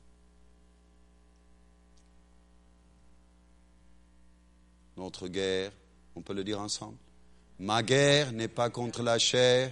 Notre 4.97 5.27
guerre, 5.27 5.71
on 6.15 6.21
peut 6.21 6.33
le 6.33 6.43
dire 6.43 6.59
ensemble, 6.59 6.97
ma 7.59 7.83
guerre 7.83 8.31
n'est 8.33 8.47
pas 8.47 8.71
contre 8.71 9.03
la 9.03 9.19
chair 9.19 9.71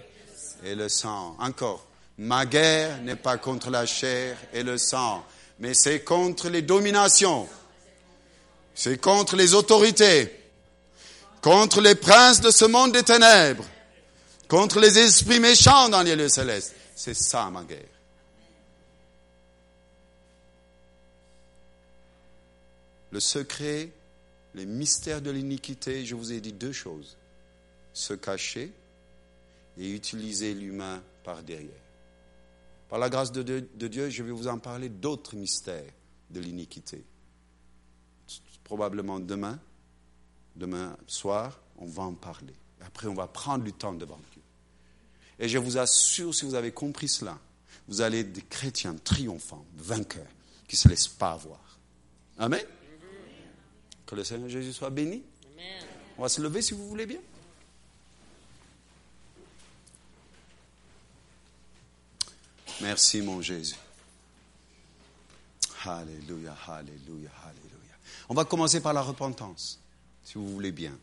et 0.62 0.76
le 0.76 0.88
sang. 0.88 1.36
Encore, 1.40 1.84
ma 2.16 2.46
guerre 2.46 3.02
n'est 3.02 3.16
pas 3.16 3.36
contre 3.36 3.68
la 3.68 3.86
chair 3.86 4.38
et 4.52 4.62
le 4.62 4.78
sang, 4.78 5.24
mais 5.58 5.74
c'est 5.74 6.04
contre 6.04 6.48
les 6.48 6.62
dominations, 6.62 7.48
c'est 8.72 9.00
contre 9.00 9.34
les 9.34 9.54
autorités, 9.54 10.32
contre 11.42 11.80
les 11.80 11.96
princes 11.96 12.40
de 12.40 12.52
ce 12.52 12.64
monde 12.64 12.92
des 12.92 13.02
ténèbres, 13.02 13.64
contre 14.46 14.78
les 14.78 14.96
esprits 14.96 15.40
méchants 15.40 15.88
dans 15.88 16.02
les 16.02 16.14
lieux 16.14 16.28
célestes. 16.28 16.74
C'est 16.94 17.14
ça 17.14 17.50
ma 17.50 17.64
guerre. 17.64 17.95
Le 23.16 23.20
secret, 23.20 23.90
les 24.52 24.66
mystères 24.66 25.22
de 25.22 25.30
l'iniquité, 25.30 26.04
je 26.04 26.14
vous 26.14 26.34
ai 26.34 26.40
dit 26.42 26.52
deux 26.52 26.72
choses. 26.72 27.16
Se 27.94 28.12
cacher 28.12 28.74
et 29.78 29.90
utiliser 29.90 30.52
l'humain 30.52 31.02
par 31.24 31.42
derrière. 31.42 31.80
Par 32.90 32.98
la 32.98 33.08
grâce 33.08 33.32
de, 33.32 33.60
Dieu, 33.88 34.10
je 34.10 34.22
vais 34.22 34.32
vous 34.32 34.48
en 34.48 34.58
parler 34.58 34.90
d'autres 34.90 35.34
mystères 35.34 35.90
de 36.28 36.40
l'iniquité. 36.40 37.06
Probablement 38.64 39.18
demain, 39.18 39.58
demain 40.54 40.94
soir, 41.06 41.58
on 41.78 41.86
va 41.86 42.02
en 42.02 42.12
parler. 42.12 42.52
Après, 42.82 43.06
on 43.06 43.14
va 43.14 43.28
prendre 43.28 43.64
du 43.64 43.72
temps 43.72 43.94
devant 43.94 44.20
Dieu. 44.34 44.42
Et 45.38 45.48
je 45.48 45.56
vous 45.56 45.78
assure, 45.78 46.34
si 46.34 46.44
vous 46.44 46.54
avez 46.54 46.72
compris 46.72 47.08
cela, 47.08 47.38
vous 47.88 48.02
allez 48.02 48.20
être 48.20 48.32
des 48.34 48.42
chrétiens 48.42 48.94
triomphants, 48.94 49.64
vainqueurs, 49.78 50.28
qui 50.68 50.76
ne 50.76 50.80
se 50.80 50.88
laissent 50.88 51.08
pas 51.08 51.32
avoir. 51.32 51.78
Amen. 52.36 52.60
Que 54.06 54.14
le 54.14 54.24
Seigneur 54.24 54.48
Jésus 54.48 54.72
soit 54.72 54.90
béni. 54.90 55.22
On 56.16 56.22
va 56.22 56.28
se 56.28 56.40
lever 56.40 56.62
si 56.62 56.72
vous 56.72 56.88
voulez 56.88 57.06
bien. 57.06 57.20
Merci 62.80 63.20
mon 63.20 63.42
Jésus. 63.42 63.76
Alléluia, 65.84 66.56
alléluia, 66.66 67.30
alléluia. 67.44 67.94
On 68.28 68.34
va 68.34 68.44
commencer 68.44 68.80
par 68.80 68.92
la 68.92 69.02
repentance, 69.02 69.80
si 70.24 70.34
vous 70.34 70.48
voulez 70.48 70.72
bien. 70.72 70.96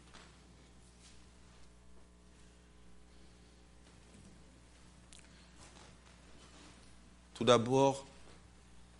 Tout 7.33 7.43
d'abord, 7.43 8.05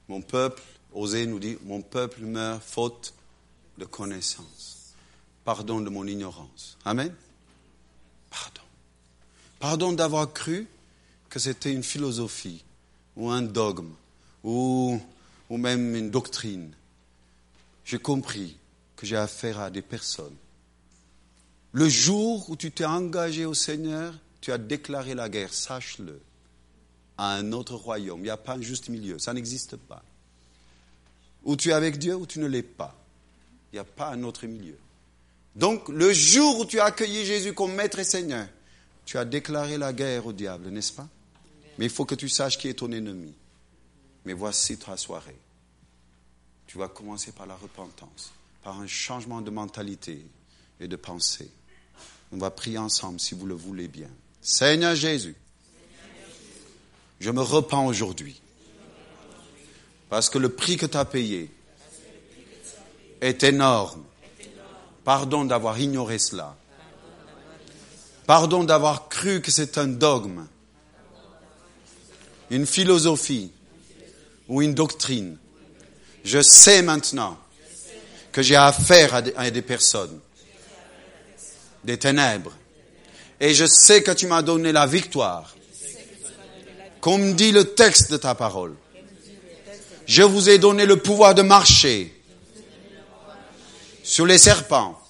mon 0.08 0.22
peuple, 0.22 0.62
Osée 0.94 1.26
nous 1.26 1.40
dit, 1.40 1.58
mon 1.64 1.82
peuple 1.82 2.22
meurt 2.22 2.64
faute 2.64 3.14
de 3.78 3.86
connaissance. 3.86 4.94
Pardon 5.44 5.82
de 5.82 5.90
mon 5.90 6.08
ignorance. 6.08 6.78
Amen. 6.86 7.14
Pardon. 8.30 8.62
Pardon 9.60 9.94
d'avoir 9.94 10.32
cru 10.32 10.68
que 11.30 11.40
c'était 11.40 11.72
une 11.72 11.84
philosophie 11.84 12.64
ou 13.16 13.30
un 13.30 13.42
dogme 13.42 13.94
ou, 14.44 15.00
même 15.50 15.96
une 15.96 16.10
doctrine. 16.10 16.74
J'ai 17.86 18.00
compris 18.00 18.58
que 18.96 19.06
j'ai 19.06 19.18
affaire 19.18 19.60
à 19.60 19.70
des 19.70 19.82
personnes. 19.82 20.36
Le 21.72 21.88
jour 21.90 22.50
où 22.50 22.56
tu 22.56 22.72
t'es 22.72 22.86
engagé 22.86 23.46
au 23.46 23.54
Seigneur, 23.54 24.14
tu 24.42 24.52
as 24.52 24.58
déclaré 24.58 25.16
la 25.16 25.30
guerre, 25.30 25.54
sache-le, 25.54 26.20
à 27.18 27.36
un 27.36 27.52
autre 27.52 27.76
royaume. 27.76 28.20
Il 28.20 28.24
n'y 28.24 28.30
a 28.30 28.38
pas 28.38 28.56
un 28.56 28.62
juste 28.62 28.90
milieu, 28.90 29.20
ça 29.20 29.34
n'existe 29.34 29.78
pas. 29.78 30.04
Ou 31.44 31.56
tu 31.56 31.70
es 31.70 31.74
avec 31.74 31.98
Dieu 31.98 32.16
ou 32.16 32.26
tu 32.26 32.40
ne 32.40 32.48
l'es 32.48 32.64
pas. 32.64 33.03
Il 33.74 33.78
n'y 33.78 33.80
a 33.80 33.86
pas 33.86 34.10
un 34.10 34.22
autre 34.22 34.46
milieu. 34.46 34.78
Donc, 35.56 35.90
le 35.90 36.14
jour 36.14 36.60
où 36.60 36.66
tu 36.66 36.80
as 36.80 36.86
accueilli 36.86 37.26
Jésus 37.26 37.54
comme 37.54 37.74
maître 37.74 37.98
et 37.98 38.04
Seigneur, 38.04 38.48
tu 39.04 39.18
as 39.18 39.26
déclaré 39.26 39.80
la 39.80 39.92
guerre 39.94 40.28
au 40.28 40.32
diable, 40.32 40.70
n'est-ce 40.70 40.94
pas? 40.94 41.08
Mais 41.80 41.86
il 41.86 41.92
faut 41.92 42.06
que 42.06 42.14
tu 42.14 42.30
saches 42.30 42.60
qui 42.60 42.68
est 42.68 42.76
ton 42.76 42.92
ennemi. 42.92 43.34
Mais 44.26 44.34
voici 44.34 44.78
ta 44.78 44.96
soirée. 44.96 45.36
Tu 46.68 46.78
vas 46.78 46.88
commencer 46.88 47.32
par 47.32 47.48
la 47.48 47.56
repentance, 47.56 48.32
par 48.64 48.80
un 48.80 48.86
changement 48.86 49.42
de 49.42 49.50
mentalité 49.50 50.24
et 50.80 50.88
de 50.88 50.96
pensée. 50.96 51.50
On 52.32 52.38
va 52.38 52.52
prier 52.52 52.78
ensemble 52.78 53.20
si 53.20 53.34
vous 53.34 53.48
le 53.48 53.56
voulez 53.56 53.88
bien. 53.88 54.10
Seigneur 54.40 54.94
Jésus, 54.94 55.36
je 57.20 57.32
me 57.32 57.42
repens 57.42 57.88
aujourd'hui 57.88 58.40
parce 60.10 60.30
que 60.30 60.38
le 60.38 60.50
prix 60.50 60.78
que 60.78 60.86
tu 60.86 60.98
as 60.98 61.06
payé 61.06 61.50
est 63.24 63.44
énorme. 63.44 64.04
Pardon 65.06 65.46
d'avoir 65.46 65.80
ignoré 65.80 66.20
cela. 66.20 66.56
Pardon 68.28 68.64
d'avoir 68.64 69.08
cru 69.10 69.42
que 69.42 69.52
c'est 69.52 69.78
un 69.78 69.88
dogme, 69.88 70.46
une 72.50 72.66
philosophie 72.66 73.52
ou 74.48 74.62
une 74.62 74.74
doctrine. 74.74 75.38
Je 76.24 76.42
sais 76.42 76.82
maintenant 76.82 77.38
que 78.32 78.42
j'ai 78.42 78.56
affaire 78.56 79.22
à 79.36 79.52
des 79.52 79.62
personnes, 79.62 80.20
des 81.84 81.98
ténèbres. 81.98 82.54
Et 83.40 83.54
je 83.54 83.66
sais 83.66 84.04
que 84.04 84.12
tu 84.12 84.28
m'as 84.28 84.42
donné 84.42 84.72
la 84.72 84.86
victoire. 84.86 85.56
Comme 87.02 87.36
dit 87.36 87.52
le 87.52 87.74
texte 87.74 88.12
de 88.12 88.18
ta 88.18 88.36
parole. 88.36 88.76
Je 90.06 90.24
vous 90.24 90.50
ai 90.50 90.58
donné 90.58 90.86
le 90.86 90.98
pouvoir 90.98 91.36
de 91.36 91.42
marcher 91.42 92.13
sur 94.04 94.26
les 94.26 94.38
serpents, 94.38 95.02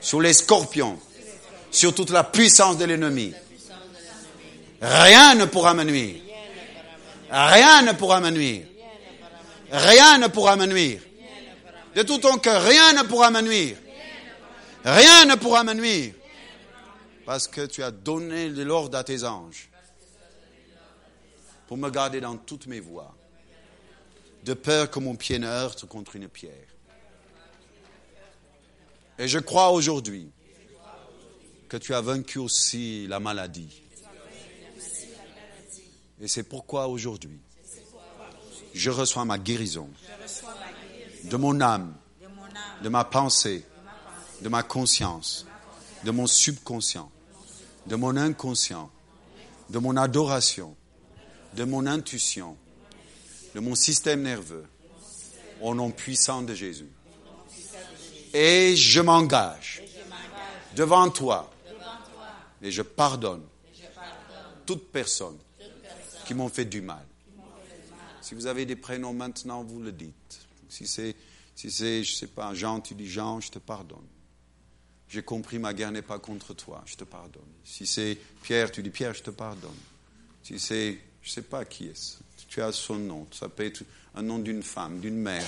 sur 0.00 0.20
les 0.20 0.34
scorpions, 0.34 0.98
sur 1.70 1.94
toute 1.94 2.10
la 2.10 2.22
puissance 2.22 2.78
de 2.78 2.84
l'ennemi. 2.84 3.34
Rien 4.80 5.34
ne 5.34 5.46
pourra 5.46 5.74
me. 5.74 5.84
Rien 7.30 7.82
ne 7.82 7.92
pourra 7.92 8.20
me 8.20 8.30
nuire. 8.30 8.66
Rien 9.72 10.18
ne 10.18 10.28
pourra 10.28 10.56
me. 10.56 10.66
De 10.66 12.02
tout 12.02 12.18
ton 12.18 12.36
cœur, 12.38 12.62
rien 12.62 12.92
ne 12.92 13.02
pourra 13.02 13.30
me 13.30 13.40
nuire. 13.40 13.76
Rien 14.84 15.24
ne 15.24 15.34
pourra 15.34 15.64
me 15.64 15.72
nuire. 15.72 16.14
Parce 17.24 17.48
que 17.48 17.66
tu 17.66 17.82
as 17.82 17.90
donné 17.90 18.50
l'ordre 18.50 18.96
à 18.98 19.02
tes 19.02 19.24
anges 19.24 19.70
pour 21.66 21.76
me 21.76 21.90
garder 21.90 22.20
dans 22.20 22.36
toutes 22.36 22.66
mes 22.68 22.78
voies, 22.78 23.12
de 24.44 24.54
peur 24.54 24.88
que 24.88 25.00
mon 25.00 25.16
pied 25.16 25.38
ne 25.40 25.48
heurte 25.48 25.86
contre 25.86 26.14
une 26.14 26.28
pierre. 26.28 26.75
Et 29.18 29.28
je 29.28 29.38
crois 29.38 29.70
aujourd'hui 29.70 30.30
que 31.68 31.76
tu 31.76 31.94
as 31.94 32.00
vaincu 32.00 32.38
aussi 32.38 33.06
la 33.06 33.18
maladie. 33.18 33.82
Et 36.20 36.28
c'est 36.28 36.42
pourquoi 36.42 36.88
aujourd'hui, 36.88 37.38
je 38.74 38.90
reçois 38.90 39.24
ma 39.24 39.38
guérison 39.38 39.88
de 41.24 41.36
mon 41.36 41.60
âme, 41.60 41.94
de 42.82 42.88
ma 42.88 43.04
pensée, 43.04 43.64
de 44.42 44.48
ma 44.48 44.62
conscience, 44.62 45.46
de 46.04 46.10
mon 46.10 46.26
subconscient, 46.26 47.10
de 47.86 47.96
mon 47.96 48.16
inconscient, 48.16 48.90
de 49.70 49.78
mon 49.78 49.96
adoration, 49.96 50.76
de 51.54 51.64
mon 51.64 51.86
intuition, 51.86 52.56
de 53.54 53.60
mon 53.60 53.74
système 53.74 54.22
nerveux, 54.22 54.66
au 55.60 55.74
nom 55.74 55.90
puissant 55.90 56.42
de 56.42 56.54
Jésus. 56.54 56.90
Et 58.38 58.76
je 58.76 59.00
m'engage 59.00 59.82
devant 60.74 61.08
toi 61.08 61.50
et 62.60 62.70
je 62.70 62.82
pardonne 62.82 63.42
toute 64.66 64.92
personne 64.92 65.38
qui 66.26 66.34
m'ont 66.34 66.50
fait 66.50 66.66
du 66.66 66.82
mal. 66.82 67.06
Si 68.20 68.34
vous 68.34 68.44
avez 68.46 68.66
des 68.66 68.76
prénoms 68.76 69.14
maintenant, 69.14 69.64
vous 69.64 69.80
le 69.80 69.90
dites. 69.90 70.46
Si 70.68 70.86
c'est, 70.86 71.16
si 71.54 71.70
c'est, 71.70 72.04
je 72.04 72.12
sais 72.12 72.26
pas, 72.26 72.52
Jean, 72.52 72.82
tu 72.82 72.94
dis 72.94 73.08
Jean, 73.08 73.40
je 73.40 73.50
te 73.50 73.58
pardonne. 73.58 74.06
J'ai 75.08 75.22
compris, 75.22 75.58
ma 75.58 75.72
guerre 75.72 75.92
n'est 75.92 76.02
pas 76.02 76.18
contre 76.18 76.52
toi, 76.52 76.82
je 76.84 76.96
te 76.96 77.04
pardonne. 77.04 77.42
Si 77.64 77.86
c'est 77.86 78.18
Pierre, 78.42 78.70
tu 78.70 78.82
dis 78.82 78.90
Pierre, 78.90 79.14
je 79.14 79.22
te 79.22 79.30
pardonne. 79.30 79.70
Si 80.42 80.58
c'est, 80.58 81.00
je 81.22 81.28
ne 81.30 81.32
sais 81.32 81.40
pas 81.40 81.64
qui 81.64 81.86
est-ce, 81.86 82.18
tu 82.56 82.62
as 82.62 82.72
son 82.72 82.94
nom. 82.96 83.26
Ça 83.32 83.50
peut 83.50 83.66
être 83.66 83.82
un 84.14 84.22
nom 84.22 84.38
d'une 84.38 84.62
femme, 84.62 84.98
d'une 84.98 85.18
mère, 85.18 85.46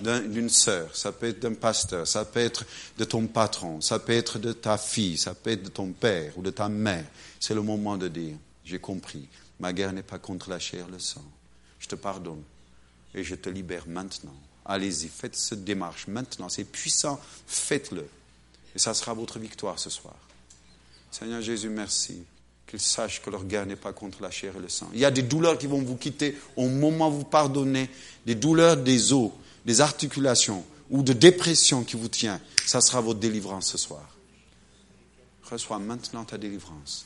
d'une 0.00 0.48
sœur, 0.48 0.96
ça 0.96 1.12
peut 1.12 1.28
être 1.28 1.40
d'un 1.40 1.52
pasteur, 1.52 2.08
ça 2.08 2.24
peut 2.24 2.40
être 2.40 2.64
de 2.96 3.04
ton 3.04 3.26
patron, 3.26 3.82
ça 3.82 3.98
peut 3.98 4.14
être 4.14 4.38
de 4.38 4.54
ta 4.54 4.78
fille, 4.78 5.18
ça 5.18 5.34
peut 5.34 5.50
être 5.50 5.64
de 5.64 5.68
ton 5.68 5.92
père 5.92 6.32
ou 6.38 6.42
de 6.42 6.50
ta 6.50 6.70
mère. 6.70 7.04
C'est 7.38 7.54
le 7.54 7.60
moment 7.60 7.98
de 7.98 8.08
dire, 8.08 8.34
j'ai 8.64 8.78
compris, 8.78 9.28
ma 9.60 9.74
guerre 9.74 9.92
n'est 9.92 10.02
pas 10.02 10.18
contre 10.18 10.48
la 10.48 10.58
chair, 10.58 10.88
le 10.88 10.98
sang. 10.98 11.24
Je 11.78 11.86
te 11.86 11.96
pardonne 11.96 12.42
et 13.14 13.22
je 13.22 13.34
te 13.34 13.50
libère 13.50 13.86
maintenant. 13.86 14.36
Allez-y, 14.64 15.08
faites 15.08 15.36
cette 15.36 15.64
démarche 15.64 16.06
maintenant, 16.06 16.48
c'est 16.48 16.64
puissant, 16.64 17.20
faites-le. 17.46 18.08
Et 18.74 18.78
ça 18.78 18.94
sera 18.94 19.12
votre 19.12 19.38
victoire 19.38 19.78
ce 19.78 19.90
soir. 19.90 20.16
Seigneur 21.10 21.42
Jésus, 21.42 21.68
merci 21.68 22.24
qu'ils 22.72 22.80
sachent 22.80 23.20
que 23.20 23.28
leur 23.28 23.44
guerre 23.44 23.66
n'est 23.66 23.76
pas 23.76 23.92
contre 23.92 24.22
la 24.22 24.30
chair 24.30 24.56
et 24.56 24.58
le 24.58 24.70
sang. 24.70 24.88
Il 24.94 24.98
y 24.98 25.04
a 25.04 25.10
des 25.10 25.20
douleurs 25.20 25.58
qui 25.58 25.66
vont 25.66 25.82
vous 25.82 25.96
quitter 25.96 26.38
au 26.56 26.68
moment 26.68 27.10
où 27.10 27.18
vous 27.18 27.24
pardonnez, 27.24 27.90
des 28.24 28.34
douleurs 28.34 28.78
des 28.78 29.12
os, 29.12 29.30
des 29.66 29.82
articulations 29.82 30.64
ou 30.88 31.02
de 31.02 31.12
dépression 31.12 31.84
qui 31.84 31.98
vous 31.98 32.08
tient. 32.08 32.40
Ça 32.64 32.80
sera 32.80 33.02
votre 33.02 33.20
délivrance 33.20 33.66
ce 33.72 33.76
soir. 33.76 34.08
Reçois 35.50 35.78
maintenant 35.78 36.24
ta 36.24 36.38
délivrance. 36.38 37.04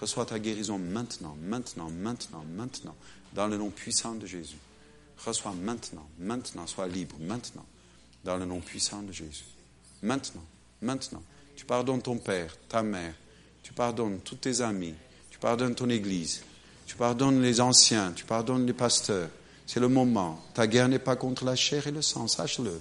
Reçois 0.00 0.26
ta 0.26 0.40
guérison 0.40 0.76
maintenant, 0.76 1.36
maintenant, 1.40 1.88
maintenant, 1.88 2.44
maintenant, 2.56 2.96
dans 3.32 3.46
le 3.46 3.58
nom 3.58 3.70
puissant 3.70 4.16
de 4.16 4.26
Jésus. 4.26 4.58
Reçois 5.24 5.52
maintenant, 5.52 6.08
maintenant, 6.18 6.66
sois 6.66 6.88
libre, 6.88 7.14
maintenant, 7.20 7.64
dans 8.24 8.38
le 8.38 8.44
nom 8.44 8.58
puissant 8.58 9.02
de 9.02 9.12
Jésus. 9.12 9.44
Maintenant. 10.02 10.44
Maintenant, 10.82 11.22
tu 11.54 11.64
pardonnes 11.64 12.02
ton 12.02 12.18
père, 12.18 12.56
ta 12.68 12.82
mère, 12.82 13.14
tu 13.66 13.72
pardonnes 13.72 14.20
tous 14.22 14.36
tes 14.36 14.60
amis, 14.60 14.94
tu 15.28 15.40
pardonnes 15.40 15.74
ton 15.74 15.90
église, 15.90 16.42
tu 16.86 16.94
pardonnes 16.94 17.42
les 17.42 17.60
anciens, 17.60 18.12
tu 18.14 18.24
pardonnes 18.24 18.64
les 18.64 18.72
pasteurs. 18.72 19.28
C'est 19.66 19.80
le 19.80 19.88
moment. 19.88 20.40
Ta 20.54 20.68
guerre 20.68 20.88
n'est 20.88 21.00
pas 21.00 21.16
contre 21.16 21.44
la 21.44 21.56
chair 21.56 21.84
et 21.88 21.90
le 21.90 22.00
sang, 22.00 22.28
sache-le. 22.28 22.80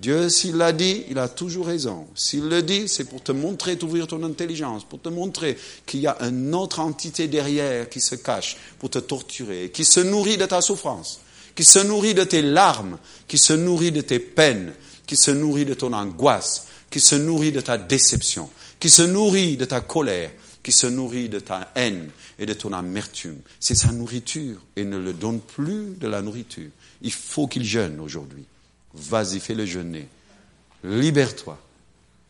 Dieu, 0.00 0.28
s'il 0.28 0.56
l'a 0.56 0.72
dit, 0.72 1.04
il 1.10 1.18
a 1.20 1.28
toujours 1.28 1.66
raison. 1.66 2.08
S'il 2.16 2.48
le 2.48 2.60
dit, 2.60 2.88
c'est 2.88 3.04
pour 3.04 3.22
te 3.22 3.30
montrer, 3.30 3.78
t'ouvrir 3.78 4.08
ton 4.08 4.24
intelligence, 4.24 4.82
pour 4.82 5.00
te 5.00 5.08
montrer 5.08 5.56
qu'il 5.86 6.00
y 6.00 6.08
a 6.08 6.16
une 6.22 6.56
autre 6.56 6.80
entité 6.80 7.28
derrière 7.28 7.88
qui 7.88 8.00
se 8.00 8.16
cache 8.16 8.56
pour 8.80 8.90
te 8.90 8.98
torturer, 8.98 9.70
qui 9.72 9.84
se 9.84 10.00
nourrit 10.00 10.38
de 10.38 10.46
ta 10.46 10.60
souffrance, 10.60 11.20
qui 11.54 11.62
se 11.62 11.78
nourrit 11.78 12.14
de 12.14 12.24
tes 12.24 12.42
larmes, 12.42 12.98
qui 13.28 13.38
se 13.38 13.52
nourrit 13.52 13.92
de 13.92 14.00
tes 14.00 14.18
peines, 14.18 14.72
qui 15.06 15.16
se 15.16 15.30
nourrit 15.30 15.66
de 15.66 15.74
ton 15.74 15.92
angoisse, 15.92 16.66
qui 16.90 16.98
se 16.98 17.14
nourrit 17.14 17.52
de 17.52 17.60
ta 17.60 17.78
déception, 17.78 18.50
qui 18.80 18.90
se 18.90 19.02
nourrit 19.02 19.56
de 19.56 19.66
ta 19.66 19.82
colère, 19.82 20.30
qui 20.62 20.72
se 20.72 20.86
nourrit 20.86 21.28
de 21.28 21.38
ta 21.38 21.70
haine 21.74 22.10
et 22.38 22.46
de 22.46 22.54
ton 22.54 22.72
amertume. 22.72 23.38
C'est 23.60 23.74
sa 23.74 23.92
nourriture 23.92 24.58
et 24.74 24.84
ne 24.84 24.98
le 24.98 25.12
donne 25.12 25.40
plus 25.40 25.94
de 25.96 26.08
la 26.08 26.22
nourriture. 26.22 26.70
Il 27.02 27.12
faut 27.12 27.46
qu'il 27.46 27.64
jeûne 27.64 28.00
aujourd'hui. 28.00 28.44
Vas-y, 28.94 29.38
fais-le 29.38 29.66
jeûner. 29.66 30.08
Libère-toi. 30.82 31.58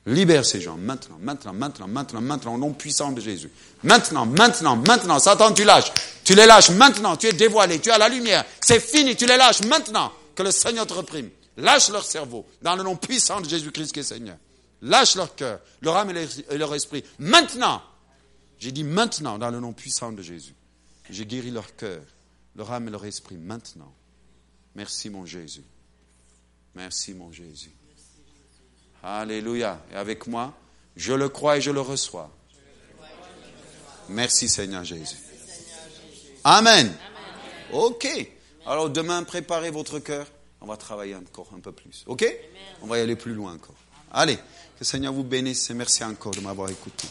Libère 0.06 0.46
ces 0.46 0.60
gens 0.60 0.76
maintenant, 0.76 1.18
maintenant, 1.20 1.52
maintenant, 1.52 1.86
maintenant, 1.86 2.20
maintenant, 2.20 2.54
au 2.54 2.58
nom 2.58 2.72
puissant 2.72 3.12
de 3.12 3.20
Jésus. 3.20 3.50
Maintenant, 3.82 4.26
maintenant, 4.26 4.76
maintenant. 4.76 5.18
Satan, 5.18 5.52
tu 5.52 5.64
lâches. 5.64 5.92
Tu 6.24 6.34
les 6.34 6.46
lâches 6.46 6.70
maintenant. 6.70 7.16
Tu 7.16 7.26
es 7.26 7.32
dévoilé. 7.32 7.78
Tu 7.78 7.90
as 7.90 7.98
la 7.98 8.08
lumière. 8.08 8.44
C'est 8.60 8.80
fini. 8.80 9.14
Tu 9.14 9.26
les 9.26 9.36
lâches 9.36 9.62
maintenant. 9.62 10.10
Que 10.34 10.42
le 10.42 10.50
Seigneur 10.50 10.86
te 10.86 10.94
reprime. 10.94 11.28
Lâche 11.58 11.90
leur 11.90 12.04
cerveau 12.04 12.46
dans 12.62 12.76
le 12.76 12.82
nom 12.82 12.96
puissant 12.96 13.40
de 13.40 13.48
Jésus-Christ 13.48 13.92
qui 13.92 14.00
est 14.00 14.04
Seigneur. 14.04 14.36
Lâche 14.82 15.16
leur 15.16 15.34
cœur, 15.34 15.60
leur 15.82 15.96
âme 15.96 16.10
et 16.16 16.58
leur 16.58 16.74
esprit. 16.74 17.04
Maintenant, 17.18 17.82
j'ai 18.58 18.72
dit 18.72 18.84
maintenant 18.84 19.38
dans 19.38 19.50
le 19.50 19.60
nom 19.60 19.72
puissant 19.72 20.12
de 20.12 20.22
Jésus. 20.22 20.54
J'ai 21.08 21.26
guéri 21.26 21.50
leur 21.50 21.76
cœur, 21.76 22.02
leur 22.56 22.70
âme 22.72 22.88
et 22.88 22.90
leur 22.90 23.04
esprit 23.04 23.36
maintenant. 23.36 23.92
Merci 24.74 25.10
mon 25.10 25.26
Jésus. 25.26 25.64
Merci 26.74 27.14
mon 27.14 27.32
Jésus. 27.32 27.72
Alléluia. 29.02 29.82
Et 29.92 29.96
avec 29.96 30.26
moi, 30.26 30.54
je 30.96 31.12
le 31.12 31.28
crois 31.28 31.58
et 31.58 31.60
je 31.60 31.70
le 31.70 31.80
reçois. 31.80 32.30
Merci 34.08 34.48
Seigneur 34.48 34.84
Jésus. 34.84 35.16
Amen. 36.44 36.92
Ok. 37.72 38.06
Alors 38.66 38.90
demain, 38.90 39.22
préparez 39.24 39.70
votre 39.70 39.98
cœur. 39.98 40.26
On 40.60 40.66
va 40.66 40.76
travailler 40.76 41.14
encore 41.14 41.48
un 41.56 41.60
peu 41.60 41.72
plus. 41.72 42.04
Ok? 42.06 42.26
On 42.82 42.86
va 42.86 42.98
y 42.98 43.00
aller 43.00 43.16
plus 43.16 43.34
loin 43.34 43.54
encore. 43.54 43.76
Allez. 44.12 44.38
Que 44.80 44.84
le 44.84 44.88
Seigneur 44.88 45.12
vous 45.12 45.24
bénisse 45.24 45.68
et 45.68 45.74
merci 45.74 46.02
encore 46.04 46.32
de 46.32 46.40
m'avoir 46.40 46.70
écouté. 46.70 47.06